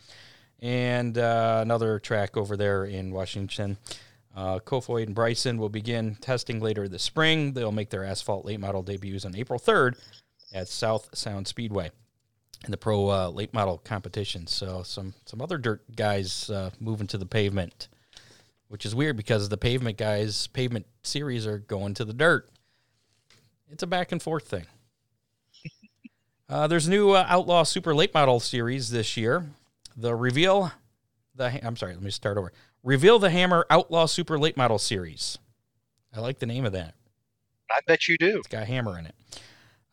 and 0.65 1.19
uh, 1.19 1.59
another 1.61 1.99
track 1.99 2.39
over 2.39 2.57
there 2.57 2.87
in 2.87 3.13
Washington. 3.13 3.77
Uh, 4.35 4.59
Kofoid 4.59 5.05
and 5.05 5.15
Bryson 5.15 5.59
will 5.59 5.69
begin 5.69 6.17
testing 6.17 6.59
later 6.59 6.89
this 6.89 7.03
spring. 7.03 7.53
They'll 7.53 7.71
make 7.71 7.91
their 7.91 8.03
asphalt 8.03 8.47
late 8.47 8.59
model 8.59 8.83
debuts 8.83 9.27
on 9.27 9.37
April 9.37 9.61
3rd 9.61 9.97
at 10.55 10.67
South 10.69 11.11
Sound 11.13 11.47
Speedway 11.47 11.91
in 12.65 12.71
the 12.71 12.79
pro 12.79 13.11
uh, 13.11 13.29
late 13.29 13.53
model 13.53 13.77
competition. 13.85 14.47
So 14.47 14.83
some 14.83 15.13
some 15.27 15.43
other 15.43 15.59
dirt 15.59 15.83
guys 15.95 16.49
uh, 16.49 16.71
moving 16.81 17.09
to 17.09 17.19
the 17.19 17.27
pavement, 17.27 17.89
which 18.69 18.87
is 18.87 18.95
weird 18.95 19.19
because 19.19 19.51
the 19.51 19.59
pavement 19.59 19.99
guys 19.99 20.47
pavement 20.47 20.87
series 21.03 21.47
are 21.47 21.59
going 21.59 21.93
to 21.95 22.07
the 22.07 22.15
dirt. 22.15 22.49
It's 23.71 23.83
a 23.83 23.87
back 23.87 24.13
and 24.13 24.23
forth 24.23 24.49
thing. 24.49 24.67
Uh, 26.47 26.67
there's 26.67 26.87
new 26.87 27.13
uh, 27.13 27.25
Outlaw 27.27 27.63
Super 27.63 27.95
Late 27.95 28.13
Model 28.13 28.39
series 28.39 28.91
this 28.91 29.17
year. 29.17 29.47
The 29.97 30.15
reveal, 30.15 30.73
the 31.35 31.65
I'm 31.65 31.77
sorry, 31.77 31.95
let 31.95 32.03
me 32.03 32.11
start 32.11 32.37
over. 32.37 32.53
Reveal 32.83 33.19
the 33.19 33.31
Hammer 33.31 33.67
Outlaw 33.71 34.07
Super 34.07 34.39
Late 34.39 34.57
Model 34.57 34.79
series. 34.79 35.39
I 36.15 36.21
like 36.21 36.39
the 36.39 36.47
name 36.47 36.65
of 36.65 36.73
that. 36.73 36.95
I 37.71 37.81
bet 37.87 38.09
you 38.09 38.17
do. 38.19 38.39
It's 38.39 38.49
got 38.49 38.67
hammer 38.67 38.99
in 38.99 39.07
it. 39.07 39.15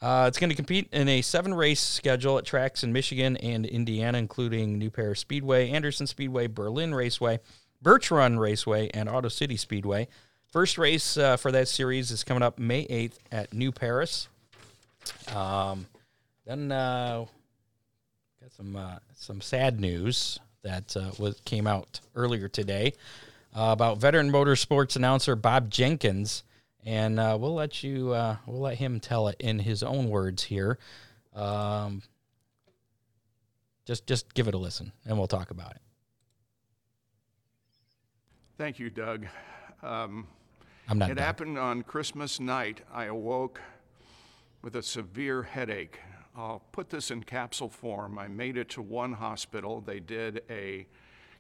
Uh, 0.02 0.26
it's 0.28 0.40
going 0.40 0.50
to 0.50 0.56
compete 0.56 0.90
in 0.92 1.08
a 1.08 1.22
seven 1.22 1.54
race 1.54 1.80
schedule 1.80 2.38
at 2.38 2.46
tracks 2.46 2.84
in 2.84 2.92
Michigan 2.92 3.38
and 3.38 3.66
Indiana, 3.66 4.18
including 4.18 4.78
New 4.78 4.90
Paris 4.90 5.20
Speedway, 5.20 5.70
Anderson 5.70 6.08
Speedway, 6.08 6.48
Berlin 6.48 6.94
Raceway, 6.94 7.40
Birch 7.82 8.10
Run 8.10 8.40
Raceway, 8.40 8.90
and 8.94 9.08
Auto 9.08 9.30
City 9.30 9.58
Speedway. 9.58 10.08
First 10.52 10.78
race 10.78 11.18
uh, 11.18 11.38
for 11.38 11.52
that 11.52 11.68
series 11.68 12.12
is 12.12 12.24
coming 12.24 12.44
up 12.44 12.58
May 12.58 12.86
8th 12.88 13.18
at 13.32 13.54
New 13.54 13.72
Paris. 13.72 14.28
Um, 15.34 15.86
then 16.46 16.72
uh, 16.72 17.26
some 18.62 18.76
uh, 18.76 18.98
some 19.16 19.42
sad 19.42 19.80
news 19.80 20.40
that 20.62 20.96
uh, 20.96 21.12
was 21.18 21.40
came 21.46 21.66
out 21.66 22.00
earlier 22.16 22.48
today 22.48 22.94
uh, 23.56 23.70
about 23.72 23.98
veteran 23.98 24.32
motorsports 24.32 24.96
announcer 24.96 25.36
Bob 25.36 25.72
Jenkins, 25.72 26.44
and 26.86 27.20
uh, 27.20 27.36
we'll 27.40 27.56
let 27.56 27.84
you 27.84 28.12
uh, 28.12 28.38
we'll 28.46 28.62
let 28.62 28.78
him 28.78 29.00
tell 29.00 29.28
it 29.28 29.36
in 29.40 29.60
his 29.60 29.82
own 29.82 30.10
words 30.10 30.44
here. 30.44 30.78
Um, 31.34 32.04
just 33.86 34.06
just 34.06 34.34
give 34.36 34.48
it 34.48 34.54
a 34.54 34.60
listen, 34.60 34.92
and 35.06 35.18
we'll 35.18 35.28
talk 35.28 35.50
about 35.50 35.72
it. 35.72 35.82
Thank 38.60 38.78
you, 38.78 38.92
Doug. 38.92 39.26
Um, 39.82 40.28
I'm 40.88 41.00
not 41.00 41.10
it 41.10 41.18
happened 41.18 41.58
on 41.58 41.82
Christmas 41.82 42.40
night. 42.40 42.82
I 42.94 43.06
awoke 43.06 43.60
with 44.62 44.76
a 44.76 44.84
severe 44.84 45.42
headache. 45.42 46.00
I'll 46.36 46.62
put 46.72 46.90
this 46.90 47.12
in 47.12 47.24
capsule 47.24 47.70
form. 47.70 48.18
I 48.18 48.28
made 48.28 48.56
it 48.56 48.70
to 48.70 48.82
one 48.82 49.14
hospital. 49.14 49.82
They 49.82 50.00
did 50.00 50.44
a 50.50 50.88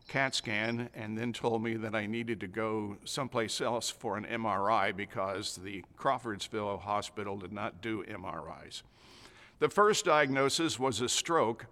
CAT 0.08 0.36
scan 0.36 0.90
and 0.94 1.18
then 1.18 1.32
told 1.32 1.64
me 1.64 1.76
that 1.76 1.96
I 1.96 2.06
needed 2.06 2.42
to 2.42 2.48
go 2.48 2.98
someplace 3.06 3.62
else 3.62 3.90
for 3.90 4.18
an 4.18 4.26
MRI 4.26 4.96
because 4.96 5.56
the 5.56 5.86
Crawfordsville 5.96 6.80
Hospital 6.80 7.38
did 7.38 7.54
not 7.54 7.82
do 7.82 8.04
MRIs. 8.04 8.82
The 9.60 9.70
first 9.70 10.06
diagnosis 10.06 10.78
was 10.78 11.00
a 11.00 11.08
stroke. 11.08 11.68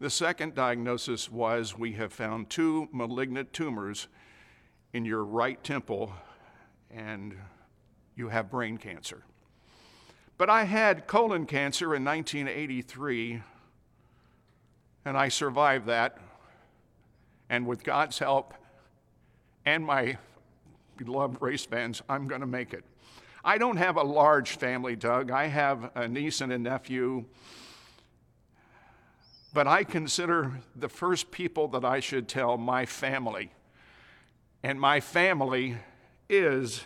The 0.00 0.08
second 0.08 0.54
diagnosis 0.54 1.30
was 1.30 1.76
we 1.76 1.92
have 1.92 2.12
found 2.12 2.48
two 2.48 2.88
malignant 2.92 3.52
tumors 3.52 4.08
in 4.94 5.04
your 5.04 5.24
right 5.24 5.62
temple 5.62 6.12
and 6.90 7.36
you 8.16 8.28
have 8.28 8.50
brain 8.50 8.78
cancer. 8.78 9.24
But 10.42 10.50
I 10.50 10.64
had 10.64 11.06
colon 11.06 11.46
cancer 11.46 11.94
in 11.94 12.04
1983 12.04 13.44
and 15.04 15.16
I 15.16 15.28
survived 15.28 15.86
that. 15.86 16.18
And 17.48 17.64
with 17.64 17.84
God's 17.84 18.18
help 18.18 18.52
and 19.64 19.86
my 19.86 20.18
beloved 20.96 21.40
race 21.40 21.64
fans, 21.64 22.02
I'm 22.08 22.26
going 22.26 22.40
to 22.40 22.48
make 22.48 22.74
it. 22.74 22.82
I 23.44 23.56
don't 23.56 23.76
have 23.76 23.96
a 23.96 24.02
large 24.02 24.56
family, 24.56 24.96
Doug. 24.96 25.30
I 25.30 25.46
have 25.46 25.92
a 25.94 26.08
niece 26.08 26.40
and 26.40 26.52
a 26.52 26.58
nephew. 26.58 27.24
But 29.54 29.68
I 29.68 29.84
consider 29.84 30.58
the 30.74 30.88
first 30.88 31.30
people 31.30 31.68
that 31.68 31.84
I 31.84 32.00
should 32.00 32.26
tell 32.26 32.58
my 32.58 32.84
family. 32.84 33.52
And 34.64 34.80
my 34.80 34.98
family 34.98 35.76
is 36.28 36.82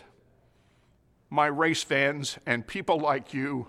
my 1.29 1.47
race 1.47 1.83
fans 1.83 2.37
and 2.45 2.65
people 2.65 2.99
like 2.99 3.33
you 3.33 3.67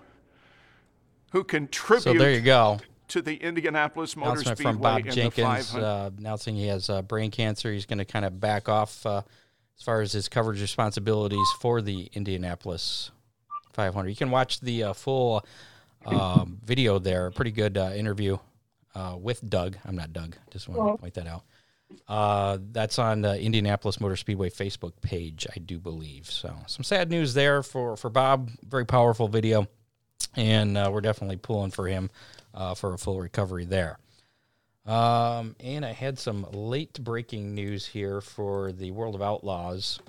who 1.31 1.43
contribute 1.43 2.03
So 2.03 2.13
there 2.13 2.31
you 2.31 2.41
go. 2.41 2.79
to 3.09 3.21
the 3.21 3.35
Indianapolis 3.35 4.15
Motor 4.15 4.31
announcement 4.31 4.57
Speedway 4.57 4.71
from 4.73 4.81
Bob 4.81 4.99
in 5.01 5.05
the 5.07 5.11
Jenkins 5.11 5.71
500. 5.71 5.85
uh, 5.85 6.09
announcing 6.17 6.55
he 6.55 6.67
has 6.67 6.89
uh, 6.89 7.01
brain 7.01 7.31
cancer. 7.31 7.71
He's 7.71 7.85
going 7.85 7.99
to 7.99 8.05
kind 8.05 8.25
of 8.25 8.39
back 8.39 8.67
off 8.69 9.05
uh, 9.05 9.21
as 9.77 9.83
far 9.83 10.01
as 10.01 10.11
his 10.11 10.27
coverage 10.29 10.61
responsibilities 10.61 11.47
for 11.61 11.81
the 11.81 12.09
Indianapolis 12.13 13.11
500. 13.73 14.09
You 14.09 14.15
can 14.15 14.31
watch 14.31 14.59
the 14.61 14.83
uh, 14.83 14.93
full 14.93 15.45
um, 16.05 16.59
video 16.63 16.97
there. 16.99 17.29
Pretty 17.31 17.51
good 17.51 17.77
uh, 17.77 17.91
interview 17.95 18.37
uh, 18.95 19.15
with 19.19 19.47
Doug. 19.47 19.77
I'm 19.85 19.95
not 19.95 20.13
Doug. 20.13 20.35
Just 20.51 20.67
want 20.69 20.95
to 20.97 21.01
point 21.01 21.13
that 21.15 21.27
out. 21.27 21.43
Uh, 22.07 22.57
that's 22.71 22.99
on 22.99 23.21
the 23.21 23.39
Indianapolis 23.39 23.99
Motor 23.99 24.15
Speedway 24.15 24.49
Facebook 24.49 24.93
page, 25.01 25.47
I 25.55 25.59
do 25.59 25.79
believe. 25.79 26.29
So 26.29 26.55
some 26.67 26.83
sad 26.83 27.09
news 27.09 27.33
there 27.33 27.63
for 27.63 27.95
for 27.95 28.09
Bob. 28.09 28.49
Very 28.67 28.85
powerful 28.85 29.27
video, 29.27 29.67
and 30.35 30.77
uh, 30.77 30.89
we're 30.91 31.01
definitely 31.01 31.37
pulling 31.37 31.71
for 31.71 31.87
him 31.87 32.09
uh, 32.53 32.73
for 32.75 32.93
a 32.93 32.97
full 32.97 33.19
recovery 33.19 33.65
there. 33.65 33.99
Um, 34.85 35.55
and 35.59 35.85
I 35.85 35.91
had 35.91 36.17
some 36.17 36.47
late 36.51 37.03
breaking 37.03 37.53
news 37.53 37.85
here 37.85 38.21
for 38.21 38.71
the 38.71 38.91
World 38.91 39.13
of 39.15 39.21
Outlaws. 39.21 39.99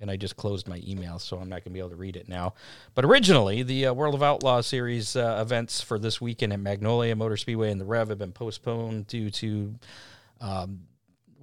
And 0.00 0.10
I 0.10 0.16
just 0.16 0.36
closed 0.36 0.68
my 0.68 0.82
email, 0.86 1.18
so 1.18 1.38
I'm 1.38 1.48
not 1.48 1.64
going 1.64 1.64
to 1.64 1.70
be 1.70 1.78
able 1.78 1.90
to 1.90 1.96
read 1.96 2.16
it 2.16 2.28
now. 2.28 2.52
But 2.94 3.06
originally, 3.06 3.62
the 3.62 3.86
uh, 3.86 3.92
World 3.94 4.14
of 4.14 4.22
Outlaws 4.22 4.66
series 4.66 5.16
uh, 5.16 5.38
events 5.40 5.80
for 5.80 5.98
this 5.98 6.20
weekend 6.20 6.52
at 6.52 6.60
Magnolia 6.60 7.16
Motor 7.16 7.38
Speedway 7.38 7.70
and 7.70 7.80
the 7.80 7.86
Rev 7.86 8.10
have 8.10 8.18
been 8.18 8.32
postponed 8.32 9.06
due 9.06 9.30
to, 9.30 9.74
um, 10.42 10.80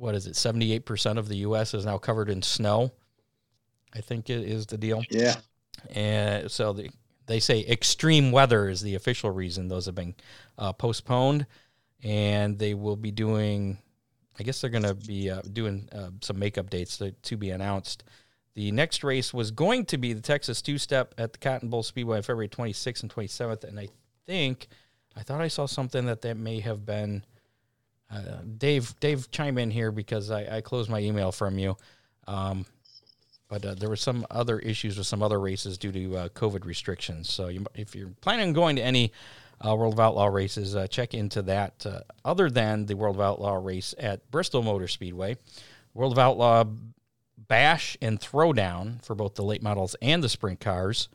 what 0.02 0.16
is 0.16 0.26
it, 0.26 0.34
78% 0.34 1.18
of 1.18 1.28
the 1.28 1.38
U.S. 1.38 1.74
is 1.74 1.86
now 1.86 1.98
covered 1.98 2.30
in 2.30 2.42
snow. 2.42 2.92
I 3.94 4.02
think 4.02 4.30
it 4.30 4.44
is 4.44 4.66
the 4.66 4.78
deal. 4.78 5.04
Yeah. 5.10 5.36
And 5.96 6.50
so 6.50 6.74
the, 6.74 6.90
they 7.28 7.40
say 7.40 7.66
extreme 7.68 8.32
weather 8.32 8.68
is 8.68 8.82
the 8.82 8.96
official 8.96 9.30
reason 9.30 9.68
those 9.68 9.86
have 9.86 9.96
been 9.96 10.16
uh, 10.58 10.74
postponed. 10.74 11.46
And 12.04 12.58
they 12.58 12.74
will 12.74 12.96
be 12.96 13.12
doing, 13.12 13.78
I 14.40 14.44
guess 14.44 14.60
they're 14.60 14.72
going 14.72 14.84
to 14.84 14.96
be 14.96 15.30
uh, 15.30 15.42
doing 15.54 15.88
uh, 15.94 16.10
some 16.22 16.40
makeup 16.40 16.72
dates 16.72 16.98
to, 16.98 17.12
to 17.12 17.38
be 17.38 17.52
announced 17.52 18.04
The 18.56 18.72
next 18.72 19.04
race 19.04 19.34
was 19.34 19.52
going 19.52 19.86
to 19.86 19.98
be 19.98 20.14
the 20.14 20.22
Texas 20.22 20.62
Two 20.62 20.78
Step 20.78 21.14
at 21.18 21.34
the 21.34 21.38
Cotton 21.38 21.70
Bowl 21.70 21.84
Speedway 21.84 22.18
on 22.18 22.24
February 22.24 22.50
26th 22.50 23.04
and 23.04 23.14
27th, 23.14 23.64
and 23.64 23.80
I 23.80 23.88
think 24.26 24.68
I 25.16 25.24
thought 25.24 25.42
I 25.42 25.48
saw 25.48 25.66
something 25.66 26.06
that 26.06 26.22
that 26.22 26.38
may 26.38 26.60
have 26.60 26.86
been. 26.86 27.24
Uh, 28.12 28.40
Dave, 28.58 28.94
Dave, 29.00 29.32
chime 29.32 29.58
in 29.58 29.72
here 29.72 29.92
because 29.92 30.32
I, 30.32 30.58
I 30.58 30.62
closed 30.62 30.90
my 30.90 31.00
email 31.00 31.32
from 31.32 31.58
you. 31.58 31.78
Um, 32.28 32.66
but 33.48 33.66
uh, 33.66 33.74
there 33.76 33.90
were 33.90 33.96
some 33.96 34.26
other 34.32 34.60
issues 34.60 34.98
with 34.98 35.08
some 35.08 35.22
other 35.22 35.40
races 35.40 35.78
due 35.78 35.92
to 35.92 36.18
uh, 36.18 36.30
COVID 36.30 36.66
restrictions. 36.66 37.30
So 37.30 37.48
you, 37.48 37.66
if 37.76 37.96
you're 37.96 38.12
planning 38.22 38.50
on 38.50 38.54
going 38.54 38.76
to 38.78 38.82
any 38.82 39.12
uh, 39.66 39.76
World 39.76 39.94
of 39.94 40.00
Outlaw 40.00 40.28
races, 40.28 40.76
uh, 40.76 40.88
check 40.88 41.14
into 41.14 41.42
that. 41.44 41.86
Other 42.26 42.50
than 42.50 42.86
the 42.86 42.96
World 42.96 43.16
of 43.18 43.22
Outlaw 43.22 43.56
race 43.56 43.94
at 43.98 44.30
Bristol 44.32 44.64
Motor 44.64 44.88
Speedway, 44.88 45.38
World 45.94 46.14
of 46.14 46.20
Outlaw 46.20 46.66
Bash 47.48 47.98
and 48.02 48.20
Throwdown 48.20 49.04
for 49.04 49.16
both 49.16 49.36
the 49.36 49.44
late 49.44 49.62
models 49.62 49.96
and 50.02 50.24
the 50.24 50.30
sprint 50.30 50.60
cars. 50.60 51.10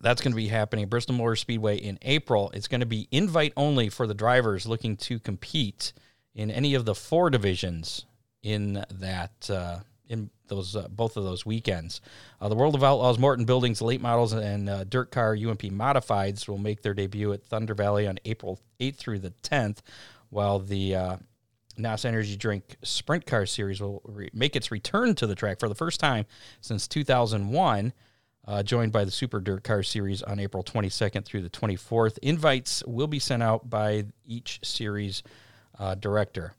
That's 0.00 0.22
going 0.22 0.32
to 0.32 0.36
be 0.36 0.48
happening 0.48 0.84
at 0.84 0.90
Bristol 0.90 1.14
Motor 1.14 1.36
Speedway 1.36 1.76
in 1.76 1.98
April. 2.02 2.50
It's 2.54 2.68
going 2.68 2.80
to 2.80 2.86
be 2.86 3.06
invite 3.10 3.52
only 3.56 3.88
for 3.88 4.06
the 4.06 4.14
drivers 4.14 4.66
looking 4.66 4.96
to 4.98 5.18
compete 5.18 5.92
in 6.34 6.50
any 6.50 6.74
of 6.74 6.84
the 6.84 6.94
four 6.94 7.28
divisions 7.28 8.06
in 8.42 8.84
that 8.90 9.50
uh, 9.50 9.80
in 10.08 10.30
those 10.48 10.74
uh, 10.74 10.88
both 10.88 11.16
of 11.16 11.24
those 11.24 11.46
weekends. 11.46 12.00
Uh, 12.40 12.48
the 12.48 12.54
World 12.54 12.74
of 12.74 12.82
Outlaws, 12.82 13.18
Morton 13.18 13.44
Buildings, 13.44 13.82
late 13.82 14.00
models, 14.00 14.32
and 14.32 14.68
uh, 14.68 14.84
Dirt 14.84 15.10
Car 15.10 15.34
UMP 15.34 15.62
Modifieds 15.62 16.48
will 16.48 16.58
make 16.58 16.82
their 16.82 16.94
debut 16.94 17.32
at 17.32 17.42
Thunder 17.42 17.74
Valley 17.74 18.06
on 18.06 18.18
April 18.24 18.60
8th 18.80 18.96
through 18.96 19.18
the 19.20 19.32
10th, 19.42 19.78
while 20.30 20.58
the 20.58 20.94
uh, 20.94 21.16
NOS 21.76 22.04
Energy 22.04 22.36
Drink 22.36 22.76
Sprint 22.82 23.26
Car 23.26 23.46
Series 23.46 23.80
will 23.80 24.02
re- 24.04 24.30
make 24.32 24.56
its 24.56 24.70
return 24.70 25.14
to 25.14 25.26
the 25.26 25.34
track 25.34 25.60
for 25.60 25.68
the 25.68 25.74
first 25.74 26.00
time 26.00 26.26
since 26.60 26.88
2001. 26.88 27.92
Uh, 28.50 28.64
joined 28.64 28.90
by 28.90 29.04
the 29.04 29.12
Super 29.12 29.38
Dirt 29.38 29.62
Car 29.62 29.84
Series 29.84 30.24
on 30.24 30.40
April 30.40 30.64
22nd 30.64 31.24
through 31.24 31.42
the 31.42 31.50
24th. 31.50 32.18
Invites 32.18 32.82
will 32.84 33.06
be 33.06 33.20
sent 33.20 33.44
out 33.44 33.70
by 33.70 34.06
each 34.26 34.58
series 34.64 35.22
uh, 35.78 35.94
director. 35.94 36.54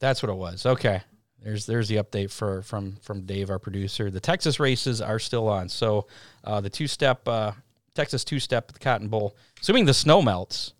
That's 0.00 0.22
what 0.22 0.28
it 0.28 0.34
was. 0.34 0.66
Okay, 0.66 1.00
there's 1.42 1.64
there's 1.64 1.88
the 1.88 1.96
update 1.96 2.30
for 2.30 2.60
from 2.60 2.96
from 2.96 3.22
Dave, 3.24 3.48
our 3.48 3.58
producer. 3.58 4.10
The 4.10 4.20
Texas 4.20 4.60
races 4.60 5.00
are 5.00 5.18
still 5.18 5.48
on. 5.48 5.70
So 5.70 6.08
uh, 6.44 6.60
the 6.60 6.68
two 6.68 6.86
step 6.86 7.26
uh, 7.26 7.52
Texas 7.94 8.22
two 8.22 8.38
step 8.38 8.70
the 8.70 8.78
Cotton 8.78 9.08
Bowl. 9.08 9.34
Assuming 9.62 9.86
the 9.86 9.94
snow 9.94 10.20
melts, 10.20 10.74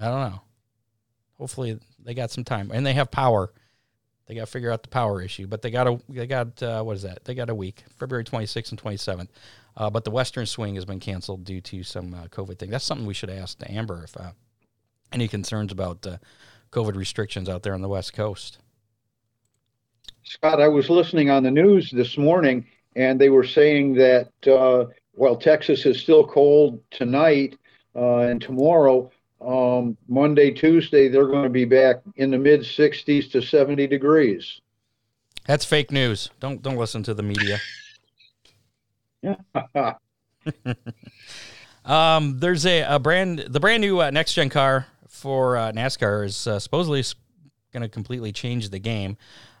I 0.00 0.06
don't 0.06 0.30
know. 0.30 0.40
Hopefully 1.34 1.78
they 2.02 2.14
got 2.14 2.30
some 2.30 2.44
time 2.44 2.70
and 2.72 2.86
they 2.86 2.94
have 2.94 3.10
power. 3.10 3.52
They 4.28 4.34
got 4.34 4.42
to 4.42 4.46
figure 4.46 4.70
out 4.70 4.82
the 4.82 4.90
power 4.90 5.22
issue, 5.22 5.46
but 5.46 5.62
they 5.62 5.70
got 5.70 5.88
a 5.88 5.98
they 6.08 6.26
got 6.26 6.62
uh, 6.62 6.82
what 6.82 6.96
is 6.96 7.02
that? 7.02 7.24
They 7.24 7.34
got 7.34 7.48
a 7.48 7.54
week, 7.54 7.82
February 7.96 8.24
26th 8.24 8.70
and 8.70 8.80
27th. 8.80 9.28
Uh, 9.74 9.88
but 9.88 10.04
the 10.04 10.10
Western 10.10 10.44
Swing 10.44 10.74
has 10.74 10.84
been 10.84 11.00
canceled 11.00 11.44
due 11.44 11.62
to 11.62 11.82
some 11.82 12.12
uh, 12.12 12.24
COVID 12.26 12.58
thing. 12.58 12.68
That's 12.68 12.84
something 12.84 13.06
we 13.06 13.14
should 13.14 13.30
ask 13.30 13.58
to 13.60 13.70
Amber 13.70 14.04
if 14.04 14.16
uh, 14.16 14.32
any 15.12 15.28
concerns 15.28 15.72
about 15.72 16.06
uh, 16.06 16.18
COVID 16.72 16.94
restrictions 16.94 17.48
out 17.48 17.62
there 17.62 17.74
on 17.74 17.80
the 17.80 17.88
West 17.88 18.12
Coast. 18.12 18.58
Scott, 20.24 20.60
I 20.60 20.68
was 20.68 20.90
listening 20.90 21.30
on 21.30 21.42
the 21.42 21.50
news 21.50 21.90
this 21.90 22.18
morning, 22.18 22.66
and 22.96 23.18
they 23.18 23.30
were 23.30 23.46
saying 23.46 23.94
that 23.94 24.28
uh, 24.46 24.86
while 25.12 25.36
Texas 25.36 25.86
is 25.86 26.02
still 26.02 26.26
cold 26.26 26.82
tonight 26.90 27.56
uh, 27.96 28.18
and 28.18 28.42
tomorrow, 28.42 29.10
um, 29.40 29.96
Monday, 30.08 30.50
Tuesday, 30.50 31.08
they're 31.08 31.26
going 31.26 31.44
to 31.44 31.48
be 31.48 31.64
back 31.64 31.96
in 32.16 32.30
the 32.30 32.38
mid 32.38 32.60
60s 32.60 33.30
to 33.32 33.42
70 33.42 33.86
degrees. 33.86 34.60
That's 35.46 35.64
fake 35.64 35.90
news. 35.90 36.30
Don't 36.40 36.60
don't 36.60 36.76
listen 36.76 37.02
to 37.04 37.14
the 37.14 37.22
media. 37.22 37.58
um, 41.84 42.38
there's 42.38 42.66
a, 42.66 42.82
a 42.82 42.98
brand 42.98 43.38
the 43.38 43.60
brand 43.60 43.80
new 43.80 44.02
uh, 44.02 44.10
next 44.10 44.34
gen 44.34 44.50
car 44.50 44.86
for 45.08 45.56
uh, 45.56 45.72
NASCAR 45.72 46.26
is 46.26 46.46
uh, 46.46 46.58
supposedly 46.58 47.02
going 47.72 47.82
to 47.82 47.88
completely 47.88 48.32
change 48.32 48.70
the 48.70 48.78
game. 48.78 49.16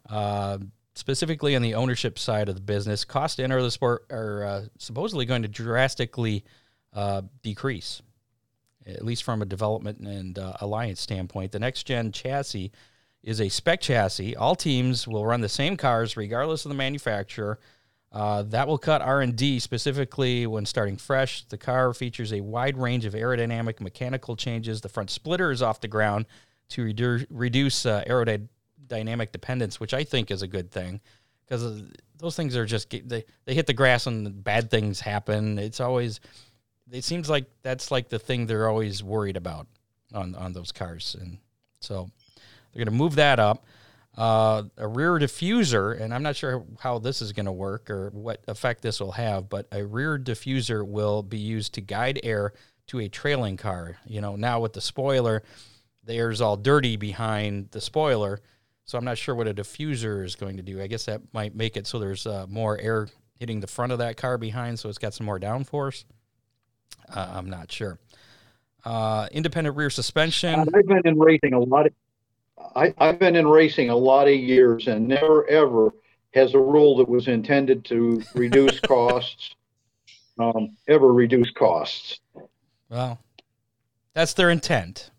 Uh, 0.08 0.58
specifically 0.94 1.54
on 1.54 1.62
the 1.62 1.74
ownership 1.74 2.18
side 2.18 2.48
of 2.48 2.54
the 2.54 2.60
business, 2.60 3.04
cost 3.04 3.36
to 3.36 3.44
enter 3.44 3.62
the 3.62 3.70
sport 3.70 4.04
are 4.10 4.44
uh, 4.44 4.64
supposedly 4.78 5.24
going 5.24 5.42
to 5.42 5.48
drastically 5.48 6.44
uh, 6.92 7.22
decrease, 7.42 8.02
at 8.88 9.04
least 9.04 9.22
from 9.22 9.42
a 9.42 9.46
development 9.46 10.00
and 10.00 10.38
uh, 10.38 10.54
alliance 10.60 11.00
standpoint. 11.00 11.52
The 11.52 11.58
next 11.58 11.84
gen 11.84 12.12
chassis 12.12 12.72
is 13.22 13.40
a 13.40 13.48
spec 13.48 13.80
chassis. 13.80 14.36
All 14.36 14.54
teams 14.54 15.06
will 15.06 15.26
run 15.26 15.40
the 15.40 15.48
same 15.48 15.76
cars 15.76 16.16
regardless 16.16 16.64
of 16.64 16.70
the 16.70 16.74
manufacturer. 16.74 17.58
Uh, 18.10 18.42
that 18.42 18.66
will 18.66 18.78
cut 18.78 19.02
R&D 19.02 19.58
specifically 19.58 20.46
when 20.46 20.64
starting 20.64 20.96
fresh. 20.96 21.44
The 21.44 21.58
car 21.58 21.92
features 21.92 22.32
a 22.32 22.40
wide 22.40 22.78
range 22.78 23.04
of 23.04 23.12
aerodynamic 23.12 23.80
mechanical 23.80 24.34
changes. 24.34 24.80
The 24.80 24.88
front 24.88 25.10
splitter 25.10 25.50
is 25.50 25.60
off 25.60 25.80
the 25.80 25.88
ground 25.88 26.26
to 26.70 26.84
redu- 26.84 27.26
reduce 27.28 27.84
uh, 27.84 28.04
aerodynamic 28.08 29.32
dependence, 29.32 29.78
which 29.78 29.92
I 29.92 30.04
think 30.04 30.30
is 30.30 30.40
a 30.40 30.48
good 30.48 30.70
thing 30.70 31.00
because 31.46 31.82
those 32.18 32.36
things 32.36 32.56
are 32.56 32.66
just 32.66 32.90
they 32.90 33.24
they 33.44 33.54
hit 33.54 33.66
the 33.66 33.72
grass 33.72 34.06
and 34.06 34.42
bad 34.42 34.70
things 34.70 35.00
happen. 35.00 35.58
It's 35.58 35.80
always 35.80 36.20
it 36.92 37.04
seems 37.04 37.28
like 37.28 37.46
that's 37.62 37.90
like 37.90 38.08
the 38.08 38.18
thing 38.18 38.46
they're 38.46 38.68
always 38.68 39.02
worried 39.02 39.36
about 39.36 39.66
on 40.12 40.34
on 40.34 40.52
those 40.52 40.72
cars, 40.72 41.16
and 41.20 41.38
so 41.80 42.10
they're 42.72 42.84
going 42.84 42.92
to 42.92 42.98
move 42.98 43.16
that 43.16 43.38
up. 43.38 43.64
Uh, 44.16 44.64
a 44.76 44.88
rear 44.88 45.12
diffuser, 45.12 46.00
and 46.00 46.12
I'm 46.12 46.24
not 46.24 46.34
sure 46.34 46.64
how 46.80 46.98
this 46.98 47.22
is 47.22 47.32
going 47.32 47.46
to 47.46 47.52
work 47.52 47.88
or 47.88 48.10
what 48.10 48.42
effect 48.48 48.82
this 48.82 48.98
will 48.98 49.12
have, 49.12 49.48
but 49.48 49.68
a 49.70 49.84
rear 49.86 50.18
diffuser 50.18 50.84
will 50.84 51.22
be 51.22 51.38
used 51.38 51.74
to 51.74 51.80
guide 51.80 52.18
air 52.24 52.52
to 52.88 52.98
a 52.98 53.08
trailing 53.08 53.56
car. 53.56 53.96
You 54.06 54.20
know, 54.20 54.34
now 54.34 54.58
with 54.58 54.72
the 54.72 54.80
spoiler, 54.80 55.44
the 56.02 56.14
air's 56.14 56.40
all 56.40 56.56
dirty 56.56 56.96
behind 56.96 57.70
the 57.70 57.80
spoiler 57.80 58.40
so 58.88 58.96
I'm 58.96 59.04
not 59.04 59.18
sure 59.18 59.34
what 59.34 59.46
a 59.46 59.52
diffuser 59.52 60.24
is 60.24 60.34
going 60.34 60.56
to 60.56 60.62
do. 60.62 60.80
I 60.80 60.86
guess 60.86 61.04
that 61.04 61.20
might 61.34 61.54
make 61.54 61.76
it 61.76 61.86
so 61.86 61.98
there's 61.98 62.26
uh, 62.26 62.46
more 62.48 62.78
air 62.78 63.06
hitting 63.38 63.60
the 63.60 63.66
front 63.66 63.92
of 63.92 63.98
that 63.98 64.16
car 64.16 64.38
behind, 64.38 64.78
so 64.78 64.88
it's 64.88 64.96
got 64.96 65.12
some 65.12 65.26
more 65.26 65.38
downforce. 65.38 66.04
Uh, 67.14 67.32
I'm 67.34 67.48
not 67.48 67.70
sure. 67.70 67.98
Uh, 68.84 69.28
independent 69.32 69.76
rear 69.76 69.90
suspension. 69.90 70.54
I've 70.58 70.86
been 70.86 71.02
in 71.04 71.18
racing 71.18 71.52
a 71.52 71.60
lot. 71.60 71.86
Of, 71.86 71.92
I, 72.76 72.94
I've 72.98 73.18
been 73.18 73.36
in 73.36 73.46
racing 73.46 73.90
a 73.90 73.96
lot 73.96 74.28
of 74.28 74.34
years, 74.34 74.86
and 74.88 75.08
never 75.08 75.48
ever 75.48 75.90
has 76.34 76.54
a 76.54 76.58
rule 76.58 76.96
that 76.98 77.08
was 77.08 77.28
intended 77.28 77.84
to 77.86 78.22
reduce 78.34 78.80
costs 78.86 79.54
um, 80.38 80.76
ever 80.86 81.12
reduce 81.12 81.50
costs. 81.50 82.20
Well, 82.88 83.18
that's 84.14 84.34
their 84.34 84.50
intent. 84.50 85.10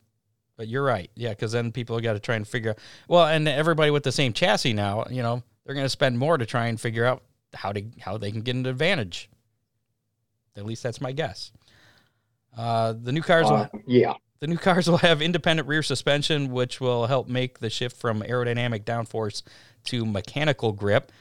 But 0.58 0.68
you're 0.68 0.84
right. 0.84 1.10
Yeah, 1.16 1.30
because 1.30 1.54
then 1.54 1.72
people 1.72 2.00
got 2.02 2.14
to 2.14 2.20
try 2.20 2.36
and 2.36 2.48
figure 2.48 2.72
out. 2.72 2.80
Well, 3.08 3.28
and 3.28 3.48
everybody 3.48 3.92
with 3.92 4.04
the 4.04 4.12
same 4.12 4.34
chassis 4.34 4.74
now, 4.74 5.06
you 5.10 5.22
know, 5.22 5.42
they're 5.66 5.76
going 5.76 5.86
to 5.86 5.90
spend 5.90 6.20
more 6.20 6.38
to 6.38 6.46
try 6.46 6.68
and 6.68 6.80
figure 6.80 7.06
out 7.06 7.24
how 7.54 7.72
to 7.72 7.84
how 8.00 8.18
they 8.18 8.32
can 8.32 8.42
get 8.42 8.56
an 8.56 8.66
advantage. 8.66 9.30
At 10.58 10.66
least 10.66 10.84
that's 10.84 11.00
my 11.00 11.14
guess. 11.14 11.52
Uh, 12.58 12.93
the 13.02 13.12
new 13.12 13.22
cars, 13.22 13.47
uh, 13.47 13.70
will, 13.72 13.82
yeah, 13.88 14.14
the 14.39 14.47
new 14.47 14.58
cars 14.58 14.89
will 14.89 14.97
have 14.97 15.22
independent 15.22 15.68
rear 15.68 15.84
suspension, 15.84 16.52
which 16.52 16.80
will 16.80 17.08
help 17.08 17.28
make 17.28 17.60
the 17.60 17.70
shift 17.70 17.97
from 17.97 18.22
aerodynamic 18.22 18.84
downforce 18.84 19.43
to 19.86 20.06
mechanical 20.06 20.72
grip. 20.72 21.12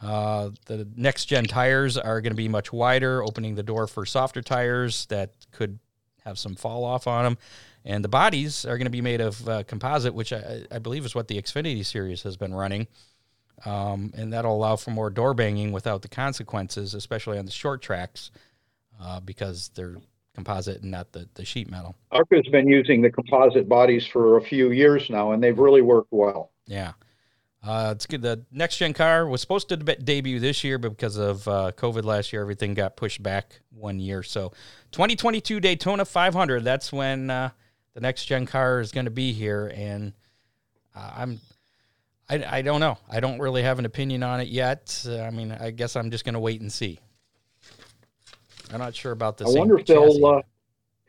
Uh, 0.00 0.50
the 0.66 0.88
next 0.96 1.26
gen 1.26 1.44
tires 1.44 1.98
are 1.98 2.20
going 2.20 2.32
to 2.32 2.36
be 2.36 2.48
much 2.48 2.72
wider, 2.72 3.22
opening 3.22 3.54
the 3.54 3.62
door 3.62 3.86
for 3.86 4.06
softer 4.06 4.42
tires 4.42 5.06
that 5.06 5.32
could 5.50 5.78
have 6.24 6.38
some 6.38 6.54
fall 6.54 6.84
off 6.84 7.06
on 7.06 7.24
them. 7.24 7.38
And 7.84 8.04
the 8.04 8.08
bodies 8.08 8.64
are 8.64 8.76
going 8.76 8.86
to 8.86 8.90
be 8.90 9.00
made 9.00 9.20
of 9.20 9.48
uh, 9.48 9.62
composite, 9.64 10.14
which 10.14 10.32
I, 10.32 10.64
I, 10.70 10.78
believe 10.78 11.04
is 11.04 11.14
what 11.14 11.26
the 11.26 11.40
Xfinity 11.40 11.84
series 11.84 12.22
has 12.22 12.36
been 12.36 12.54
running. 12.54 12.86
Um, 13.64 14.12
and 14.16 14.32
that'll 14.32 14.54
allow 14.54 14.76
for 14.76 14.90
more 14.90 15.10
door 15.10 15.34
banging 15.34 15.72
without 15.72 16.02
the 16.02 16.08
consequences, 16.08 16.94
especially 16.94 17.38
on 17.38 17.44
the 17.44 17.50
short 17.50 17.82
tracks, 17.82 18.30
uh, 19.00 19.20
because 19.20 19.70
they're 19.74 19.96
composite 20.38 20.82
and 20.82 20.92
not 20.92 21.10
the, 21.10 21.28
the 21.34 21.44
sheet 21.44 21.68
metal. 21.68 21.96
ARCA's 22.12 22.46
been 22.48 22.68
using 22.68 23.02
the 23.02 23.10
composite 23.10 23.68
bodies 23.68 24.06
for 24.06 24.36
a 24.36 24.40
few 24.40 24.70
years 24.70 25.10
now, 25.10 25.32
and 25.32 25.42
they've 25.42 25.58
really 25.58 25.82
worked 25.82 26.12
well. 26.12 26.52
Yeah. 26.66 26.92
Uh, 27.60 27.92
it's 27.94 28.06
good. 28.06 28.22
The 28.22 28.44
next 28.52 28.76
gen 28.76 28.92
car 28.92 29.26
was 29.26 29.40
supposed 29.40 29.68
to 29.70 29.76
debut 29.76 30.38
this 30.38 30.62
year, 30.62 30.78
but 30.78 30.90
because 30.90 31.16
of 31.16 31.46
uh, 31.48 31.72
COVID 31.76 32.04
last 32.04 32.32
year, 32.32 32.40
everything 32.40 32.74
got 32.74 32.96
pushed 32.96 33.20
back 33.20 33.60
one 33.70 33.98
year. 33.98 34.22
So, 34.22 34.52
2022 34.92 35.58
Daytona 35.58 36.04
500. 36.04 36.62
That's 36.62 36.92
when 36.92 37.30
uh, 37.30 37.50
the 37.94 38.00
next 38.00 38.26
gen 38.26 38.46
car 38.46 38.78
is 38.78 38.92
going 38.92 39.06
to 39.06 39.10
be 39.10 39.32
here, 39.32 39.72
and 39.74 40.12
uh, 40.94 41.10
I'm 41.16 41.40
I, 42.30 42.58
I 42.58 42.62
don't 42.62 42.78
know. 42.78 42.96
I 43.10 43.18
don't 43.18 43.40
really 43.40 43.64
have 43.64 43.80
an 43.80 43.86
opinion 43.86 44.22
on 44.22 44.40
it 44.40 44.48
yet. 44.48 45.04
I 45.08 45.30
mean, 45.30 45.50
I 45.50 45.72
guess 45.72 45.96
I'm 45.96 46.12
just 46.12 46.24
going 46.24 46.34
to 46.34 46.40
wait 46.40 46.60
and 46.60 46.72
see. 46.72 47.00
I'm 48.72 48.78
not 48.78 48.94
sure 48.94 49.12
about 49.12 49.38
this. 49.38 49.54
I 49.54 49.58
wonder 49.58 49.78
if 49.78 49.86
they'll. 49.86 50.26
Uh, 50.26 50.42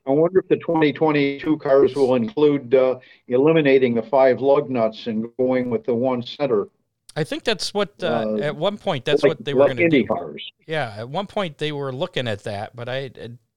I 0.07 0.11
wonder 0.11 0.39
if 0.39 0.47
the 0.47 0.57
2022 0.57 1.57
cars 1.57 1.95
will 1.95 2.15
include 2.15 2.73
uh, 2.73 2.99
eliminating 3.27 3.93
the 3.93 4.01
five 4.01 4.41
lug 4.41 4.69
nuts 4.69 5.07
and 5.07 5.27
going 5.37 5.69
with 5.69 5.85
the 5.85 5.93
one 5.93 6.23
center. 6.23 6.67
I 7.15 7.23
think 7.23 7.43
that's 7.43 7.73
what 7.73 7.93
uh, 8.01 8.07
Uh, 8.07 8.37
at 8.37 8.55
one 8.55 8.77
point 8.77 9.05
that's 9.05 9.23
like, 9.23 9.31
what 9.31 9.45
they 9.45 9.53
were 9.53 9.67
like 9.67 9.77
going 9.77 9.89
to 9.89 10.01
do. 10.01 10.07
cars. 10.07 10.51
Yeah, 10.65 10.95
at 10.97 11.09
one 11.09 11.27
point 11.27 11.57
they 11.57 11.71
were 11.71 11.91
looking 11.91 12.27
at 12.27 12.43
that, 12.43 12.75
but 12.75 12.87
I 12.89 13.11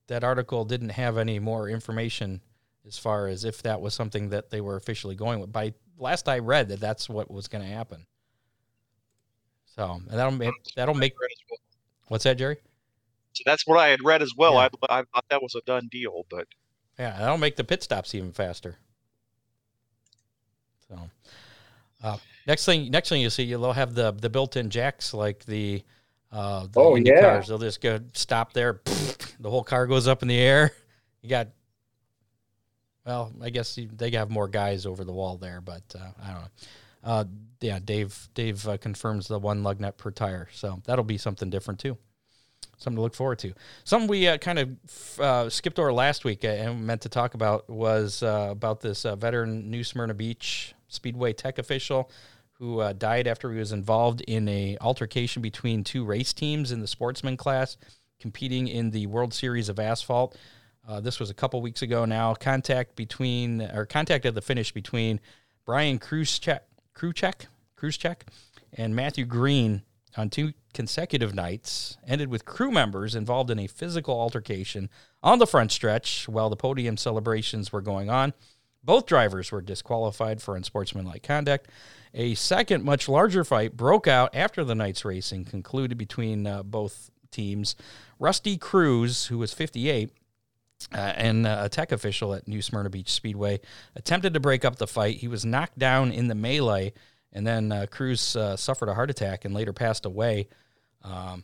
that 0.07 0.23
article 0.23 0.65
didn't 0.65 0.89
have 0.89 1.17
any 1.17 1.39
more 1.39 1.69
information 1.69 2.41
as 2.85 2.97
far 2.97 3.27
as 3.27 3.45
if 3.45 3.63
that 3.63 3.79
was 3.81 3.93
something 3.93 4.29
that 4.29 4.49
they 4.49 4.61
were 4.61 4.75
officially 4.75 5.15
going 5.15 5.39
with. 5.39 5.51
By 5.51 5.73
last 5.97 6.27
I 6.27 6.39
read 6.39 6.69
that 6.69 6.79
that's 6.79 7.09
what 7.09 7.31
was 7.31 7.47
going 7.47 7.63
to 7.63 7.69
happen. 7.69 8.05
So 9.75 10.01
and 10.09 10.19
that'll 10.19 10.31
make 10.31 10.53
that'll 10.75 10.93
make 10.93 11.13
what's 12.09 12.25
that, 12.25 12.37
Jerry? 12.37 12.57
So 13.33 13.41
that's 13.45 13.65
what 13.67 13.79
I 13.79 13.87
had 13.89 14.03
read 14.03 14.21
as 14.21 14.31
well. 14.37 14.53
Yeah. 14.53 14.69
I, 14.89 14.99
I 14.99 15.03
thought 15.13 15.25
that 15.29 15.41
was 15.41 15.55
a 15.55 15.61
done 15.61 15.87
deal, 15.91 16.25
but 16.29 16.47
Yeah, 16.99 17.17
that'll 17.17 17.37
make 17.37 17.55
the 17.55 17.63
pit 17.63 17.81
stops 17.83 18.13
even 18.15 18.31
faster. 18.31 18.77
So, 20.87 20.99
uh, 22.03 22.17
next 22.47 22.65
thing, 22.65 22.91
next 22.91 23.09
thing 23.09 23.21
you 23.21 23.29
see, 23.29 23.43
you'll 23.43 23.73
have 23.73 23.95
the 23.95 24.11
the 24.11 24.29
built-in 24.29 24.69
jacks 24.69 25.13
like 25.13 25.45
the 25.45 25.83
uh, 26.31 26.67
the 26.71 26.79
Oh, 26.79 26.97
Indy 26.97 27.11
yeah. 27.11 27.21
cars. 27.21 27.47
They'll 27.47 27.57
just 27.57 27.81
go 27.81 27.99
stop 28.13 28.53
there. 28.53 28.81
the 29.39 29.49
whole 29.49 29.63
car 29.63 29.87
goes 29.87 30.07
up 30.07 30.21
in 30.21 30.27
the 30.27 30.37
air. 30.39 30.71
You 31.21 31.29
got. 31.29 31.47
Well, 33.05 33.33
I 33.41 33.49
guess 33.49 33.77
you, 33.77 33.89
they 33.93 34.11
have 34.11 34.29
more 34.29 34.47
guys 34.47 34.85
over 34.85 35.03
the 35.03 35.11
wall 35.11 35.37
there, 35.37 35.59
but 35.61 35.83
uh, 35.99 36.11
I 36.23 36.31
don't 36.31 36.41
know. 36.41 36.47
Uh, 37.03 37.23
yeah, 37.59 37.79
Dave 37.83 38.29
Dave 38.33 38.65
uh, 38.67 38.77
confirms 38.77 39.27
the 39.27 39.39
one 39.39 39.61
lug 39.63 39.79
nut 39.79 39.97
per 39.97 40.11
tire, 40.11 40.47
so 40.53 40.81
that'll 40.85 41.03
be 41.03 41.17
something 41.17 41.49
different 41.49 41.79
too 41.79 41.97
something 42.77 42.97
to 42.97 43.01
look 43.01 43.15
forward 43.15 43.39
to. 43.39 43.53
Something 43.83 44.07
we 44.07 44.27
uh, 44.27 44.37
kind 44.37 44.59
of 44.59 45.19
uh, 45.19 45.49
skipped 45.49 45.79
over 45.79 45.93
last 45.93 46.25
week 46.25 46.43
uh, 46.43 46.49
and 46.49 46.85
meant 46.85 47.01
to 47.01 47.09
talk 47.09 47.33
about 47.33 47.69
was 47.69 48.23
uh, 48.23 48.47
about 48.51 48.81
this 48.81 49.05
uh, 49.05 49.15
veteran 49.15 49.69
New 49.69 49.83
Smyrna 49.83 50.13
Beach 50.13 50.73
Speedway 50.87 51.33
tech 51.33 51.59
official 51.59 52.11
who 52.53 52.79
uh, 52.79 52.93
died 52.93 53.27
after 53.27 53.51
he 53.51 53.57
was 53.57 53.71
involved 53.71 54.21
in 54.21 54.47
a 54.47 54.77
altercation 54.79 55.41
between 55.41 55.83
two 55.83 56.05
race 56.05 56.33
teams 56.33 56.71
in 56.71 56.79
the 56.79 56.87
sportsman 56.87 57.35
class 57.35 57.77
competing 58.19 58.67
in 58.67 58.91
the 58.91 59.07
World 59.07 59.33
Series 59.33 59.69
of 59.69 59.79
Asphalt. 59.79 60.37
This 61.01 61.19
was 61.19 61.29
a 61.29 61.33
couple 61.33 61.61
weeks 61.61 61.81
ago 61.81 62.05
now. 62.05 62.35
Contact 62.35 62.95
between 62.95 63.61
or 63.61 63.85
contact 63.85 64.25
at 64.25 64.35
the 64.35 64.41
finish 64.41 64.71
between 64.71 65.19
Brian 65.65 65.97
Kruzchek, 65.97 66.59
Kruzchek, 66.95 67.47
Kruzchek 67.77 68.21
and 68.73 68.95
Matthew 68.95 69.25
Green 69.25 69.81
on 70.17 70.29
two 70.29 70.53
consecutive 70.73 71.33
nights 71.33 71.97
ended 72.07 72.29
with 72.29 72.45
crew 72.45 72.71
members 72.71 73.15
involved 73.15 73.49
in 73.49 73.59
a 73.59 73.67
physical 73.67 74.19
altercation 74.19 74.89
on 75.21 75.39
the 75.39 75.47
front 75.47 75.71
stretch 75.71 76.27
while 76.27 76.49
the 76.49 76.55
podium 76.55 76.97
celebrations 76.97 77.71
were 77.71 77.81
going 77.81 78.09
on. 78.09 78.33
Both 78.83 79.05
drivers 79.05 79.51
were 79.51 79.61
disqualified 79.61 80.41
for 80.41 80.55
unsportsmanlike 80.55 81.23
conduct. 81.23 81.69
A 82.13 82.35
second, 82.35 82.83
much 82.83 83.07
larger 83.07 83.43
fight 83.43 83.77
broke 83.77 84.07
out 84.07 84.35
after 84.35 84.63
the 84.63 84.75
night's 84.75 85.05
racing 85.05 85.45
concluded 85.45 85.97
between 85.97 86.45
uh, 86.45 86.63
both 86.63 87.09
teams. 87.31 87.75
Rusty 88.19 88.57
Cruz, 88.57 89.27
who 89.27 89.37
was 89.37 89.53
58, 89.53 90.11
uh, 90.93 90.97
and 90.97 91.47
uh, 91.47 91.61
a 91.61 91.69
tech 91.69 91.91
official 91.91 92.33
at 92.33 92.47
New 92.47 92.61
Smyrna 92.61 92.89
Beach 92.89 93.11
Speedway 93.11 93.61
attempted 93.95 94.33
to 94.33 94.39
break 94.39 94.65
up 94.65 94.75
the 94.75 94.87
fight. 94.87 95.17
He 95.17 95.27
was 95.27 95.45
knocked 95.45 95.79
down 95.79 96.11
in 96.11 96.27
the 96.27 96.35
melee, 96.35 96.93
and 97.33 97.45
then 97.45 97.71
uh, 97.71 97.85
Cruz 97.89 98.35
uh, 98.35 98.55
suffered 98.55 98.89
a 98.89 98.93
heart 98.93 99.09
attack 99.09 99.45
and 99.45 99.53
later 99.53 99.73
passed 99.73 100.05
away. 100.05 100.47
Um, 101.03 101.43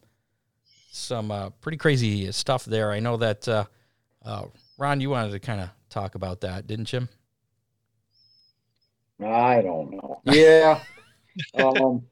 some 0.91 1.31
uh, 1.31 1.49
pretty 1.61 1.77
crazy 1.77 2.31
stuff 2.31 2.65
there. 2.65 2.91
I 2.91 2.99
know 2.99 3.17
that 3.17 3.47
uh, 3.47 3.65
uh, 4.23 4.45
Ron, 4.77 5.01
you 5.01 5.09
wanted 5.09 5.31
to 5.31 5.39
kind 5.39 5.61
of 5.61 5.69
talk 5.89 6.15
about 6.15 6.41
that, 6.41 6.67
didn't 6.67 6.93
you? 6.93 7.07
I 9.23 9.61
don't 9.61 9.91
know. 9.91 10.21
Yeah. 10.23 10.81
um, 11.63 12.03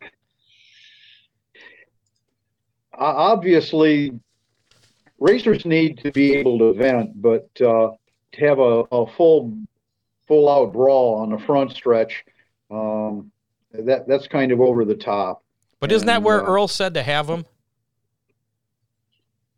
obviously, 2.94 4.20
racers 5.20 5.66
need 5.66 6.00
to 6.00 6.12
be 6.12 6.36
able 6.36 6.60
to 6.60 6.74
vent, 6.74 7.22
but 7.22 7.50
uh, 7.62 7.92
to 8.34 8.40
have 8.40 8.60
a, 8.60 8.84
a 8.92 9.08
full, 9.08 9.58
full 10.28 10.50
out 10.50 10.74
brawl 10.74 11.16
on 11.16 11.30
the 11.32 11.40
front 11.40 11.72
stretch, 11.72 12.26
um, 12.70 13.32
that 13.86 14.08
that's 14.08 14.28
kind 14.28 14.52
of 14.52 14.60
over 14.62 14.84
the 14.86 14.96
top. 14.96 15.44
But 15.80 15.92
isn't 15.92 16.08
that 16.08 16.24
where 16.24 16.42
uh, 16.44 16.48
Earl 16.48 16.68
said 16.68 16.94
to 16.96 17.04
have 17.04 17.28
them? 17.28 17.46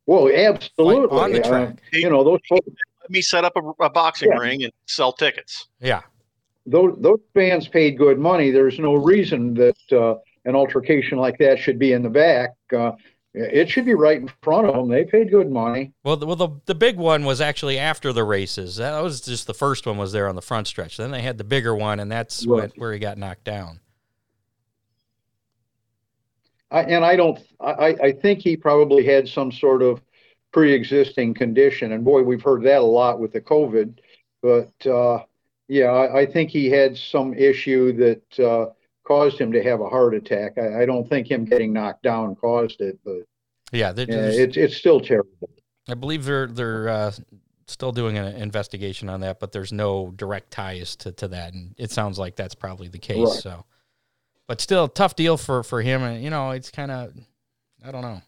Well, 0.05 0.29
absolutely. 0.33 1.17
on 1.17 1.31
the 1.33 1.43
Uh, 1.45 1.47
track. 1.47 1.75
you 1.93 2.09
know 2.09 2.23
those 2.23 2.39
folks 2.49 2.67
let 3.01 3.09
me 3.11 3.21
set 3.21 3.45
up 3.45 3.53
a, 3.55 3.83
a 3.83 3.89
boxing 3.89 4.29
Yeah. 4.31 4.39
ring 4.39 4.63
and 4.63 4.73
sell 4.87 5.11
tickets. 5.13 5.67
Yeah. 5.79 6.01
those 6.65 6.95
those 6.99 7.19
fans 7.33 7.67
paid 7.67 7.97
good 7.97 8.19
money. 8.19 8.51
There's 8.51 8.79
no 8.79 8.95
reason 8.95 9.53
that 9.55 9.77
uh, 9.91 10.15
an 10.45 10.55
altercation 10.55 11.17
like 11.17 11.37
that 11.39 11.59
should 11.59 11.79
be 11.79 11.93
in 11.93 12.01
the 12.03 12.09
back. 12.09 12.55
Uh, 12.75 12.91
it 13.35 13.69
should 13.69 13.85
be 13.85 13.93
right 13.93 14.17
in 14.19 14.29
front 14.41 14.65
of 14.67 14.73
them. 14.75 14.89
They 14.89 15.03
paid 15.05 15.29
good 15.29 15.51
money. 15.51 15.93
Well, 16.03 16.17
the, 16.17 16.25
well, 16.25 16.35
the 16.35 16.49
the 16.65 16.75
big 16.75 16.97
one 16.97 17.23
was 17.25 17.39
actually 17.41 17.77
after 17.77 18.11
the 18.11 18.23
races. 18.23 18.77
That 18.77 18.99
was 19.03 19.21
just 19.21 19.45
the 19.47 19.53
first 19.53 19.85
one 19.85 19.97
was 19.97 20.11
there 20.11 20.27
on 20.27 20.35
the 20.35 20.41
front 20.41 20.65
stretch. 20.67 20.97
Then 20.97 21.11
they 21.11 21.21
had 21.21 21.37
the 21.37 21.43
bigger 21.43 21.75
one, 21.75 21.99
and 21.99 22.11
that's 22.11 22.45
Right. 22.47 22.61
when, 22.61 22.69
where 22.77 22.91
he 22.93 22.97
got 22.99 23.17
knocked 23.19 23.43
down. 23.43 23.79
I, 26.71 26.83
and 26.83 27.03
I 27.03 27.15
don't. 27.15 27.39
I, 27.59 27.95
I 28.01 28.11
think 28.11 28.39
he 28.39 28.55
probably 28.55 29.05
had 29.05 29.27
some 29.27 29.51
sort 29.51 29.81
of 29.81 30.01
pre-existing 30.51 31.33
condition. 31.33 31.91
And 31.91 32.03
boy, 32.03 32.23
we've 32.23 32.41
heard 32.41 32.63
that 32.63 32.81
a 32.81 32.85
lot 32.85 33.19
with 33.19 33.33
the 33.33 33.41
COVID. 33.41 33.99
But 34.41 34.87
uh, 34.87 35.23
yeah, 35.67 35.87
I, 35.87 36.21
I 36.21 36.25
think 36.25 36.49
he 36.49 36.69
had 36.69 36.97
some 36.97 37.33
issue 37.33 37.93
that 37.93 38.39
uh, 38.39 38.71
caused 39.03 39.39
him 39.39 39.51
to 39.51 39.63
have 39.63 39.81
a 39.81 39.89
heart 39.89 40.13
attack. 40.13 40.57
I, 40.57 40.83
I 40.83 40.85
don't 40.85 41.07
think 41.09 41.29
him 41.29 41.45
getting 41.45 41.73
knocked 41.73 42.03
down 42.03 42.35
caused 42.35 42.81
it, 42.81 42.99
but 43.03 43.21
Yeah, 43.71 43.93
yeah, 43.95 44.05
it's 44.07 44.57
it's 44.57 44.77
still 44.77 44.99
terrible. 44.99 45.49
I 45.87 45.95
believe 45.95 46.23
they're 46.25 46.47
they're 46.47 46.89
uh, 46.89 47.11
still 47.67 47.91
doing 47.91 48.17
an 48.17 48.35
investigation 48.35 49.09
on 49.09 49.21
that, 49.21 49.39
but 49.39 49.51
there's 49.51 49.71
no 49.71 50.11
direct 50.15 50.51
ties 50.51 50.95
to, 50.97 51.11
to 51.13 51.27
that, 51.29 51.53
and 51.53 51.73
it 51.77 51.91
sounds 51.91 52.19
like 52.19 52.35
that's 52.35 52.55
probably 52.55 52.87
the 52.87 52.99
case. 52.99 53.17
Right. 53.17 53.41
So, 53.41 53.65
but 54.49 54.59
still, 54.59 54.85
a 54.85 54.89
tough 54.89 55.15
deal 55.15 55.37
for 55.37 55.63
for 55.63 55.81
him, 55.81 56.03
and 56.03 56.21
you 56.23 56.29
know, 56.31 56.51
it's 56.51 56.71
kind 56.71 56.91
of 56.91 57.13
I 57.85 57.91
don't 57.91 58.01
know. 58.01 58.21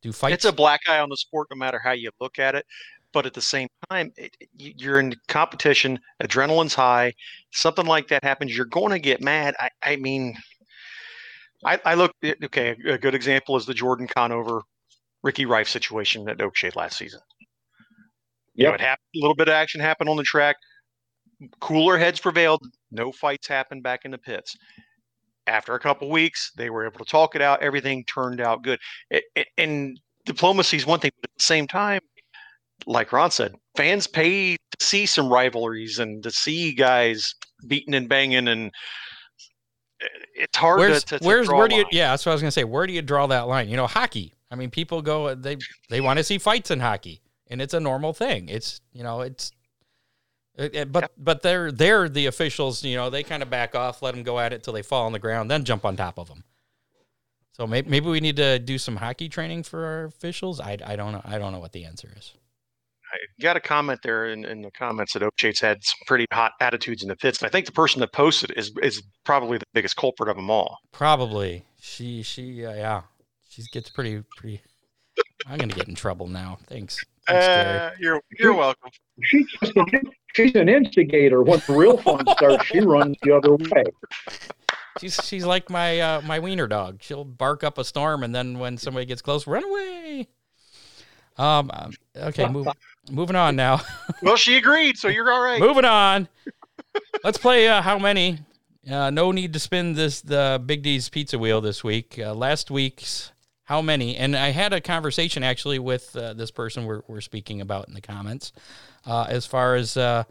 Do 0.00 0.12
fights? 0.12 0.34
It's 0.34 0.44
a 0.46 0.52
black 0.52 0.80
eye 0.88 1.00
on 1.00 1.10
the 1.10 1.16
sport, 1.16 1.48
no 1.50 1.56
matter 1.56 1.80
how 1.82 1.92
you 1.92 2.10
look 2.20 2.38
at 2.38 2.54
it. 2.54 2.64
But 3.12 3.26
at 3.26 3.34
the 3.34 3.40
same 3.42 3.68
time, 3.90 4.12
it, 4.16 4.36
you- 4.56 4.74
you're 4.76 5.00
in 5.00 5.14
competition. 5.26 5.98
Adrenaline's 6.22 6.74
high. 6.74 7.12
Something 7.52 7.86
like 7.86 8.08
that 8.08 8.22
happens, 8.22 8.56
you're 8.56 8.66
going 8.66 8.92
to 8.92 8.98
get 9.00 9.20
mad. 9.20 9.54
I, 9.58 9.70
I 9.82 9.96
mean, 9.96 10.36
I, 11.64 11.80
I 11.84 11.94
look. 11.94 12.12
Eh, 12.22 12.34
okay, 12.44 12.76
a 12.86 12.98
good 12.98 13.14
example 13.14 13.56
is 13.56 13.66
the 13.66 13.74
Jordan 13.74 14.06
Conover, 14.06 14.62
Ricky 15.22 15.46
Rife 15.46 15.68
situation 15.68 16.28
at 16.28 16.38
Oakshade 16.38 16.76
last 16.76 16.98
season. 16.98 17.20
You 18.54 18.66
know, 18.66 18.74
it 18.74 18.80
happened. 18.80 19.06
A 19.16 19.18
little 19.20 19.34
bit 19.36 19.48
of 19.48 19.54
action 19.54 19.80
happened 19.80 20.08
on 20.10 20.16
the 20.16 20.22
track. 20.22 20.56
Cooler 21.60 21.98
heads 21.98 22.20
prevailed. 22.20 22.62
No 22.90 23.12
fights 23.12 23.46
happened 23.48 23.82
back 23.82 24.00
in 24.04 24.10
the 24.10 24.18
pits. 24.18 24.56
After 25.48 25.74
a 25.74 25.80
couple 25.80 26.10
weeks, 26.10 26.52
they 26.56 26.70
were 26.70 26.86
able 26.86 26.98
to 26.98 27.10
talk 27.10 27.34
it 27.34 27.42
out. 27.42 27.62
Everything 27.62 28.04
turned 28.04 28.40
out 28.40 28.62
good. 28.62 28.78
It, 29.10 29.24
it, 29.34 29.48
and 29.56 29.98
diplomacy 30.26 30.76
is 30.76 30.86
one 30.86 31.00
thing, 31.00 31.10
but 31.20 31.30
at 31.30 31.38
the 31.38 31.42
same 31.42 31.66
time, 31.66 32.00
like 32.86 33.12
Ron 33.12 33.30
said, 33.30 33.54
fans 33.76 34.06
pay 34.06 34.56
to 34.56 34.84
see 34.84 35.06
some 35.06 35.28
rivalries 35.28 35.98
and 35.98 36.22
to 36.22 36.30
see 36.30 36.72
guys 36.72 37.34
beating 37.66 37.94
and 37.94 38.08
banging, 38.08 38.46
and 38.48 38.70
eh, 40.00 40.06
it's 40.36 40.56
hard 40.56 40.78
where's 40.78 41.02
to, 41.04 41.18
to, 41.18 41.18
to 41.18 41.26
where's 41.26 41.48
draw 41.48 41.58
where 41.58 41.68
do 41.68 41.76
you? 41.76 41.84
Yeah, 41.90 42.10
that's 42.10 42.24
what 42.24 42.32
I 42.32 42.34
was 42.34 42.42
gonna 42.42 42.52
say. 42.52 42.64
Where 42.64 42.86
do 42.86 42.92
you 42.92 43.02
draw 43.02 43.26
that 43.26 43.48
line? 43.48 43.68
You 43.68 43.76
know, 43.76 43.86
hockey. 43.86 44.34
I 44.50 44.54
mean, 44.54 44.70
people 44.70 45.02
go 45.02 45.34
they 45.34 45.56
they 45.88 46.00
want 46.00 46.18
to 46.18 46.24
see 46.24 46.38
fights 46.38 46.70
in 46.70 46.80
hockey, 46.80 47.20
and 47.48 47.60
it's 47.60 47.74
a 47.74 47.80
normal 47.80 48.12
thing. 48.12 48.48
It's 48.48 48.80
you 48.92 49.02
know 49.02 49.22
it's. 49.22 49.52
It- 50.58 50.74
it- 50.74 50.92
but 50.92 51.10
but 51.16 51.42
they're 51.42 51.70
they're 51.72 52.08
the 52.08 52.26
officials. 52.26 52.82
You 52.84 52.96
know 52.96 53.10
they 53.10 53.22
kind 53.22 53.42
of 53.42 53.50
back 53.50 53.74
off, 53.74 54.02
let 54.02 54.14
them 54.14 54.22
go 54.22 54.38
at 54.38 54.52
it 54.52 54.62
till 54.62 54.72
they 54.72 54.82
fall 54.82 55.06
on 55.06 55.12
the 55.12 55.18
ground, 55.18 55.50
then 55.50 55.64
jump 55.64 55.84
on 55.84 55.96
top 55.96 56.18
of 56.18 56.28
them. 56.28 56.44
So 57.52 57.66
maybe, 57.66 57.90
maybe 57.90 58.06
we 58.08 58.20
need 58.20 58.36
to 58.36 58.58
do 58.60 58.78
some 58.78 58.96
hockey 58.96 59.28
training 59.28 59.64
for 59.64 59.84
our 59.84 60.04
officials. 60.04 60.60
I, 60.60 60.78
I 60.84 60.94
don't 60.94 61.10
know. 61.12 61.22
I 61.24 61.38
don't 61.38 61.50
know 61.52 61.58
what 61.58 61.72
the 61.72 61.84
answer 61.84 62.12
is. 62.16 62.32
I 63.12 63.16
got 63.42 63.56
a 63.56 63.60
comment 63.60 63.98
there 64.04 64.26
in, 64.26 64.44
in 64.44 64.60
the 64.62 64.70
comments 64.70 65.14
that 65.14 65.22
Oakshades 65.22 65.60
had 65.60 65.82
some 65.82 65.96
pretty 66.06 66.26
hot 66.32 66.52
attitudes 66.60 67.02
in 67.02 67.08
the 67.08 67.16
pits. 67.16 67.40
And 67.40 67.48
I 67.48 67.50
think 67.50 67.66
the 67.66 67.72
person 67.72 68.00
that 68.00 68.12
posted 68.12 68.52
is 68.56 68.70
is 68.82 69.02
probably 69.24 69.58
the 69.58 69.64
biggest 69.74 69.96
culprit 69.96 70.28
of 70.28 70.36
them 70.36 70.50
all. 70.50 70.76
Probably 70.92 71.64
she 71.80 72.22
she 72.22 72.64
uh, 72.64 72.74
yeah 72.74 73.02
she 73.48 73.62
gets 73.72 73.88
pretty 73.90 74.22
pretty. 74.36 74.60
I'm 75.46 75.58
gonna 75.58 75.72
get 75.72 75.88
in 75.88 75.94
trouble 75.96 76.28
now. 76.28 76.58
Thanks. 76.66 77.02
Thanks, 77.28 77.46
Uh, 77.46 77.90
you're 78.00 78.20
you're 78.38 78.54
welcome. 78.54 78.90
She's 79.22 79.46
just 79.60 79.76
an, 79.76 79.86
she's 80.34 80.54
an 80.54 80.68
instigator. 80.68 81.42
Once 81.42 81.66
the 81.66 81.74
real 81.74 81.96
fun 81.98 82.24
starts, 82.36 82.64
she 82.66 82.80
runs 82.80 83.16
the 83.22 83.32
other 83.36 83.54
way. 83.56 83.84
She's 85.00 85.14
she's 85.24 85.44
like 85.44 85.70
my 85.70 86.00
uh, 86.00 86.20
my 86.22 86.38
wiener 86.38 86.66
dog. 86.66 86.98
She'll 87.02 87.24
bark 87.24 87.62
up 87.62 87.78
a 87.78 87.84
storm, 87.84 88.22
and 88.24 88.34
then 88.34 88.58
when 88.58 88.78
somebody 88.78 89.06
gets 89.06 89.22
close, 89.22 89.46
run 89.46 89.64
away. 89.64 90.28
Um. 91.36 91.70
um, 91.72 91.92
Okay. 92.16 92.48
Move, 92.48 92.66
moving 93.10 93.36
on 93.36 93.54
now. 93.54 93.80
Well, 94.22 94.34
she 94.36 94.56
agreed, 94.56 94.96
so 94.98 95.06
you're 95.06 95.30
all 95.30 95.40
right. 95.42 95.60
moving 95.60 95.84
on. 95.84 96.26
Let's 97.22 97.38
play 97.38 97.68
uh, 97.68 97.80
how 97.80 97.96
many 97.98 98.40
Uh, 98.90 99.10
no 99.10 99.30
need 99.30 99.52
to 99.52 99.60
spin 99.60 99.92
this 99.94 100.20
the 100.20 100.60
Big 100.66 100.82
D's 100.82 101.08
pizza 101.08 101.38
wheel 101.38 101.60
this 101.60 101.84
week. 101.84 102.18
Uh, 102.18 102.34
last 102.34 102.68
week's 102.72 103.30
how 103.68 103.82
many? 103.82 104.16
And 104.16 104.34
I 104.34 104.48
had 104.48 104.72
a 104.72 104.80
conversation 104.80 105.42
actually 105.42 105.78
with 105.78 106.16
uh, 106.16 106.32
this 106.32 106.50
person 106.50 106.86
we're, 106.86 107.02
we're 107.06 107.20
speaking 107.20 107.60
about 107.60 107.86
in 107.86 107.92
the 107.92 108.00
comments 108.00 108.50
uh, 109.04 109.26
as 109.28 109.44
far 109.44 109.74
as 109.74 109.94
uh, 109.94 110.24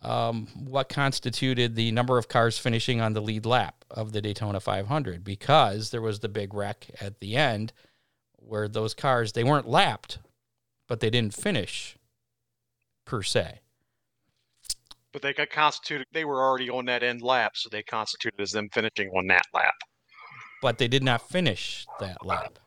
um, 0.00 0.48
what 0.54 0.88
constituted 0.88 1.74
the 1.74 1.92
number 1.92 2.16
of 2.16 2.28
cars 2.28 2.56
finishing 2.56 3.02
on 3.02 3.12
the 3.12 3.20
lead 3.20 3.44
lap 3.44 3.84
of 3.90 4.12
the 4.12 4.22
Daytona 4.22 4.58
500 4.58 5.22
because 5.22 5.90
there 5.90 6.00
was 6.00 6.20
the 6.20 6.30
big 6.30 6.54
wreck 6.54 6.86
at 6.98 7.20
the 7.20 7.36
end 7.36 7.74
where 8.36 8.68
those 8.68 8.94
cars 8.94 9.32
they 9.32 9.44
weren't 9.44 9.68
lapped, 9.68 10.18
but 10.86 11.00
they 11.00 11.10
didn't 11.10 11.34
finish 11.34 11.98
per 13.04 13.22
se. 13.22 13.60
But 15.12 15.20
they 15.20 15.34
got 15.34 15.50
constituted. 15.50 16.06
They 16.14 16.24
were 16.24 16.40
already 16.40 16.70
on 16.70 16.86
that 16.86 17.02
end 17.02 17.20
lap, 17.20 17.52
so 17.54 17.68
they 17.68 17.82
constituted 17.82 18.40
as 18.40 18.52
them 18.52 18.70
finishing 18.72 19.10
on 19.10 19.26
that 19.26 19.44
lap. 19.52 19.74
But 20.62 20.78
they 20.78 20.88
did 20.88 21.02
not 21.02 21.28
finish 21.28 21.86
that 22.00 22.24
lap. 22.24 22.58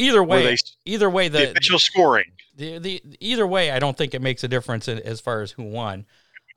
Either 0.00 0.22
way, 0.24 0.44
they- 0.46 0.56
either 0.92 1.10
way, 1.10 1.28
The 1.28 1.38
the, 1.38 1.50
official 1.52 1.78
scoring. 1.78 2.32
the 2.56 2.78
the 2.78 3.02
either 3.20 3.46
way, 3.46 3.70
I 3.70 3.78
don't 3.78 3.96
think 3.96 4.14
it 4.14 4.22
makes 4.22 4.42
a 4.44 4.48
difference 4.48 4.88
in, 4.88 4.98
as 5.00 5.20
far 5.20 5.40
as 5.42 5.52
who 5.52 5.62
won. 5.64 6.06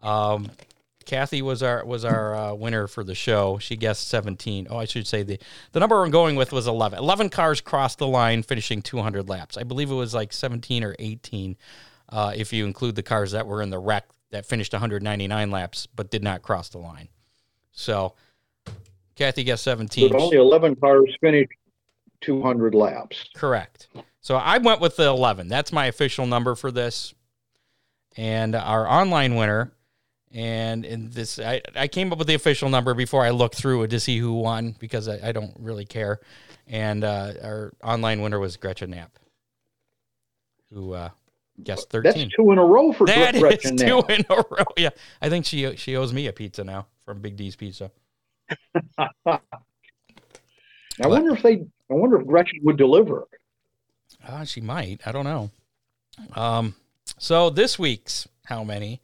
Um, 0.02 0.50
Kathy 1.06 1.42
was 1.42 1.62
our 1.62 1.86
was 1.86 2.06
our 2.06 2.36
uh, 2.36 2.54
winner 2.54 2.88
for 2.88 3.04
the 3.04 3.16
show. 3.16 3.58
She 3.58 3.76
guessed 3.76 4.08
17. 4.08 4.68
Oh, 4.70 4.78
I 4.78 4.86
should 4.86 5.06
say 5.06 5.24
the 5.24 5.38
the 5.74 5.80
number 5.80 6.02
I'm 6.02 6.12
going 6.12 6.36
with 6.36 6.52
was 6.54 6.66
11. 6.68 6.98
11 7.00 7.30
cars 7.30 7.60
crossed 7.62 7.98
the 8.00 8.08
line, 8.08 8.42
finishing 8.44 8.82
200 8.82 9.28
laps. 9.28 9.58
I 9.58 9.64
believe 9.64 9.92
it 9.92 9.96
was 9.96 10.14
like 10.14 10.32
17 10.32 10.84
or 10.84 10.96
18, 11.00 11.58
uh, 12.10 12.32
if 12.36 12.54
you 12.54 12.66
include 12.66 12.96
the 12.96 13.04
cars 13.04 13.32
that 13.32 13.46
were 13.48 13.62
in 13.62 13.70
the 13.70 13.80
wreck 13.80 14.06
that 14.32 14.46
finished 14.46 14.72
199 14.74 15.52
laps 15.52 15.88
but 15.94 16.10
did 16.10 16.24
not 16.24 16.42
cross 16.42 16.70
the 16.70 16.78
line. 16.80 17.10
So, 17.74 18.14
Kathy 19.16 19.44
guessed 19.44 19.64
17. 19.64 20.10
But 20.12 20.22
only 20.22 20.38
11 20.38 20.76
cars 20.78 21.14
finished 21.20 21.52
200 22.24 22.74
laps. 22.76 23.30
Correct. 23.36 23.88
So 24.22 24.36
I 24.36 24.58
went 24.58 24.80
with 24.82 24.96
the 24.96 25.08
11. 25.08 25.48
That's 25.48 25.72
my 25.72 25.86
official 25.88 26.26
number 26.26 26.56
for 26.56 26.72
this. 26.72 27.14
And 28.16 28.56
our 28.56 28.88
online 28.88 29.36
winner, 29.36 29.74
and 30.32 30.86
in 30.86 31.10
this, 31.10 31.40
I, 31.40 31.62
I 31.76 31.88
came 31.88 32.12
up 32.12 32.18
with 32.20 32.28
the 32.28 32.36
official 32.36 32.70
number 32.70 32.94
before 32.94 33.24
I 33.24 33.32
looked 33.32 33.56
through 33.56 33.84
it 33.84 33.90
to 33.90 34.00
see 34.00 34.18
who 34.18 34.34
won 34.34 34.76
because 34.80 35.08
I, 35.08 35.30
I 35.30 35.32
don't 35.32 35.56
really 35.60 35.86
care. 35.86 36.20
And 36.68 37.04
uh, 37.04 37.34
our 37.44 37.74
online 37.84 38.22
winner 38.22 38.40
was 38.40 38.56
Gretchen 38.56 38.92
Knapp, 38.92 39.18
who 40.72 40.94
uh, 40.94 41.10
guessed 41.62 41.90
13. 41.90 42.14
That's 42.14 42.36
two 42.36 42.52
in 42.52 42.58
a 42.58 42.66
row 42.66 42.94
for 42.94 43.06
That 43.08 43.36
Gretchen 43.36 43.76
is 43.76 43.82
two 43.82 43.98
Knapp. 44.08 44.10
in 44.12 44.26
a 44.30 44.36
row. 44.36 44.66
Yeah, 44.78 44.90
I 45.22 45.30
think 45.30 45.46
she 45.46 45.76
she 45.76 45.96
owes 45.98 46.14
me 46.14 46.28
a 46.28 46.34
pizza 46.34 46.64
now 46.64 46.88
from 47.04 47.20
Big 47.20 47.36
D's 47.36 47.56
Pizza. 47.56 47.92
I 49.26 49.40
wonder 51.08 51.34
if 51.34 51.42
they. 51.42 51.66
I 51.94 51.96
wonder 51.96 52.20
if 52.20 52.26
Gretchen 52.26 52.60
would 52.64 52.78
deliver. 52.78 53.28
Uh, 54.28 54.44
she 54.46 54.62
might. 54.62 55.02
I 55.06 55.12
don't 55.12 55.26
know. 55.26 55.52
Um, 56.36 56.74
so 57.20 57.52
this 57.52 57.78
week's 57.78 58.28
how 58.46 58.64
many, 58.64 59.00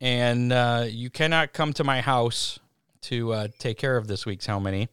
and 0.00 0.50
uh, 0.50 0.86
you 0.88 1.10
cannot 1.10 1.52
come 1.52 1.74
to 1.74 1.84
my 1.84 2.00
house 2.00 2.58
to 3.02 3.32
uh, 3.34 3.48
take 3.58 3.76
care 3.76 3.98
of 3.98 4.06
this 4.06 4.24
week's 4.24 4.46
how 4.46 4.58
many. 4.58 4.88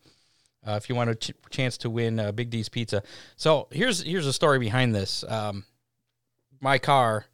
Uh, 0.68 0.74
if 0.74 0.90
you 0.90 0.96
want 0.96 1.12
a 1.12 1.16
ch- 1.16 1.32
chance 1.50 1.78
to 1.78 1.90
win 1.90 2.20
uh, 2.20 2.34
Big 2.34 2.50
D's 2.50 2.68
Pizza, 2.68 3.04
so 3.38 3.68
here's 3.72 4.02
here's 4.02 4.28
a 4.28 4.34
story 4.34 4.60
behind 4.60 4.94
this. 4.94 5.24
Um, 5.24 5.64
my 6.60 6.78
car, 6.78 7.26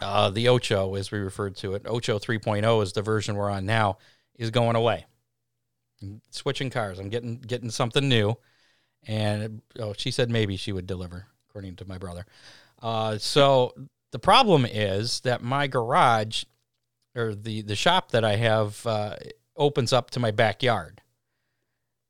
uh, 0.00 0.30
the 0.30 0.46
Ocho, 0.46 0.94
as 0.94 1.10
we 1.10 1.18
referred 1.18 1.56
to 1.56 1.74
it, 1.74 1.82
Ocho 1.84 2.20
3.0 2.20 2.82
is 2.84 2.92
the 2.92 3.02
version 3.02 3.34
we're 3.34 3.50
on 3.50 3.66
now, 3.66 3.98
is 4.36 4.52
going 4.52 4.76
away. 4.76 5.06
Switching 6.30 6.70
cars. 6.70 7.00
I'm 7.00 7.08
getting 7.08 7.38
getting 7.38 7.70
something 7.70 8.08
new, 8.08 8.36
and 9.06 9.62
oh, 9.78 9.94
she 9.96 10.10
said 10.10 10.30
maybe 10.30 10.56
she 10.56 10.72
would 10.72 10.86
deliver, 10.86 11.26
according 11.48 11.76
to 11.76 11.88
my 11.88 11.98
brother. 11.98 12.26
Uh, 12.82 13.18
so 13.18 13.74
the 14.10 14.18
problem 14.18 14.66
is 14.66 15.20
that 15.20 15.42
my 15.42 15.66
garage, 15.66 16.44
or 17.14 17.34
the 17.34 17.62
the 17.62 17.76
shop 17.76 18.12
that 18.12 18.24
I 18.24 18.36
have, 18.36 18.86
uh, 18.86 19.16
opens 19.56 19.92
up 19.92 20.10
to 20.10 20.20
my 20.20 20.30
backyard, 20.30 21.00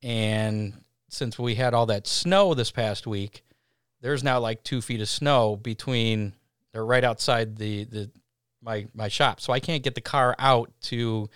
and 0.02 0.84
since 1.08 1.38
we 1.38 1.56
had 1.56 1.74
all 1.74 1.86
that 1.86 2.06
snow 2.06 2.54
this 2.54 2.70
past 2.70 3.06
week, 3.06 3.42
there's 4.00 4.22
now 4.22 4.40
like 4.40 4.62
two 4.62 4.80
feet 4.80 5.00
of 5.00 5.08
snow 5.08 5.56
between 5.56 6.34
or 6.74 6.84
right 6.84 7.04
outside 7.04 7.56
the 7.56 7.84
the 7.84 8.10
my 8.62 8.86
my 8.94 9.08
shop, 9.08 9.40
so 9.40 9.52
I 9.52 9.60
can't 9.60 9.82
get 9.82 9.94
the 9.94 10.00
car 10.00 10.34
out 10.38 10.70
to 10.82 11.28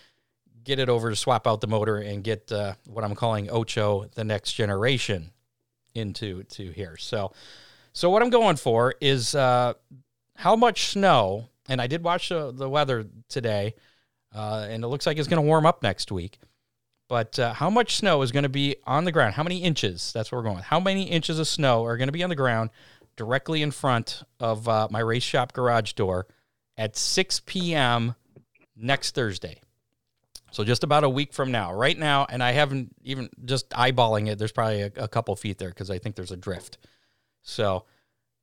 get 0.62 0.78
it 0.78 0.88
over 0.88 1.10
to 1.10 1.16
swap 1.16 1.46
out 1.46 1.60
the 1.60 1.66
motor 1.66 1.98
and 1.98 2.24
get 2.24 2.50
uh, 2.50 2.74
what 2.86 3.04
I'm 3.04 3.14
calling 3.14 3.50
Ocho 3.50 4.06
the 4.14 4.24
next 4.24 4.54
generation 4.54 5.30
into 5.94 6.42
to 6.44 6.70
here. 6.70 6.96
So 6.96 7.32
so 7.94 8.10
what 8.10 8.22
I'm 8.22 8.30
going 8.30 8.56
for 8.56 8.94
is 9.00 9.36
uh, 9.36 9.74
how 10.36 10.56
much 10.56 10.88
snow, 10.88 11.48
and 11.68 11.80
I 11.80 11.86
did 11.86 12.02
watch 12.02 12.30
uh, 12.32 12.50
the 12.50 12.68
weather 12.68 13.06
today, 13.28 13.74
uh, 14.34 14.66
and 14.68 14.82
it 14.82 14.88
looks 14.88 15.06
like 15.06 15.16
it's 15.16 15.28
going 15.28 15.40
to 15.40 15.46
warm 15.46 15.64
up 15.64 15.82
next 15.82 16.10
week. 16.10 16.38
But 17.08 17.38
uh, 17.38 17.52
how 17.52 17.70
much 17.70 17.96
snow 17.96 18.22
is 18.22 18.32
going 18.32 18.42
to 18.42 18.48
be 18.48 18.76
on 18.84 19.04
the 19.04 19.12
ground? 19.12 19.34
How 19.34 19.44
many 19.44 19.62
inches? 19.62 20.12
That's 20.12 20.32
what 20.32 20.38
we're 20.38 20.44
going 20.44 20.56
with. 20.56 20.64
How 20.64 20.80
many 20.80 21.04
inches 21.04 21.38
of 21.38 21.46
snow 21.46 21.84
are 21.84 21.96
going 21.96 22.08
to 22.08 22.12
be 22.12 22.24
on 22.24 22.30
the 22.30 22.36
ground 22.36 22.70
directly 23.16 23.62
in 23.62 23.70
front 23.70 24.24
of 24.40 24.68
uh, 24.68 24.88
my 24.90 24.98
race 24.98 25.22
shop 25.22 25.52
garage 25.52 25.92
door 25.92 26.26
at 26.76 26.96
6 26.96 27.42
p.m. 27.46 28.16
next 28.74 29.14
Thursday? 29.14 29.60
So 30.54 30.62
just 30.62 30.84
about 30.84 31.02
a 31.02 31.08
week 31.08 31.32
from 31.32 31.50
now. 31.50 31.74
Right 31.74 31.98
now, 31.98 32.26
and 32.30 32.40
I 32.40 32.52
haven't 32.52 32.94
even 33.02 33.28
just 33.44 33.70
eyeballing 33.70 34.28
it. 34.28 34.38
There's 34.38 34.52
probably 34.52 34.82
a, 34.82 34.92
a 34.96 35.08
couple 35.08 35.34
feet 35.34 35.58
there 35.58 35.70
because 35.70 35.90
I 35.90 35.98
think 35.98 36.14
there's 36.14 36.30
a 36.30 36.36
drift. 36.36 36.78
So 37.42 37.84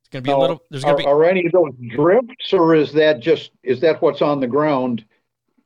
it's 0.00 0.10
going 0.10 0.22
to 0.22 0.28
be 0.28 0.30
a 0.30 0.36
little. 0.36 0.62
There's 0.70 0.84
are, 0.84 0.92
going 0.92 0.98
to 0.98 1.04
be. 1.04 1.10
are 1.10 1.24
any 1.24 1.46
of 1.46 1.52
those 1.52 1.72
drifts, 1.96 2.52
or 2.52 2.74
is 2.74 2.92
that 2.92 3.20
just 3.20 3.52
is 3.62 3.80
that 3.80 4.02
what's 4.02 4.20
on 4.20 4.40
the 4.40 4.46
ground, 4.46 5.06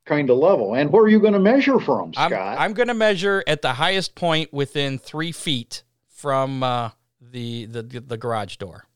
kind 0.05 0.31
of 0.31 0.39
level? 0.39 0.75
And 0.75 0.93
where 0.93 1.03
are 1.03 1.09
you 1.09 1.19
going 1.19 1.33
to 1.33 1.41
measure 1.41 1.81
from, 1.81 2.13
I'm, 2.17 2.31
Scott? 2.31 2.61
I'm 2.61 2.75
going 2.75 2.89
to 2.89 2.95
measure 2.95 3.43
at 3.49 3.61
the 3.61 3.73
highest 3.73 4.15
point 4.15 4.53
within 4.53 5.01
three 5.01 5.33
feet 5.33 5.83
from 6.07 6.63
uh, 6.63 6.91
the, 7.21 7.67
the 7.67 7.83
the 7.83 8.17
garage 8.17 8.55
door. 8.57 8.87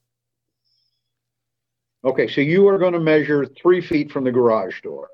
okay, 2.05 2.29
so 2.29 2.41
you 2.43 2.69
are 2.69 2.79
going 2.79 2.93
to 2.93 3.01
measure 3.01 3.45
three 3.45 3.81
feet 3.81 4.13
from 4.13 4.23
the 4.23 4.31
garage 4.31 4.83
door. 4.83 5.09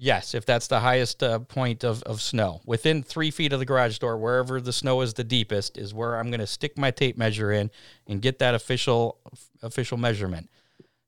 Yes, 0.00 0.32
if 0.32 0.46
that's 0.46 0.68
the 0.68 0.78
highest 0.78 1.24
uh, 1.24 1.40
point 1.40 1.82
of, 1.82 2.04
of 2.04 2.22
snow. 2.22 2.60
Within 2.64 3.02
three 3.02 3.32
feet 3.32 3.52
of 3.52 3.58
the 3.58 3.64
garage 3.64 3.98
door, 3.98 4.16
wherever 4.16 4.60
the 4.60 4.72
snow 4.72 5.00
is 5.00 5.14
the 5.14 5.24
deepest, 5.24 5.76
is 5.76 5.92
where 5.92 6.16
I'm 6.16 6.30
going 6.30 6.38
to 6.38 6.46
stick 6.46 6.78
my 6.78 6.92
tape 6.92 7.18
measure 7.18 7.50
in 7.50 7.68
and 8.06 8.22
get 8.22 8.38
that 8.38 8.54
official 8.54 9.18
official 9.60 9.98
measurement. 9.98 10.50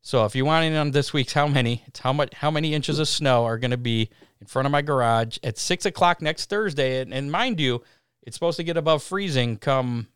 So 0.03 0.24
if 0.24 0.34
you 0.34 0.45
want 0.45 0.64
in 0.64 0.74
on 0.74 0.91
this 0.91 1.12
week's 1.12 1.32
how 1.32 1.47
many, 1.47 1.84
it's 1.86 2.01
how 2.01 2.12
much 2.12 2.34
how 2.34 2.51
many 2.51 2.74
inches 2.74 2.99
of 2.99 3.07
snow 3.07 3.45
are 3.45 3.59
going 3.59 3.70
to 3.70 3.76
be 3.76 4.11
in 4.41 4.49
front 4.49 4.66
of 4.66 4.72
my 4.72 4.82
garage 4.82 5.38
at 5.45 5.57
six 5.57 5.86
o'clock 5.86 6.20
next 6.20 6.51
Thursday. 6.51 7.01
And, 7.01 7.14
and 7.14 7.30
mind 7.30 7.61
you, 7.61 7.84
it's 8.24 8.34
supposed 8.34 8.57
to 8.57 8.64
get 8.64 8.76
above 8.76 9.05
freezing 9.05 9.57
come 9.57 10.09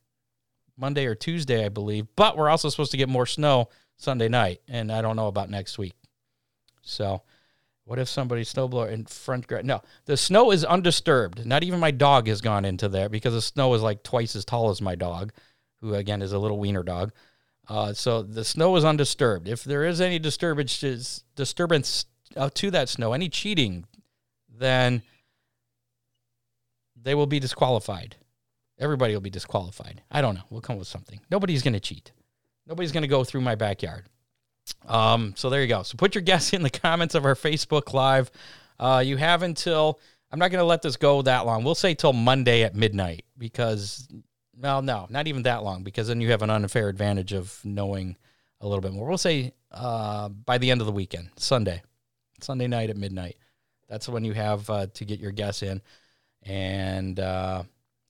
Monday 0.76 1.06
or 1.06 1.14
Tuesday, 1.14 1.64
I 1.64 1.68
believe. 1.68 2.08
But 2.16 2.36
we're 2.36 2.50
also 2.50 2.68
supposed 2.70 2.90
to 2.90 2.96
get 2.96 3.08
more 3.08 3.26
snow 3.26 3.68
Sunday 3.98 4.28
night, 4.28 4.62
and 4.66 4.90
I 4.90 5.00
don't 5.00 5.14
know 5.14 5.28
about 5.28 5.48
next 5.48 5.78
week. 5.78 5.94
So. 6.82 7.22
What 7.86 7.98
if 7.98 8.08
somebody's 8.08 8.52
snowblower 8.52 8.90
in 8.90 9.04
front? 9.04 9.46
Gra- 9.46 9.62
no, 9.62 9.82
the 10.06 10.16
snow 10.16 10.50
is 10.50 10.64
undisturbed. 10.64 11.44
Not 11.44 11.62
even 11.62 11.80
my 11.80 11.90
dog 11.90 12.28
has 12.28 12.40
gone 12.40 12.64
into 12.64 12.88
there 12.88 13.08
because 13.08 13.34
the 13.34 13.42
snow 13.42 13.74
is 13.74 13.82
like 13.82 14.02
twice 14.02 14.34
as 14.34 14.44
tall 14.44 14.70
as 14.70 14.80
my 14.80 14.94
dog, 14.94 15.32
who 15.80 15.94
again 15.94 16.22
is 16.22 16.32
a 16.32 16.38
little 16.38 16.58
wiener 16.58 16.82
dog. 16.82 17.12
Uh, 17.68 17.92
so 17.92 18.22
the 18.22 18.44
snow 18.44 18.76
is 18.76 18.84
undisturbed. 18.84 19.48
If 19.48 19.64
there 19.64 19.84
is 19.84 20.00
any 20.00 20.18
disturbance, 20.18 21.24
disturbance 21.34 22.06
uh, 22.36 22.50
to 22.54 22.70
that 22.70 22.88
snow, 22.88 23.12
any 23.12 23.28
cheating, 23.28 23.84
then 24.48 25.02
they 26.96 27.14
will 27.14 27.26
be 27.26 27.40
disqualified. 27.40 28.16
Everybody 28.78 29.14
will 29.14 29.20
be 29.20 29.30
disqualified. 29.30 30.02
I 30.10 30.20
don't 30.20 30.34
know. 30.34 30.42
We'll 30.50 30.60
come 30.60 30.74
up 30.74 30.80
with 30.80 30.88
something. 30.88 31.20
Nobody's 31.30 31.62
going 31.62 31.74
to 31.74 31.80
cheat. 31.80 32.12
Nobody's 32.66 32.92
going 32.92 33.02
to 33.02 33.08
go 33.08 33.24
through 33.24 33.42
my 33.42 33.54
backyard. 33.54 34.06
Um, 34.86 35.34
so 35.36 35.50
there 35.50 35.62
you 35.62 35.68
go. 35.68 35.82
So 35.82 35.96
put 35.96 36.14
your 36.14 36.22
guess 36.22 36.52
in 36.52 36.62
the 36.62 36.70
comments 36.70 37.14
of 37.14 37.24
our 37.24 37.34
Facebook 37.34 37.92
Live. 37.92 38.30
Uh, 38.78 39.02
you 39.04 39.16
have 39.16 39.42
until 39.42 40.00
I'm 40.30 40.38
not 40.38 40.50
going 40.50 40.62
to 40.62 40.66
let 40.66 40.82
this 40.82 40.96
go 40.96 41.22
that 41.22 41.46
long. 41.46 41.64
We'll 41.64 41.74
say 41.74 41.94
till 41.94 42.12
Monday 42.12 42.62
at 42.64 42.74
midnight 42.74 43.24
because, 43.38 44.08
well, 44.58 44.82
no, 44.82 45.06
not 45.10 45.28
even 45.28 45.44
that 45.44 45.62
long 45.62 45.82
because 45.82 46.08
then 46.08 46.20
you 46.20 46.30
have 46.30 46.42
an 46.42 46.50
unfair 46.50 46.88
advantage 46.88 47.32
of 47.32 47.58
knowing 47.64 48.16
a 48.60 48.66
little 48.66 48.80
bit 48.80 48.92
more. 48.92 49.06
We'll 49.06 49.18
say 49.18 49.52
uh, 49.70 50.28
by 50.28 50.58
the 50.58 50.70
end 50.70 50.80
of 50.80 50.86
the 50.86 50.92
weekend, 50.92 51.30
Sunday, 51.36 51.82
Sunday 52.40 52.66
night 52.66 52.90
at 52.90 52.96
midnight. 52.96 53.36
That's 53.88 54.08
when 54.08 54.24
you 54.24 54.32
have 54.32 54.68
uh, 54.68 54.86
to 54.94 55.04
get 55.04 55.20
your 55.20 55.30
guess 55.30 55.62
in. 55.62 55.82
And 56.42 57.20
uh, 57.20 57.62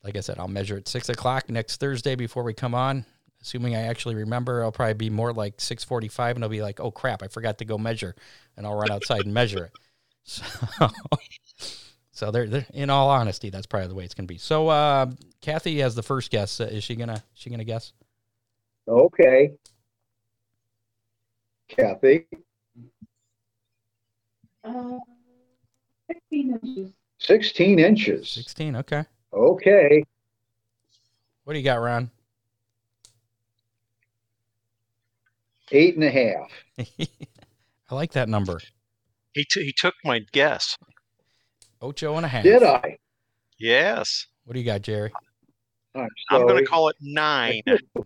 like 0.02 0.16
I 0.16 0.20
said, 0.20 0.38
I'll 0.38 0.48
measure 0.48 0.76
at 0.76 0.88
six 0.88 1.08
o'clock 1.08 1.50
next 1.50 1.78
Thursday 1.78 2.14
before 2.14 2.42
we 2.42 2.54
come 2.54 2.74
on 2.74 3.04
assuming 3.44 3.76
I 3.76 3.82
actually 3.82 4.14
remember, 4.14 4.64
I'll 4.64 4.72
probably 4.72 4.94
be 4.94 5.10
more 5.10 5.32
like 5.32 5.58
6:45, 5.58 6.34
and 6.36 6.42
I'll 6.42 6.50
be 6.50 6.62
like, 6.62 6.80
"Oh 6.80 6.90
crap, 6.90 7.22
I 7.22 7.28
forgot 7.28 7.58
to 7.58 7.66
go 7.66 7.76
measure," 7.76 8.16
and 8.56 8.66
I'll 8.66 8.74
run 8.74 8.90
outside 8.90 9.24
and 9.24 9.34
measure 9.34 9.66
it. 9.66 9.72
So, 10.26 10.42
So 12.12 12.30
they're, 12.30 12.46
they're 12.46 12.66
in 12.72 12.88
all 12.88 13.10
honesty, 13.10 13.50
that's 13.50 13.66
probably 13.66 13.88
the 13.88 13.94
way 13.94 14.04
it's 14.04 14.14
going 14.14 14.26
to 14.26 14.32
be. 14.32 14.38
So 14.38 14.68
uh, 14.68 15.10
Kathy 15.42 15.80
has 15.80 15.94
the 15.94 16.02
first 16.02 16.30
guess. 16.30 16.60
Uh, 16.60 16.64
is 16.64 16.82
she 16.82 16.94
gonna 16.94 17.22
she 17.34 17.50
gonna 17.50 17.64
guess? 17.64 17.92
Okay. 18.88 19.50
Kathy, 21.68 22.24
Uh, 24.62 24.98
16 26.10 26.58
inches. 26.62 26.92
16 27.18 27.78
inches. 27.78 28.30
Sixteen. 28.30 28.76
Okay. 28.76 29.04
Okay. 29.32 30.04
What 31.42 31.52
do 31.52 31.58
you 31.58 31.64
got, 31.64 31.80
Ron? 31.82 32.10
Eight 35.72 35.94
and 35.96 36.04
a 36.04 36.10
half. 36.10 36.50
I 37.90 37.94
like 37.94 38.12
that 38.12 38.28
number. 38.28 38.60
He, 39.32 39.44
t- 39.50 39.64
he 39.64 39.72
took 39.76 39.94
my 40.04 40.20
guess. 40.32 40.76
Ocho 41.80 42.16
and 42.16 42.24
a 42.24 42.28
half. 42.28 42.44
Did 42.44 42.62
I? 42.62 42.98
Yes. 43.58 44.26
What 44.44 44.54
do 44.54 44.60
you 44.60 44.66
got, 44.66 44.82
Jerry? 44.82 45.12
I'm 45.94 46.08
I'm 46.30 46.42
going 46.46 46.62
to 46.62 46.68
call 46.68 46.88
it 46.88 46.96
nine. 47.00 47.62
All 47.96 48.04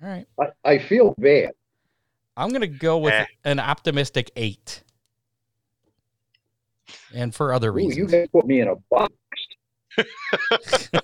right. 0.00 0.26
I, 0.40 0.46
I 0.64 0.78
feel 0.78 1.14
bad. 1.18 1.50
I'm 2.36 2.50
gonna 2.52 2.66
go 2.66 2.96
with 2.98 3.12
Eh. 3.12 3.26
an 3.44 3.58
optimistic 3.60 4.30
eight. 4.36 4.82
And 7.14 7.34
for 7.34 7.52
other 7.52 7.70
Ooh, 7.70 7.80
you 7.80 7.88
reasons. 7.88 8.12
guys 8.12 8.28
put 8.32 8.46
me 8.46 8.60
in 8.60 8.68
a 8.68 8.76
box. 8.90 9.12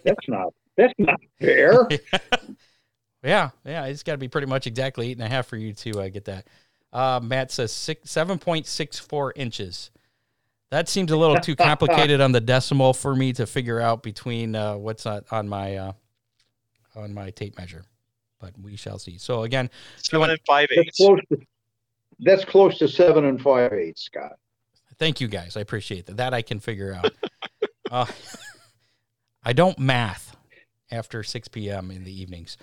that's 0.04 0.28
not 0.28 0.54
that's 0.76 0.94
not 0.98 1.20
fair. 1.40 1.86
yeah, 3.26 3.50
yeah, 3.64 3.84
it's 3.86 4.02
got 4.02 4.12
to 4.12 4.18
be 4.18 4.28
pretty 4.28 4.46
much 4.46 4.66
exactly 4.66 5.10
eight 5.10 5.16
and 5.16 5.26
a 5.26 5.28
half 5.28 5.46
for 5.46 5.56
you 5.56 5.72
to 5.74 6.00
uh, 6.00 6.08
get 6.08 6.24
that. 6.26 6.46
Uh, 6.92 7.20
Matt 7.22 7.50
says 7.50 7.72
six, 7.72 8.10
seven 8.10 8.38
point 8.38 8.66
six 8.66 8.98
four 8.98 9.32
inches. 9.36 9.90
That 10.70 10.88
seems 10.88 11.10
a 11.10 11.16
little 11.16 11.38
too 11.38 11.56
complicated 11.56 12.20
on 12.20 12.32
the 12.32 12.40
decimal 12.40 12.92
for 12.92 13.14
me 13.14 13.32
to 13.34 13.46
figure 13.46 13.80
out 13.80 14.02
between 14.02 14.54
uh, 14.54 14.76
what's 14.76 15.06
on, 15.06 15.22
on 15.30 15.48
my 15.48 15.76
uh, 15.76 15.92
on 16.94 17.12
my 17.12 17.30
tape 17.30 17.58
measure, 17.58 17.84
but 18.40 18.52
we 18.60 18.76
shall 18.76 18.98
see. 18.98 19.18
So 19.18 19.42
again, 19.42 19.70
Seven 19.96 20.30
and 20.30 20.40
five 20.46 20.68
That's 20.74 20.96
close 20.96 21.20
to 21.30 21.38
that's 22.20 22.44
close 22.44 22.78
to 22.78 22.88
seven 22.88 23.24
and 23.24 23.40
five 23.40 23.72
eighths, 23.72 24.04
Scott. 24.04 24.36
Thank 24.98 25.20
you 25.20 25.28
guys. 25.28 25.56
I 25.56 25.60
appreciate 25.60 26.06
that. 26.06 26.16
That 26.16 26.32
I 26.32 26.42
can 26.42 26.60
figure 26.60 26.94
out. 26.94 27.12
uh, 27.90 28.06
I 29.44 29.52
don't 29.52 29.78
math 29.78 30.36
after 30.90 31.22
6 31.22 31.48
p.m. 31.48 31.90
in 31.90 32.04
the 32.04 32.20
evenings. 32.20 32.56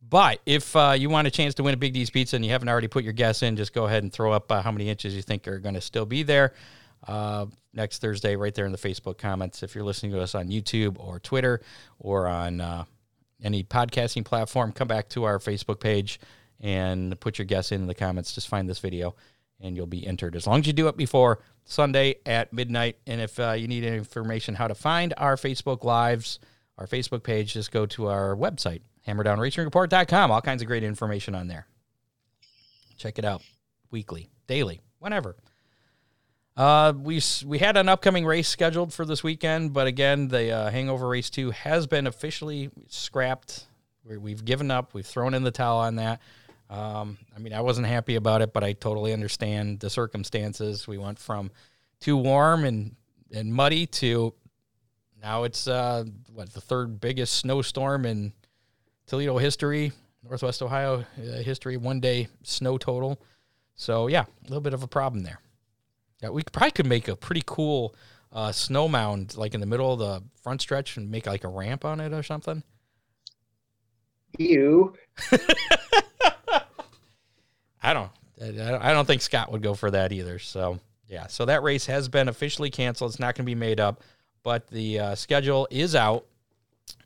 But 0.00 0.40
if 0.46 0.74
uh, 0.74 0.94
you 0.96 1.10
want 1.10 1.26
a 1.26 1.30
chance 1.30 1.54
to 1.54 1.62
win 1.62 1.74
a 1.74 1.76
Big 1.76 1.92
D's 1.92 2.10
Pizza 2.10 2.36
and 2.36 2.44
you 2.44 2.50
haven't 2.52 2.68
already 2.68 2.88
put 2.88 3.04
your 3.04 3.12
guess 3.12 3.42
in, 3.42 3.56
just 3.56 3.72
go 3.72 3.86
ahead 3.86 4.02
and 4.02 4.12
throw 4.12 4.32
up 4.32 4.50
uh, 4.50 4.62
how 4.62 4.72
many 4.72 4.88
inches 4.88 5.14
you 5.14 5.22
think 5.22 5.46
are 5.46 5.58
going 5.58 5.74
to 5.74 5.80
still 5.80 6.06
be 6.06 6.22
there 6.22 6.54
uh, 7.06 7.46
next 7.74 8.00
Thursday, 8.00 8.36
right 8.36 8.54
there 8.54 8.66
in 8.66 8.72
the 8.72 8.78
Facebook 8.78 9.18
comments. 9.18 9.62
If 9.62 9.74
you're 9.74 9.84
listening 9.84 10.12
to 10.12 10.20
us 10.20 10.34
on 10.34 10.48
YouTube 10.48 10.98
or 10.98 11.18
Twitter 11.18 11.60
or 11.98 12.26
on 12.26 12.60
uh, 12.60 12.84
any 13.42 13.62
podcasting 13.64 14.24
platform, 14.24 14.72
come 14.72 14.88
back 14.88 15.08
to 15.10 15.24
our 15.24 15.38
Facebook 15.38 15.80
page 15.80 16.20
and 16.60 17.18
put 17.20 17.38
your 17.38 17.44
guess 17.44 17.70
in 17.70 17.86
the 17.86 17.94
comments. 17.94 18.34
Just 18.34 18.48
find 18.48 18.68
this 18.68 18.78
video 18.78 19.14
and 19.60 19.76
you'll 19.76 19.86
be 19.86 20.06
entered 20.06 20.36
as 20.36 20.46
long 20.46 20.60
as 20.60 20.66
you 20.66 20.72
do 20.72 20.88
it 20.88 20.96
before 20.96 21.40
Sunday 21.64 22.16
at 22.24 22.52
midnight. 22.52 22.96
And 23.06 23.20
if 23.20 23.38
uh, 23.38 23.52
you 23.52 23.68
need 23.68 23.84
any 23.84 23.96
information 23.96 24.54
how 24.54 24.68
to 24.68 24.74
find 24.74 25.14
our 25.16 25.36
Facebook 25.36 25.84
lives, 25.84 26.38
our 26.78 26.86
Facebook 26.86 27.22
page, 27.22 27.54
just 27.54 27.72
go 27.72 27.86
to 27.86 28.06
our 28.08 28.36
website, 28.36 28.80
hammerdownracingreport.com. 29.08 30.30
All 30.30 30.40
kinds 30.40 30.62
of 30.62 30.68
great 30.68 30.84
information 30.84 31.34
on 31.34 31.48
there. 31.48 31.66
Check 32.96 33.18
it 33.18 33.24
out 33.24 33.42
weekly, 33.90 34.28
daily, 34.46 34.80
whenever. 34.98 35.36
Uh, 36.56 36.92
we 36.96 37.20
we 37.46 37.58
had 37.58 37.76
an 37.76 37.88
upcoming 37.88 38.26
race 38.26 38.48
scheduled 38.48 38.92
for 38.92 39.04
this 39.04 39.22
weekend, 39.22 39.72
but 39.72 39.86
again, 39.86 40.26
the 40.26 40.50
uh, 40.50 40.70
Hangover 40.70 41.06
Race 41.06 41.30
Two 41.30 41.52
has 41.52 41.86
been 41.86 42.08
officially 42.08 42.70
scrapped. 42.88 43.66
we 44.04 44.16
we've 44.16 44.44
given 44.44 44.70
up. 44.70 44.92
We've 44.92 45.06
thrown 45.06 45.34
in 45.34 45.44
the 45.44 45.52
towel 45.52 45.78
on 45.78 45.96
that. 45.96 46.20
Um, 46.68 47.16
I 47.34 47.38
mean, 47.38 47.52
I 47.52 47.60
wasn't 47.60 47.86
happy 47.86 48.16
about 48.16 48.42
it, 48.42 48.52
but 48.52 48.64
I 48.64 48.72
totally 48.72 49.12
understand 49.12 49.78
the 49.78 49.88
circumstances. 49.88 50.88
We 50.88 50.98
went 50.98 51.20
from 51.20 51.52
too 52.00 52.16
warm 52.16 52.64
and 52.64 52.96
and 53.32 53.54
muddy 53.54 53.86
to 53.86 54.34
now 55.22 55.44
it's 55.44 55.68
uh, 55.68 56.04
what 56.32 56.52
the 56.52 56.60
third 56.60 57.00
biggest 57.00 57.34
snowstorm 57.34 58.04
in 58.04 58.32
Toledo 59.08 59.38
history, 59.38 59.90
Northwest 60.22 60.62
Ohio 60.62 61.00
uh, 61.18 61.22
history, 61.42 61.76
one 61.76 61.98
day 61.98 62.28
snow 62.44 62.78
total. 62.78 63.20
So 63.74 64.06
yeah, 64.06 64.22
a 64.22 64.42
little 64.44 64.60
bit 64.60 64.74
of 64.74 64.82
a 64.84 64.86
problem 64.88 65.24
there. 65.24 65.40
Yeah, 66.22 66.30
we 66.30 66.42
probably 66.52 66.70
could 66.72 66.86
make 66.86 67.08
a 67.08 67.16
pretty 67.16 67.42
cool 67.46 67.94
uh, 68.32 68.52
snow 68.52 68.86
mound, 68.88 69.36
like 69.36 69.54
in 69.54 69.60
the 69.60 69.66
middle 69.66 69.92
of 69.92 69.98
the 69.98 70.22
front 70.42 70.60
stretch, 70.60 70.96
and 70.96 71.10
make 71.10 71.26
like 71.26 71.44
a 71.44 71.48
ramp 71.48 71.84
on 71.84 72.00
it 72.00 72.12
or 72.12 72.22
something. 72.22 72.62
You 74.38 74.94
I 77.82 77.92
don't. 77.94 78.10
I 78.40 78.50
don't- 78.52 78.82
I 78.82 78.92
don't 78.92 79.04
think 79.06 79.22
Scott 79.22 79.50
would 79.50 79.62
go 79.62 79.74
for 79.74 79.90
that 79.90 80.12
either. 80.12 80.38
So 80.38 80.78
yeah. 81.08 81.26
So 81.28 81.44
that 81.46 81.62
race 81.62 81.86
has 81.86 82.08
been 82.08 82.28
officially 82.28 82.70
canceled. 82.70 83.12
It's 83.12 83.20
not 83.20 83.34
going 83.34 83.44
to 83.44 83.50
be 83.50 83.54
made 83.54 83.80
up, 83.80 84.02
but 84.42 84.66
the 84.68 84.98
uh, 85.00 85.14
schedule 85.14 85.66
is 85.70 85.94
out, 85.94 86.26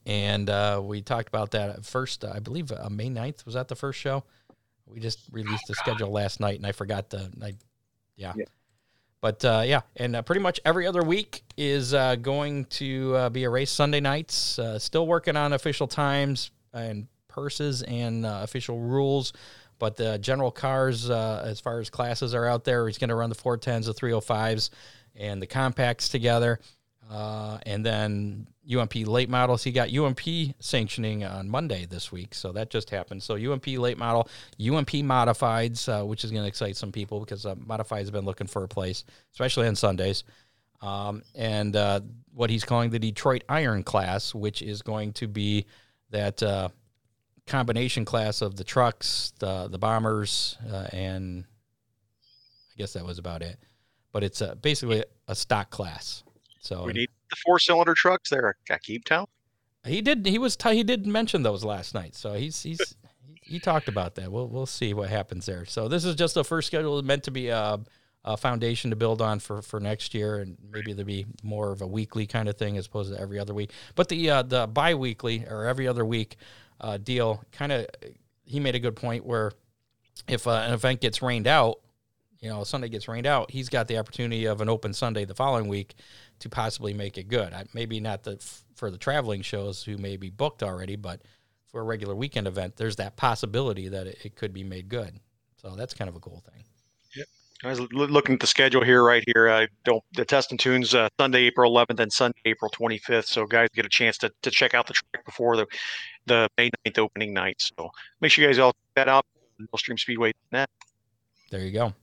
and 0.06 0.50
uh, 0.50 0.80
we 0.82 1.02
talked 1.02 1.28
about 1.28 1.52
that 1.52 1.70
at 1.70 1.84
first. 1.84 2.24
I 2.24 2.38
believe 2.38 2.72
uh, 2.72 2.88
May 2.90 3.08
9th 3.08 3.44
was 3.44 3.54
that 3.54 3.68
the 3.68 3.76
first 3.76 3.98
show. 3.98 4.24
We 4.86 5.00
just 5.00 5.20
released 5.30 5.64
the 5.68 5.74
schedule 5.74 6.10
last 6.10 6.40
night, 6.40 6.56
and 6.56 6.66
I 6.66 6.72
forgot 6.72 7.10
the. 7.10 7.30
I, 7.42 7.54
yeah. 8.16 8.32
Yeah. 8.36 8.44
But 9.22 9.44
uh, 9.44 9.62
yeah, 9.64 9.82
and 9.96 10.16
uh, 10.16 10.22
pretty 10.22 10.40
much 10.40 10.58
every 10.64 10.84
other 10.84 11.04
week 11.04 11.44
is 11.56 11.94
uh, 11.94 12.16
going 12.16 12.64
to 12.66 13.14
uh, 13.14 13.30
be 13.30 13.44
a 13.44 13.50
race 13.50 13.70
Sunday 13.70 14.00
nights. 14.00 14.58
Uh, 14.58 14.80
still 14.80 15.06
working 15.06 15.36
on 15.36 15.52
official 15.52 15.86
times 15.86 16.50
and 16.74 17.06
purses 17.28 17.82
and 17.82 18.26
uh, 18.26 18.40
official 18.42 18.80
rules. 18.80 19.32
But 19.78 19.96
the 19.96 20.18
general 20.18 20.50
cars, 20.50 21.08
uh, 21.08 21.42
as 21.44 21.60
far 21.60 21.78
as 21.78 21.88
classes 21.88 22.34
are 22.34 22.46
out 22.46 22.64
there, 22.64 22.86
he's 22.86 22.98
going 22.98 23.10
to 23.10 23.14
run 23.14 23.30
the 23.30 23.36
410s, 23.36 23.86
the 23.86 23.94
305s, 23.94 24.70
and 25.14 25.40
the 25.40 25.46
compacts 25.46 26.08
together. 26.08 26.58
Uh, 27.12 27.58
and 27.66 27.84
then 27.84 28.46
UMP 28.74 28.94
late 29.06 29.28
models. 29.28 29.62
He 29.62 29.70
got 29.70 29.92
UMP 29.92 30.54
sanctioning 30.60 31.24
on 31.24 31.46
Monday 31.46 31.84
this 31.84 32.10
week, 32.10 32.34
so 32.34 32.52
that 32.52 32.70
just 32.70 32.88
happened. 32.88 33.22
So 33.22 33.34
UMP 33.34 33.66
late 33.66 33.98
model, 33.98 34.30
UMP 34.58 34.90
modifieds, 35.04 35.88
uh, 35.90 36.06
which 36.06 36.24
is 36.24 36.30
going 36.30 36.42
to 36.42 36.48
excite 36.48 36.74
some 36.74 36.90
people 36.90 37.20
because 37.20 37.44
uh, 37.44 37.54
modifieds 37.56 38.04
have 38.04 38.12
been 38.12 38.24
looking 38.24 38.46
for 38.46 38.64
a 38.64 38.68
place, 38.68 39.04
especially 39.32 39.68
on 39.68 39.76
Sundays. 39.76 40.24
Um, 40.80 41.22
and 41.34 41.76
uh, 41.76 42.00
what 42.32 42.48
he's 42.48 42.64
calling 42.64 42.88
the 42.88 42.98
Detroit 42.98 43.44
Iron 43.46 43.82
class, 43.82 44.34
which 44.34 44.62
is 44.62 44.80
going 44.80 45.12
to 45.14 45.28
be 45.28 45.66
that 46.12 46.42
uh, 46.42 46.70
combination 47.46 48.06
class 48.06 48.40
of 48.40 48.56
the 48.56 48.64
trucks, 48.64 49.34
the 49.38 49.68
the 49.68 49.78
bombers, 49.78 50.56
uh, 50.72 50.86
and 50.92 51.44
I 52.74 52.78
guess 52.78 52.94
that 52.94 53.04
was 53.04 53.18
about 53.18 53.42
it. 53.42 53.58
But 54.12 54.24
it's 54.24 54.42
basically 54.62 55.04
a 55.28 55.34
stock 55.34 55.68
class. 55.68 56.24
So 56.62 56.84
We 56.84 56.92
need 56.92 57.10
the 57.28 57.36
four 57.44 57.58
cylinder 57.58 57.94
trucks 57.94 58.30
there 58.30 58.56
at 58.70 58.82
Keep 58.82 59.04
Town. 59.04 59.26
he 59.84 60.00
did. 60.00 60.24
He 60.24 60.38
was. 60.38 60.56
T- 60.56 60.74
he 60.74 60.84
did 60.84 61.06
mention 61.06 61.42
those 61.42 61.64
last 61.64 61.92
night. 61.92 62.14
So 62.14 62.34
he's 62.34 62.62
he's 62.62 62.96
he, 63.42 63.54
he 63.54 63.58
talked 63.58 63.88
about 63.88 64.14
that. 64.14 64.30
We'll 64.30 64.48
we'll 64.48 64.66
see 64.66 64.94
what 64.94 65.10
happens 65.10 65.44
there. 65.46 65.64
So 65.66 65.88
this 65.88 66.04
is 66.04 66.14
just 66.14 66.34
the 66.34 66.44
first 66.44 66.68
schedule 66.68 67.02
meant 67.02 67.24
to 67.24 67.32
be 67.32 67.48
a, 67.48 67.80
a 68.24 68.36
foundation 68.36 68.90
to 68.90 68.96
build 68.96 69.20
on 69.20 69.40
for 69.40 69.60
for 69.60 69.80
next 69.80 70.14
year, 70.14 70.38
and 70.38 70.56
maybe 70.70 70.92
there'll 70.92 71.06
be 71.06 71.26
more 71.42 71.72
of 71.72 71.82
a 71.82 71.86
weekly 71.86 72.26
kind 72.28 72.48
of 72.48 72.56
thing 72.56 72.76
as 72.78 72.86
opposed 72.86 73.12
to 73.12 73.20
every 73.20 73.40
other 73.40 73.54
week. 73.54 73.72
But 73.96 74.08
the 74.08 74.30
uh, 74.30 74.42
the 74.42 74.68
biweekly 74.68 75.44
or 75.50 75.66
every 75.66 75.88
other 75.88 76.04
week 76.04 76.36
uh, 76.80 76.96
deal 76.98 77.42
kind 77.50 77.72
of 77.72 77.86
he 78.44 78.60
made 78.60 78.76
a 78.76 78.80
good 78.80 78.94
point 78.94 79.26
where 79.26 79.50
if 80.28 80.46
uh, 80.46 80.50
an 80.52 80.74
event 80.74 81.00
gets 81.00 81.22
rained 81.22 81.48
out, 81.48 81.80
you 82.38 82.48
know, 82.50 82.62
Sunday 82.64 82.88
gets 82.88 83.08
rained 83.08 83.26
out, 83.26 83.50
he's 83.50 83.68
got 83.68 83.88
the 83.88 83.98
opportunity 83.98 84.44
of 84.44 84.60
an 84.60 84.68
open 84.68 84.92
Sunday 84.92 85.24
the 85.24 85.34
following 85.34 85.68
week 85.68 85.94
to 86.42 86.48
possibly 86.48 86.92
make 86.92 87.16
it 87.18 87.28
good. 87.28 87.52
I, 87.52 87.64
maybe 87.72 88.00
not 88.00 88.24
the 88.24 88.36
for 88.74 88.90
the 88.90 88.98
traveling 88.98 89.42
shows 89.42 89.84
who 89.84 89.96
may 89.96 90.16
be 90.16 90.28
booked 90.28 90.62
already, 90.62 90.96
but 90.96 91.22
for 91.68 91.80
a 91.80 91.84
regular 91.84 92.14
weekend 92.14 92.46
event, 92.46 92.76
there's 92.76 92.96
that 92.96 93.16
possibility 93.16 93.88
that 93.88 94.06
it, 94.06 94.18
it 94.24 94.36
could 94.36 94.52
be 94.52 94.64
made 94.64 94.88
good. 94.88 95.20
So 95.56 95.74
that's 95.76 95.94
kind 95.94 96.08
of 96.08 96.16
a 96.16 96.20
cool 96.20 96.42
thing. 96.52 96.64
Yep. 97.16 97.26
I 97.62 97.68
was 97.68 97.80
loo- 97.80 98.06
looking 98.08 98.34
at 98.34 98.40
the 98.40 98.46
schedule 98.48 98.82
here, 98.82 99.04
right 99.04 99.22
here. 99.24 99.48
I 99.48 99.68
don't 99.84 100.02
the 100.14 100.24
test 100.24 100.50
and 100.50 100.58
tunes 100.58 100.94
uh, 100.94 101.08
Sunday, 101.18 101.44
April 101.44 101.72
11th, 101.72 102.00
and 102.00 102.12
Sunday, 102.12 102.40
April 102.44 102.70
25th. 102.70 103.26
So 103.26 103.46
guys 103.46 103.68
get 103.72 103.86
a 103.86 103.90
chance 103.90 104.18
to, 104.18 104.32
to 104.42 104.50
check 104.50 104.74
out 104.74 104.88
the 104.88 104.94
track 104.94 105.24
before 105.24 105.56
the 105.56 105.66
the 106.26 106.48
May 106.58 106.70
9th 106.86 106.98
opening 106.98 107.32
night. 107.32 107.56
So 107.58 107.90
make 108.20 108.32
sure 108.32 108.42
you 108.42 108.50
guys 108.50 108.58
all 108.58 108.72
check 108.72 109.06
that 109.06 109.08
out. 109.08 109.24
Millstreamspeedway.net. 109.72 110.68
There 111.50 111.60
you 111.60 111.70
go. 111.70 111.94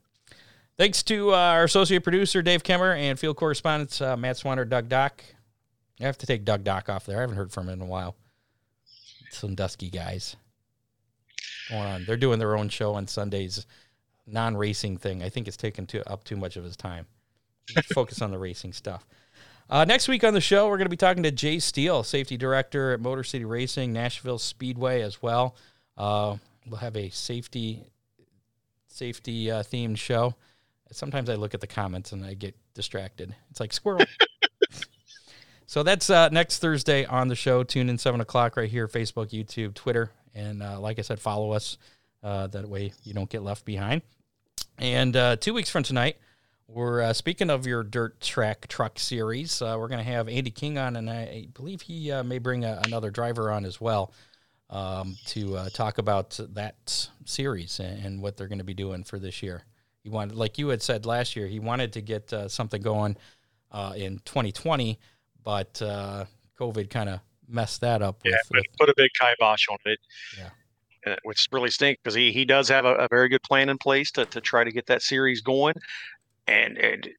Thanks 0.80 1.04
to 1.04 1.34
uh, 1.34 1.36
our 1.36 1.66
associate 1.66 2.06
producer 2.06 2.42
Dave 2.42 2.64
Kemmer 2.64 2.98
and 2.98 3.20
field 3.20 3.36
correspondents 3.36 4.00
uh, 4.00 4.16
Matt 4.16 4.38
Swanner, 4.38 4.68
Doug 4.68 4.88
Dock. 4.88 5.22
I 6.00 6.06
have 6.06 6.18
to 6.20 6.26
take 6.26 6.46
Doug 6.46 6.64
Dock 6.64 6.88
off 6.88 7.06
there. 7.06 7.18
I 7.18 7.20
haven't 7.20 7.36
heard 7.36 7.52
from 7.52 7.68
him 7.68 7.74
in 7.74 7.82
a 7.82 7.86
while. 7.86 8.16
Some 9.30 9.56
dusky 9.56 9.90
guys 9.90 10.38
going 11.70 11.82
on. 11.82 12.06
They're 12.06 12.16
doing 12.16 12.40
their 12.40 12.56
own 12.56 12.70
show 12.70 12.94
on 12.94 13.08
Sundays, 13.08 13.66
non-racing 14.26 15.00
thing. 15.00 15.22
I 15.22 15.28
think 15.28 15.50
it's 15.50 15.58
taken 15.58 15.86
too, 15.86 16.02
up 16.08 16.24
too 16.24 16.38
much 16.38 16.56
of 16.56 16.64
his 16.64 16.78
time. 16.78 17.08
Focus 17.94 18.22
on 18.22 18.32
the 18.32 18.40
racing 18.40 18.72
stuff. 18.72 19.06
Uh, 19.70 19.84
next 19.84 20.08
week 20.08 20.24
on 20.24 20.34
the 20.34 20.40
show, 20.40 20.70
we're 20.70 20.78
going 20.78 20.86
to 20.86 20.90
be 20.90 20.96
talking 20.96 21.24
to 21.24 21.32
Jay 21.32 21.60
Steele, 21.60 22.04
safety 22.04 22.38
director 22.38 22.94
at 22.94 23.02
Motor 23.02 23.26
City 23.26 23.44
Racing, 23.44 23.92
Nashville 23.92 24.40
Speedway 24.40 25.02
as 25.02 25.22
well. 25.22 25.58
Uh, 25.98 26.38
we'll 26.66 26.80
have 26.80 26.96
a 26.96 27.10
safety 27.10 27.84
safety 28.88 29.52
uh, 29.52 29.62
themed 29.62 29.98
show. 29.98 30.36
Sometimes 30.92 31.30
I 31.30 31.36
look 31.36 31.54
at 31.54 31.62
the 31.62 31.68
comments 31.68 32.12
and 32.12 32.26
I 32.26 32.34
get 32.34 32.56
distracted. 32.74 33.36
It's 33.52 33.60
like 33.60 33.74
squirrel. 33.74 34.06
so 35.68 35.84
that's 35.84 36.10
uh, 36.10 36.30
next 36.30 36.60
Thursday 36.60 37.06
on 37.06 37.28
the 37.28 37.36
show. 37.36 37.64
Tune 37.64 37.90
in 37.90 37.98
seven 37.98 38.22
o'clock 38.22 38.58
right 38.58 38.70
here, 38.70 38.88
Facebook, 38.88 39.30
YouTube, 39.30 39.74
Twitter, 39.76 40.12
and 40.34 40.64
uh, 40.64 40.80
like 40.80 41.00
I 41.00 41.04
said, 41.04 41.20
follow 41.20 41.52
us. 41.52 41.78
Uh, 42.22 42.48
that 42.48 42.68
way 42.68 42.92
you 43.04 43.14
don't 43.14 43.30
get 43.30 43.44
left 43.44 43.64
behind. 43.64 44.02
And 44.78 45.16
uh, 45.16 45.36
two 45.38 45.54
weeks 45.54 45.70
from 45.70 45.84
tonight, 45.84 46.18
we're 46.68 47.02
uh, 47.02 47.14
speaking 47.14 47.50
of 47.50 47.66
your 47.66 47.82
dirt 47.82 48.20
track 48.22 48.68
truck 48.68 49.00
series. 49.00 49.62
Uh, 49.62 49.76
we're 49.80 49.88
going 49.88 50.04
to 50.04 50.12
have 50.12 50.30
Andy 50.30 50.52
King 50.52 50.78
on, 50.78 50.96
and 50.96 51.10
I 51.10 51.48
believe 51.54 51.82
he 51.82 52.12
uh, 52.12 52.24
may 52.24 52.38
bring 52.38 52.64
a, 52.64 52.82
another 52.86 53.10
driver 53.10 53.52
on 53.52 53.66
as 53.66 53.82
well 53.82 54.14
um, 54.70 55.18
to 55.28 55.58
uh, 55.58 55.70
talk 55.70 55.98
about 55.98 56.40
that 56.54 57.10
series 57.26 57.80
and, 57.80 58.06
and 58.06 58.22
what 58.22 58.38
they're 58.38 58.48
going 58.48 58.60
to 58.60 58.64
be 58.64 58.74
doing 58.74 59.04
for 59.04 59.18
this 59.18 59.42
year. 59.42 59.64
He 60.10 60.16
wanted, 60.16 60.36
like 60.36 60.58
you 60.58 60.70
had 60.70 60.82
said 60.82 61.06
last 61.06 61.36
year, 61.36 61.46
he 61.46 61.60
wanted 61.60 61.94
to 61.94 62.02
get 62.02 62.34
uh, 62.34 62.48
something 62.48 62.82
going 62.82 63.16
uh, 63.72 63.94
in 63.96 64.20
2020, 64.26 64.98
but 65.44 65.74
COVID 66.60 66.90
kind 66.90 67.10
of 67.10 67.20
messed 67.48 67.82
that 67.82 68.02
up. 68.02 68.22
Yeah, 68.26 68.32
with, 68.32 68.42
but 68.50 68.58
with- 68.58 68.78
put 68.80 68.90
a 68.90 68.94
big 68.98 69.12
kibosh 69.20 69.68
on 69.70 69.78
it. 69.86 70.00
Yeah. 70.38 70.50
Uh, 71.08 71.16
which 71.24 71.48
really 71.54 71.70
stinks 71.70 72.02
because 72.04 72.14
he, 72.14 72.30
he 72.32 72.44
does 72.44 72.68
have 72.68 72.84
a, 72.84 72.94
a 72.96 73.08
very 73.10 73.30
good 73.30 73.42
plan 73.44 73.70
in 73.70 73.78
place 73.78 74.12
to, 74.12 74.26
to 74.26 74.42
try 74.42 74.66
to 74.66 74.72
get 74.72 74.86
that 74.88 75.02
series 75.02 75.40
going. 75.40 75.74
And, 76.46 76.78
and 76.78 77.10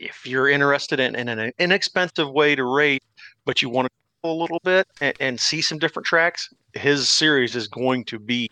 if 0.00 0.26
you're 0.26 0.48
interested 0.48 0.98
in, 0.98 1.14
in 1.14 1.28
an 1.28 1.52
inexpensive 1.60 2.28
way 2.28 2.56
to 2.56 2.64
race, 2.64 2.98
but 3.44 3.62
you 3.62 3.68
want 3.68 3.86
to 3.86 3.92
go 4.24 4.32
a 4.32 4.34
little 4.34 4.58
bit 4.64 4.88
and, 5.00 5.14
and 5.20 5.38
see 5.38 5.62
some 5.62 5.78
different 5.78 6.06
tracks, 6.06 6.52
his 6.74 7.08
series 7.08 7.54
is 7.54 7.68
going 7.68 8.04
to 8.06 8.18
be 8.18 8.48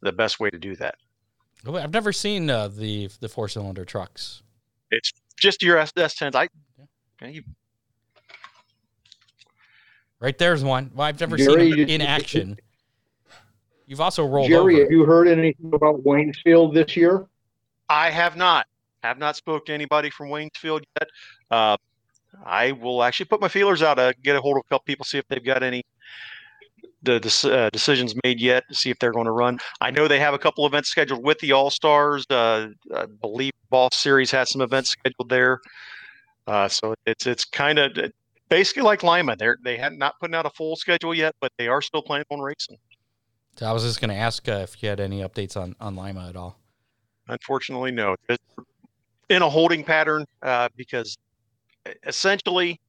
the 0.00 0.12
best 0.12 0.40
way 0.40 0.48
to 0.48 0.58
do 0.58 0.74
that. 0.76 0.94
I've 1.68 1.92
never 1.92 2.12
seen 2.12 2.48
uh, 2.50 2.68
the 2.68 3.08
the 3.20 3.28
four 3.28 3.48
cylinder 3.48 3.84
trucks. 3.84 4.42
It's 4.90 5.12
just 5.38 5.62
your 5.62 5.78
S 5.78 5.92
S10s. 5.92 6.34
I, 6.34 6.48
okay, 7.20 7.32
you, 7.32 7.42
Right 10.20 10.36
there's 10.38 10.64
one. 10.64 10.90
Well, 10.94 11.06
I've 11.06 11.20
never 11.20 11.36
Jerry, 11.36 11.70
seen 11.70 11.80
them 11.80 11.88
in 11.88 12.00
action. 12.00 12.58
You've 13.86 14.00
also 14.00 14.24
rolled 14.26 14.48
Jerry, 14.48 14.76
over. 14.76 14.82
have 14.84 14.90
you 14.90 15.04
heard 15.04 15.28
anything 15.28 15.72
about 15.72 16.02
Waynesfield 16.02 16.74
this 16.74 16.96
year? 16.96 17.26
I 17.88 18.10
have 18.10 18.36
not. 18.36 18.66
Have 19.02 19.18
not 19.18 19.36
spoke 19.36 19.66
to 19.66 19.72
anybody 19.72 20.10
from 20.10 20.28
Waynesfield 20.28 20.82
yet. 20.98 21.08
Uh, 21.50 21.76
I 22.44 22.72
will 22.72 23.02
actually 23.02 23.26
put 23.26 23.40
my 23.40 23.48
feelers 23.48 23.82
out 23.82 23.94
to 23.94 24.14
get 24.22 24.34
a 24.36 24.40
hold 24.40 24.56
of 24.56 24.62
a 24.66 24.68
couple 24.68 24.84
people, 24.84 25.04
see 25.04 25.18
if 25.18 25.28
they've 25.28 25.44
got 25.44 25.62
any 25.62 25.84
the 27.02 27.50
uh, 27.52 27.70
decisions 27.70 28.14
made 28.24 28.40
yet, 28.40 28.64
to 28.68 28.74
see 28.74 28.90
if 28.90 28.98
they're 28.98 29.12
going 29.12 29.26
to 29.26 29.32
run. 29.32 29.58
I 29.80 29.90
know 29.90 30.08
they 30.08 30.18
have 30.18 30.34
a 30.34 30.38
couple 30.38 30.66
events 30.66 30.88
scheduled 30.88 31.24
with 31.24 31.38
the 31.38 31.52
All 31.52 31.70
Stars. 31.70 32.24
Uh, 32.28 32.68
I 32.94 33.06
believe 33.06 33.52
Boss 33.70 33.96
Series 33.96 34.30
has 34.30 34.50
some 34.50 34.60
events 34.60 34.90
scheduled 34.90 35.28
there. 35.28 35.60
Uh, 36.46 36.68
so 36.68 36.94
it's 37.06 37.26
it's 37.26 37.44
kind 37.44 37.78
of 37.78 37.96
basically 38.48 38.82
like 38.82 39.02
Lima. 39.02 39.36
They're 39.36 39.58
they 39.64 39.76
had 39.76 39.92
not 39.92 40.14
putting 40.20 40.34
out 40.34 40.46
a 40.46 40.50
full 40.50 40.76
schedule 40.76 41.14
yet, 41.14 41.34
but 41.40 41.52
they 41.58 41.68
are 41.68 41.82
still 41.82 42.02
planning 42.02 42.26
on 42.30 42.40
racing. 42.40 42.78
So 43.56 43.66
I 43.66 43.72
was 43.72 43.82
just 43.82 44.00
going 44.00 44.10
to 44.10 44.16
ask 44.16 44.48
uh, 44.48 44.64
if 44.64 44.82
you 44.82 44.88
had 44.88 45.00
any 45.00 45.22
updates 45.22 45.56
on, 45.56 45.74
on 45.80 45.96
Lima 45.96 46.28
at 46.28 46.36
all. 46.36 46.60
Unfortunately, 47.28 47.90
no. 47.90 48.14
It's 48.28 48.44
in 49.30 49.42
a 49.42 49.48
holding 49.48 49.82
pattern 49.82 50.26
uh, 50.42 50.68
because 50.76 51.16
essentially 52.06 52.80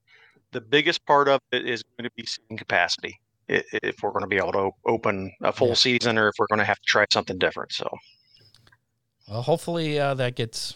the 0.52 0.60
biggest 0.60 1.04
part 1.06 1.26
of 1.26 1.40
it 1.52 1.66
is 1.66 1.82
going 1.96 2.04
to 2.04 2.14
be 2.16 2.26
seating 2.26 2.56
capacity. 2.56 3.18
If 3.48 4.02
we're 4.02 4.10
going 4.10 4.22
to 4.22 4.28
be 4.28 4.36
able 4.36 4.52
to 4.52 4.70
open 4.86 5.32
a 5.42 5.52
full 5.52 5.68
Yeah. 5.68 5.74
season, 5.74 6.18
or 6.18 6.28
if 6.28 6.34
we're 6.38 6.46
going 6.48 6.58
to 6.58 6.64
have 6.64 6.78
to 6.78 6.86
try 6.86 7.06
something 7.10 7.38
different. 7.38 7.72
So 7.72 7.88
Well, 9.28 9.42
hopefully 9.42 9.98
uh, 9.98 10.14
that 10.14 10.36
gets 10.36 10.74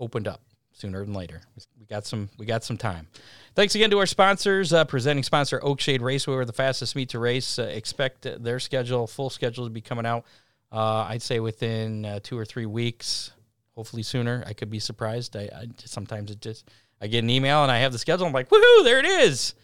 opened 0.00 0.28
up 0.28 0.40
sooner 0.72 1.04
than 1.04 1.14
later. 1.14 1.40
We 1.78 1.86
got 1.86 2.06
some 2.06 2.28
we 2.38 2.46
got 2.46 2.64
some 2.64 2.76
time. 2.76 3.06
Thanks 3.54 3.74
again 3.74 3.90
to 3.90 3.98
our 3.98 4.06
sponsors. 4.06 4.72
Uh, 4.72 4.84
presenting 4.84 5.22
sponsor 5.24 5.60
Oakshade 5.60 6.00
Raceway, 6.00 6.34
we're 6.34 6.44
the 6.44 6.52
fastest 6.52 6.96
meet 6.96 7.10
to 7.10 7.18
race. 7.18 7.58
Uh, 7.58 7.64
expect 7.64 8.26
their 8.42 8.58
schedule, 8.58 9.06
full 9.06 9.28
schedule, 9.30 9.64
to 9.64 9.70
be 9.70 9.80
coming 9.80 10.06
out. 10.06 10.24
Uh, 10.72 11.04
I'd 11.08 11.22
say 11.22 11.38
within 11.40 12.04
uh, 12.06 12.20
two 12.22 12.38
or 12.38 12.44
three 12.44 12.66
weeks. 12.66 13.32
Hopefully 13.74 14.02
sooner. 14.02 14.42
I 14.46 14.52
could 14.52 14.70
be 14.70 14.78
surprised. 14.78 15.36
I, 15.36 15.42
I 15.54 15.66
sometimes 15.84 16.30
it 16.30 16.40
just 16.40 16.68
I 17.00 17.06
get 17.08 17.18
an 17.24 17.30
email 17.30 17.62
and 17.62 17.72
I 17.72 17.78
have 17.78 17.92
the 17.92 17.98
schedule. 17.98 18.26
I'm 18.26 18.32
like, 18.32 18.48
woohoo! 18.48 18.84
There 18.84 18.98
it 18.98 19.06
is. 19.06 19.54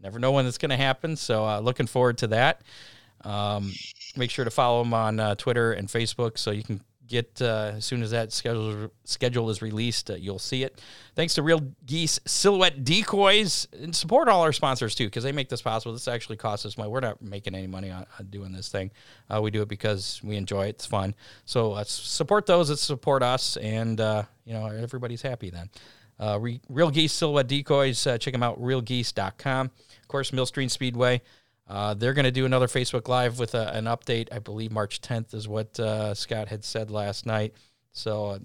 Never 0.00 0.18
know 0.18 0.32
when 0.32 0.46
it's 0.46 0.58
going 0.58 0.70
to 0.70 0.76
happen. 0.76 1.16
So 1.16 1.44
uh, 1.46 1.60
looking 1.60 1.86
forward 1.86 2.18
to 2.18 2.28
that. 2.28 2.62
Um, 3.24 3.72
make 4.16 4.30
sure 4.30 4.44
to 4.44 4.50
follow 4.50 4.82
them 4.82 4.94
on 4.94 5.18
uh, 5.18 5.34
Twitter 5.34 5.72
and 5.72 5.88
Facebook 5.88 6.38
so 6.38 6.50
you 6.50 6.62
can 6.62 6.80
get 7.08 7.40
uh, 7.40 7.72
as 7.76 7.84
soon 7.84 8.02
as 8.02 8.10
that 8.10 8.32
schedule 8.32 8.92
schedule 9.04 9.50
is 9.50 9.62
released, 9.62 10.10
uh, 10.10 10.14
you'll 10.14 10.38
see 10.38 10.62
it. 10.62 10.80
Thanks 11.16 11.34
to 11.34 11.42
Real 11.42 11.60
Geese 11.86 12.20
Silhouette 12.26 12.84
Decoys 12.84 13.66
and 13.72 13.96
support 13.96 14.28
all 14.28 14.42
our 14.42 14.52
sponsors 14.52 14.94
too 14.94 15.06
because 15.06 15.24
they 15.24 15.32
make 15.32 15.48
this 15.48 15.62
possible. 15.62 15.92
This 15.92 16.06
actually 16.06 16.36
costs 16.36 16.66
us 16.66 16.76
money. 16.76 16.90
We're 16.90 17.00
not 17.00 17.20
making 17.20 17.54
any 17.54 17.66
money 17.66 17.90
on, 17.90 18.06
on 18.18 18.26
doing 18.26 18.52
this 18.52 18.68
thing. 18.68 18.90
Uh, 19.28 19.40
we 19.42 19.50
do 19.50 19.62
it 19.62 19.68
because 19.68 20.20
we 20.22 20.36
enjoy 20.36 20.66
it. 20.66 20.70
It's 20.70 20.86
fun. 20.86 21.14
So 21.46 21.72
uh, 21.72 21.84
support 21.84 22.46
those 22.46 22.68
that 22.68 22.78
support 22.78 23.22
us, 23.22 23.56
and 23.56 23.98
you 23.98 24.52
know 24.52 24.66
everybody's 24.66 25.22
happy 25.22 25.50
then. 25.50 25.70
Uh, 26.20 26.38
Re- 26.40 26.60
Real 26.68 26.90
Geese 26.90 27.12
Silhouette 27.12 27.46
Decoys. 27.46 28.06
Uh, 28.06 28.18
check 28.18 28.32
them 28.32 28.42
out. 28.42 28.60
RealGeese.com. 28.60 29.66
Of 30.02 30.08
course, 30.08 30.32
Millstream 30.32 30.68
Speedway. 30.68 31.22
Uh, 31.68 31.94
they're 31.94 32.14
going 32.14 32.24
to 32.24 32.30
do 32.30 32.46
another 32.46 32.66
Facebook 32.66 33.08
Live 33.08 33.38
with 33.38 33.54
a, 33.54 33.74
an 33.74 33.84
update. 33.84 34.28
I 34.32 34.38
believe 34.38 34.72
March 34.72 35.00
10th 35.00 35.34
is 35.34 35.46
what 35.46 35.78
uh, 35.78 36.14
Scott 36.14 36.48
had 36.48 36.64
said 36.64 36.90
last 36.90 37.26
night. 37.26 37.54
So 37.92 38.26
uh, 38.26 38.38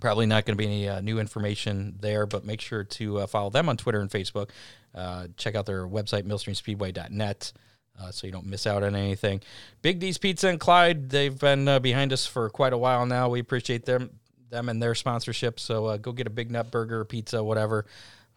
probably 0.00 0.26
not 0.26 0.46
going 0.46 0.56
to 0.56 0.58
be 0.58 0.66
any 0.66 0.88
uh, 0.88 1.00
new 1.00 1.18
information 1.18 1.96
there, 2.00 2.26
but 2.26 2.44
make 2.44 2.60
sure 2.60 2.84
to 2.84 3.18
uh, 3.18 3.26
follow 3.26 3.50
them 3.50 3.68
on 3.68 3.76
Twitter 3.76 4.00
and 4.00 4.10
Facebook. 4.10 4.50
Uh, 4.94 5.28
check 5.36 5.54
out 5.54 5.66
their 5.66 5.86
website, 5.86 6.22
millstreamspeedway.net. 6.22 7.52
Uh, 8.00 8.10
so 8.12 8.26
you 8.26 8.32
don't 8.32 8.46
miss 8.46 8.66
out 8.66 8.82
on 8.82 8.94
anything. 8.94 9.42
Big 9.82 9.98
D's 9.98 10.18
Pizza 10.18 10.48
and 10.48 10.60
Clyde, 10.60 11.10
they've 11.10 11.38
been 11.38 11.66
uh, 11.66 11.80
behind 11.80 12.12
us 12.12 12.26
for 12.26 12.48
quite 12.48 12.72
a 12.72 12.78
while 12.78 13.04
now. 13.04 13.28
We 13.28 13.40
appreciate 13.40 13.84
them 13.84 14.10
them 14.50 14.68
and 14.68 14.82
their 14.82 14.94
sponsorship. 14.94 15.58
So 15.60 15.86
uh, 15.86 15.96
go 15.96 16.12
get 16.12 16.26
a 16.26 16.30
Big 16.30 16.50
Nut 16.50 16.70
Burger, 16.70 17.04
pizza, 17.04 17.42
whatever. 17.42 17.86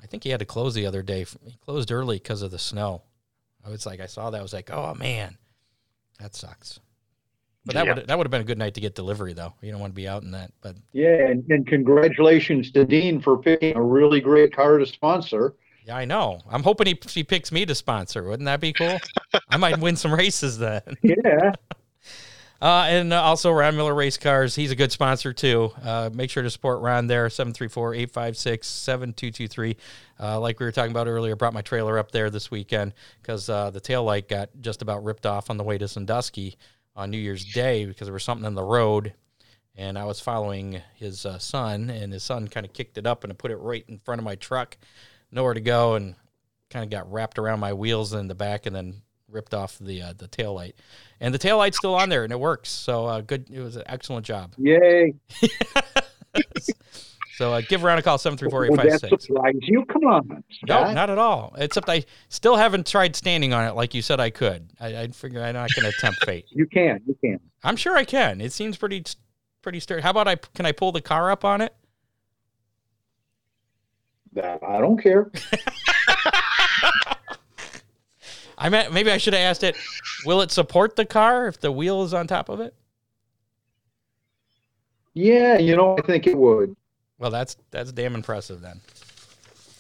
I 0.02 0.08
think 0.08 0.24
he 0.24 0.30
had 0.30 0.40
to 0.40 0.46
close 0.46 0.74
the 0.74 0.86
other 0.88 1.04
day. 1.04 1.26
He 1.46 1.58
closed 1.64 1.92
early 1.92 2.18
because 2.18 2.42
of 2.42 2.52
the 2.52 2.60
snow. 2.60 3.04
I 3.66 3.70
was 3.70 3.86
like, 3.86 4.00
I 4.00 4.08
saw 4.08 4.30
that. 4.32 4.40
I 4.40 4.42
was 4.42 4.54
like, 4.54 4.72
oh 4.72 4.96
man, 4.96 5.38
that 6.20 6.36
sucks. 6.36 6.80
But 7.64 7.76
that 7.76 7.86
Yeah. 7.86 7.94
would 7.94 8.08
that 8.08 8.18
would 8.18 8.26
have 8.26 8.32
been 8.32 8.42
a 8.42 8.46
good 8.46 8.58
night 8.58 8.74
to 8.74 8.82
get 8.82 8.96
delivery 8.96 9.34
though. 9.34 9.54
You 9.62 9.72
don't 9.72 9.80
want 9.80 9.92
to 9.94 9.96
be 9.96 10.08
out 10.08 10.24
in 10.24 10.32
that. 10.32 10.52
But 10.62 10.78
Yeah, 10.94 11.28
and, 11.28 11.44
and 11.52 11.68
congratulations 11.68 12.72
to 12.72 12.86
Dean 12.86 13.22
for 13.22 13.38
picking 13.38 13.76
a 13.76 13.82
really 13.84 14.20
great 14.20 14.56
car 14.56 14.80
to 14.80 14.86
sponsor. 14.88 15.54
yeah, 15.86 15.96
I 15.96 16.06
know. 16.06 16.42
I'm 16.50 16.64
hoping 16.64 16.88
he 16.88 17.00
he 17.08 17.24
picks 17.24 17.52
me 17.52 17.66
to 17.68 17.76
sponsor. 17.76 18.24
Wouldn't 18.24 18.46
that 18.48 18.62
be 18.62 18.74
cool? 18.74 18.98
I 19.50 19.58
might 19.58 19.80
win 19.80 19.96
some 19.96 20.14
races 20.14 20.58
then. 20.58 20.82
Yeah. 21.04 21.52
Uh, 22.62 22.86
and 22.88 23.12
also 23.12 23.52
Ron 23.52 23.76
Miller 23.76 23.96
Race 23.96 24.18
Cars. 24.18 24.54
He's 24.54 24.70
a 24.70 24.76
good 24.76 24.92
sponsor 24.92 25.34
too. 25.34 25.72
Uh, 25.84 26.12
make 26.14 26.30
sure 26.30 26.44
to 26.44 26.50
support 26.50 26.82
Ron 26.82 27.08
there, 27.08 27.28
734-856-7223. 27.28 29.78
Uh, 30.20 30.40
like 30.40 30.60
we 30.60 30.68
were 30.68 30.72
talking 30.72 30.92
about 30.92 31.08
earlier, 31.08 31.36
brought 31.36 31.54
my 31.54 31.64
trailer 31.64 31.98
up 31.98 32.12
there 32.12 32.30
this 32.30 32.52
weekend 32.52 32.94
because 33.22 33.50
uh, 33.50 33.72
the 33.72 33.80
tail 33.80 34.04
light 34.04 34.30
got 34.30 34.50
just 34.60 34.84
about 34.84 35.04
ripped 35.04 35.26
off 35.26 35.50
on 35.50 35.58
the 35.58 35.64
way 35.64 35.80
to 35.80 35.88
Sandusky 35.88 36.56
on 36.96 37.10
New 37.10 37.18
Year's 37.18 37.46
Day 37.46 37.86
because 37.86 38.06
there 38.06 38.14
was 38.14 38.24
something 38.24 38.46
in 38.46 38.54
the 38.54 38.62
road. 38.62 39.16
And 39.76 39.98
I 39.98 40.06
was 40.06 40.20
following 40.20 40.82
his 40.96 41.26
uh, 41.26 41.40
son, 41.40 41.90
and 41.90 42.14
his 42.14 42.22
son 42.24 42.48
kind 42.48 42.64
of 42.66 42.74
kicked 42.74 43.00
it 43.00 43.08
up 43.08 43.24
and 43.24 43.40
put 43.40 43.52
it 43.52 43.58
right 43.58 43.86
in 43.88 44.00
front 44.00 44.20
of 44.20 44.26
my 44.26 44.36
truck. 44.36 44.78
Nowhere 45.32 45.54
to 45.54 45.62
go, 45.62 45.96
and 45.96 46.16
kind 46.70 46.84
of 46.84 46.92
got 46.92 47.12
wrapped 47.12 47.40
around 47.40 47.60
my 47.60 47.74
wheels 47.74 48.14
in 48.14 48.28
the 48.28 48.36
back 48.36 48.66
and 48.66 48.76
then 48.76 49.02
ripped 49.32 49.54
off 49.54 49.78
the 49.80 50.02
uh, 50.02 50.14
the 50.18 50.28
tail 50.28 50.54
light. 50.54 50.76
And 51.20 51.34
the 51.34 51.38
tail 51.38 51.58
light's 51.58 51.78
still 51.78 51.96
on 51.96 52.10
there 52.10 52.24
and 52.24 52.34
it 52.34 52.40
works. 52.40 52.70
So 52.70 53.06
uh, 53.06 53.22
good. 53.22 53.50
It 53.50 53.60
was 53.60 53.76
an 53.76 53.84
excellent 53.86 54.26
job. 54.26 54.54
Yay. 54.58 55.14
So 57.42 57.54
uh, 57.54 57.62
give 57.62 57.82
Ron 57.82 57.98
a 57.98 58.04
call 58.04 58.20
seven 58.20 58.38
three 58.38 58.52
four 58.52 58.66
eight 58.66 58.76
that 58.76 59.00
surprise 59.20 59.56
you? 59.62 59.84
Come 59.86 60.04
on. 60.04 60.44
No, 60.68 60.94
not 60.94 61.10
at 61.10 61.18
all. 61.18 61.56
Except 61.58 61.90
I 61.90 62.06
still 62.30 62.56
haven't 62.56 62.86
tried 62.86 63.16
standing 63.16 63.52
on 63.52 63.66
it 63.66 63.72
like 63.72 63.96
you 63.96 64.04
said 64.04 64.20
I 64.20 64.30
could. 64.30 64.70
I, 64.80 64.96
I 64.96 65.08
figure 65.08 65.42
I'm 65.42 65.56
not 65.56 65.74
going 65.74 65.90
to 65.92 65.98
attempt 65.98 66.24
fate. 66.26 66.46
You 66.52 66.68
can. 66.68 67.02
You 67.08 67.18
can. 67.20 67.40
I'm 67.64 67.78
sure 67.78 67.98
I 67.98 68.04
can. 68.04 68.42
It 68.42 68.52
seems 68.52 68.78
pretty 68.78 69.04
pretty 69.64 69.80
sturdy. 69.80 70.04
How 70.04 70.12
about 70.12 70.28
I 70.28 70.36
can 70.36 70.68
I 70.68 70.72
pull 70.72 70.92
the 70.92 71.02
car 71.02 71.32
up 71.32 71.44
on 71.44 71.62
it? 71.62 71.74
That, 74.34 74.62
I 74.64 74.80
don't 74.80 75.02
care. 75.02 75.32
I 78.62 78.70
meant 78.70 78.94
maybe 78.94 79.10
I 79.10 79.18
should 79.18 79.34
have 79.34 79.42
asked 79.42 79.64
it. 79.64 79.76
Will 80.24 80.42
it 80.42 80.52
support 80.52 80.96
the 80.96 81.06
car 81.06 81.48
if 81.48 81.60
the 81.60 81.72
wheel 81.72 82.04
is 82.04 82.14
on 82.14 82.28
top 82.28 82.48
of 82.48 82.60
it? 82.60 82.76
Yeah, 85.16 85.58
you 85.58 85.76
know, 85.76 85.98
I 85.98 86.02
think 86.04 86.28
it 86.28 86.38
would. 86.38 86.76
Well, 87.18 87.32
that's 87.32 87.58
that's 87.72 87.92
damn 87.92 88.14
impressive 88.14 88.62
then. 88.62 88.80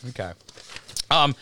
Okay. 0.09 0.31
Um, 1.11 1.35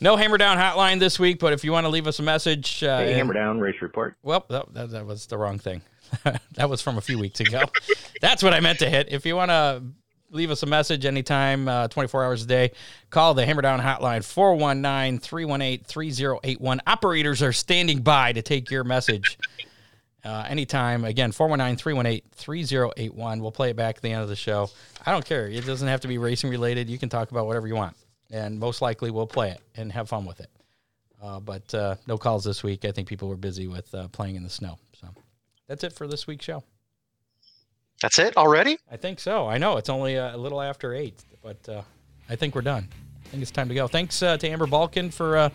no 0.00 0.16
hammer 0.16 0.36
down 0.36 0.56
hotline 0.56 0.98
this 0.98 1.18
week, 1.18 1.38
but 1.38 1.52
if 1.52 1.62
you 1.62 1.70
want 1.70 1.84
to 1.84 1.90
leave 1.90 2.08
us 2.08 2.18
a 2.18 2.22
message, 2.22 2.82
uh, 2.82 2.98
Hey, 2.98 3.12
hammer 3.12 3.34
down 3.34 3.60
race 3.60 3.80
report. 3.80 4.16
Well, 4.24 4.44
that, 4.50 4.74
that, 4.74 4.90
that 4.90 5.06
was 5.06 5.26
the 5.26 5.38
wrong 5.38 5.60
thing. 5.60 5.82
that 6.54 6.68
was 6.68 6.82
from 6.82 6.98
a 6.98 7.00
few 7.00 7.20
weeks 7.20 7.38
ago. 7.38 7.62
That's 8.20 8.42
what 8.42 8.52
I 8.52 8.58
meant 8.58 8.80
to 8.80 8.90
hit. 8.90 9.12
If 9.12 9.24
you 9.24 9.36
want 9.36 9.50
to 9.50 9.82
leave 10.30 10.50
us 10.50 10.62
a 10.62 10.66
message 10.66 11.04
anytime, 11.04 11.68
uh, 11.68 11.88
24 11.88 12.24
hours 12.24 12.42
a 12.44 12.46
day, 12.46 12.72
call 13.10 13.34
the 13.34 13.44
Hammer 13.44 13.62
Down 13.62 13.80
Hotline, 13.80 14.24
419 14.24 15.18
318 15.18 15.84
3081. 15.84 16.80
Operators 16.86 17.42
are 17.42 17.52
standing 17.52 18.00
by 18.00 18.32
to 18.32 18.42
take 18.42 18.70
your 18.70 18.84
message 18.84 19.38
uh, 20.24 20.46
anytime. 20.48 21.04
Again, 21.04 21.32
419 21.32 21.76
318 21.76 22.30
3081. 22.32 23.40
We'll 23.40 23.52
play 23.52 23.70
it 23.70 23.76
back 23.76 23.96
at 23.96 24.02
the 24.02 24.12
end 24.12 24.22
of 24.22 24.28
the 24.28 24.36
show. 24.36 24.70
I 25.04 25.12
don't 25.12 25.24
care. 25.24 25.48
It 25.48 25.66
doesn't 25.66 25.88
have 25.88 26.00
to 26.02 26.08
be 26.08 26.18
racing 26.18 26.50
related. 26.50 26.88
You 26.88 26.98
can 26.98 27.08
talk 27.08 27.30
about 27.30 27.46
whatever 27.46 27.66
you 27.66 27.74
want. 27.74 27.96
And 28.30 28.60
most 28.60 28.80
likely 28.80 29.10
we'll 29.10 29.26
play 29.26 29.50
it 29.50 29.60
and 29.76 29.90
have 29.92 30.08
fun 30.08 30.24
with 30.24 30.40
it. 30.40 30.50
Uh, 31.20 31.40
but 31.40 31.74
uh, 31.74 31.96
no 32.06 32.16
calls 32.16 32.44
this 32.44 32.62
week. 32.62 32.84
I 32.84 32.92
think 32.92 33.08
people 33.08 33.28
were 33.28 33.36
busy 33.36 33.66
with 33.66 33.92
uh, 33.94 34.08
playing 34.08 34.36
in 34.36 34.42
the 34.42 34.50
snow. 34.50 34.78
So 34.98 35.08
that's 35.66 35.84
it 35.84 35.92
for 35.92 36.06
this 36.06 36.26
week's 36.26 36.44
show. 36.44 36.62
That's 38.00 38.18
it 38.18 38.36
already? 38.36 38.78
I 38.90 38.96
think 38.96 39.20
so. 39.20 39.46
I 39.46 39.58
know 39.58 39.76
it's 39.76 39.90
only 39.90 40.16
uh, 40.18 40.34
a 40.34 40.38
little 40.38 40.62
after 40.62 40.94
eight, 40.94 41.22
but 41.42 41.68
uh, 41.68 41.82
I 42.28 42.36
think 42.36 42.54
we're 42.54 42.62
done. 42.62 42.88
I 43.24 43.28
think 43.28 43.42
it's 43.42 43.50
time 43.50 43.68
to 43.68 43.74
go. 43.74 43.86
Thanks 43.86 44.22
uh, 44.22 44.38
to 44.38 44.48
Amber 44.48 44.66
Balcaen 44.66 45.12
for 45.12 45.36
uh, 45.36 45.50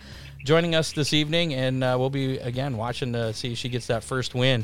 joining 0.46 0.76
us 0.76 0.92
this 0.94 1.12
evening, 1.12 1.56
and 1.56 1.84
uh, 1.84 1.96
we'll 2.00 2.12
be 2.12 2.38
again 2.38 2.78
watching 2.78 3.14
to 3.14 3.34
see 3.34 3.54
if 3.54 3.58
she 3.58 3.68
gets 3.68 3.88
that 3.88 4.04
first 4.04 4.36
win 4.36 4.64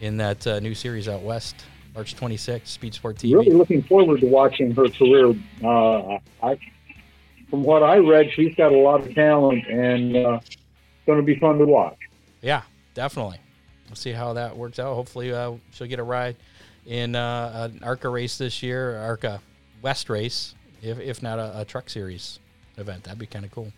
in 0.00 0.16
that 0.16 0.44
uh, 0.46 0.58
new 0.58 0.74
series 0.74 1.08
out 1.08 1.22
west, 1.22 1.64
March 1.94 2.16
26th, 2.16 2.66
Speed 2.66 2.92
Sport 2.92 3.16
TV. 3.16 3.34
Really 3.34 3.52
looking 3.52 3.82
forward 3.84 4.20
to 4.20 4.26
watching 4.26 4.72
her 4.72 4.88
career. 4.88 5.32
Uh, 5.62 6.18
I, 6.42 6.58
from 7.48 7.62
what 7.62 7.84
I 7.84 7.98
read, 7.98 8.30
she's 8.34 8.54
got 8.56 8.72
a 8.72 8.76
lot 8.76 9.06
of 9.06 9.14
talent, 9.14 9.64
and 9.68 10.16
uh, 10.16 10.40
it's 10.42 10.56
going 11.06 11.20
to 11.20 11.24
be 11.24 11.38
fun 11.38 11.58
to 11.58 11.66
watch. 11.66 11.98
Yeah, 12.40 12.62
definitely. 12.94 13.38
We'll 13.88 13.94
see 13.94 14.12
how 14.12 14.32
that 14.32 14.56
works 14.56 14.80
out. 14.80 14.94
Hopefully, 14.94 15.32
uh, 15.32 15.52
she'll 15.70 15.86
get 15.86 16.00
a 16.00 16.02
ride 16.02 16.36
in 16.86 17.14
uh, 17.14 17.70
an 17.72 17.82
ARCA 17.82 18.08
race 18.08 18.38
this 18.38 18.62
year, 18.62 18.96
ARCA 18.98 19.40
West 19.82 20.08
race, 20.10 20.54
if, 20.80 20.98
if 20.98 21.22
not 21.22 21.38
a, 21.38 21.60
a 21.60 21.64
truck 21.64 21.88
series 21.88 22.38
event. 22.76 23.04
That'd 23.04 23.18
be 23.18 23.26
kind 23.26 23.44
of 23.44 23.50
cool. 23.50 23.72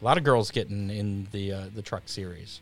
A 0.00 0.04
lot 0.04 0.18
of 0.18 0.24
girls 0.24 0.50
getting 0.50 0.90
in 0.90 1.28
the 1.32 1.52
uh, 1.52 1.64
the 1.74 1.82
truck 1.82 2.02
series. 2.06 2.60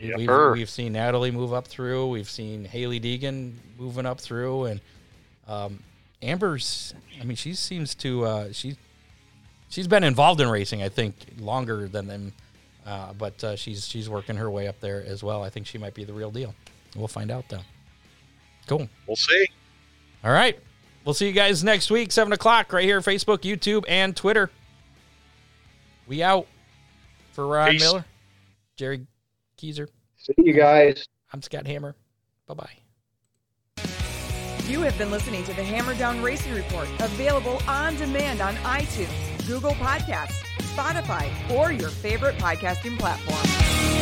Yeah, 0.00 0.16
we've, 0.16 0.28
her. 0.28 0.52
we've 0.52 0.70
seen 0.70 0.92
Natalie 0.92 1.30
move 1.30 1.52
up 1.52 1.66
through. 1.66 2.08
We've 2.08 2.30
seen 2.30 2.64
Hailie 2.64 3.00
Deegan 3.00 3.52
moving 3.78 4.06
up 4.06 4.20
through, 4.20 4.64
and 4.64 4.80
um, 5.48 5.80
Amber's. 6.22 6.94
I 7.20 7.24
mean, 7.24 7.36
she 7.36 7.54
seems 7.54 7.94
to 7.96 8.24
uh, 8.24 8.52
she 8.52 8.76
she's 9.68 9.88
been 9.88 10.04
involved 10.04 10.40
in 10.40 10.48
racing. 10.48 10.82
I 10.82 10.88
think 10.88 11.14
longer 11.38 11.88
than 11.88 12.06
them, 12.06 12.32
uh, 12.86 13.12
but 13.14 13.42
uh, 13.42 13.56
she's 13.56 13.86
she's 13.86 14.08
working 14.08 14.36
her 14.36 14.50
way 14.50 14.68
up 14.68 14.78
there 14.80 15.04
as 15.04 15.22
well. 15.22 15.42
I 15.42 15.50
think 15.50 15.66
she 15.66 15.78
might 15.78 15.94
be 15.94 16.04
the 16.04 16.12
real 16.12 16.30
deal. 16.30 16.54
We'll 16.94 17.08
find 17.08 17.30
out 17.30 17.48
though. 17.48 17.62
Cool. 18.66 18.88
We'll 19.06 19.16
see. 19.16 19.48
All 20.24 20.32
right. 20.32 20.58
We'll 21.04 21.14
see 21.14 21.26
you 21.26 21.32
guys 21.32 21.64
next 21.64 21.90
week, 21.90 22.12
7 22.12 22.32
o'clock, 22.32 22.72
right 22.72 22.84
here, 22.84 23.00
Facebook, 23.00 23.38
YouTube, 23.38 23.84
and 23.88 24.14
Twitter. 24.14 24.50
We 26.06 26.22
out 26.22 26.46
for 27.32 27.46
Ron 27.46 27.72
Peace. 27.72 27.80
Miller, 27.80 28.04
Jerry 28.76 29.06
Keyser. 29.58 29.88
See 30.16 30.34
you 30.38 30.52
guys. 30.52 31.06
I'm 31.32 31.42
Scott 31.42 31.66
Hammer. 31.66 31.96
Bye 32.46 32.54
bye. 32.54 33.82
You 34.68 34.82
have 34.82 34.96
been 34.96 35.10
listening 35.10 35.42
to 35.44 35.54
the 35.54 35.64
Hammer 35.64 35.94
Down 35.94 36.22
Racing 36.22 36.54
Report, 36.54 36.88
available 37.00 37.60
on 37.66 37.96
demand 37.96 38.40
on 38.40 38.54
iTunes, 38.56 39.46
Google 39.46 39.72
Podcasts, 39.72 40.44
Spotify, 40.74 41.28
or 41.50 41.72
your 41.72 41.88
favorite 41.88 42.36
podcasting 42.38 42.98
platform. 42.98 44.01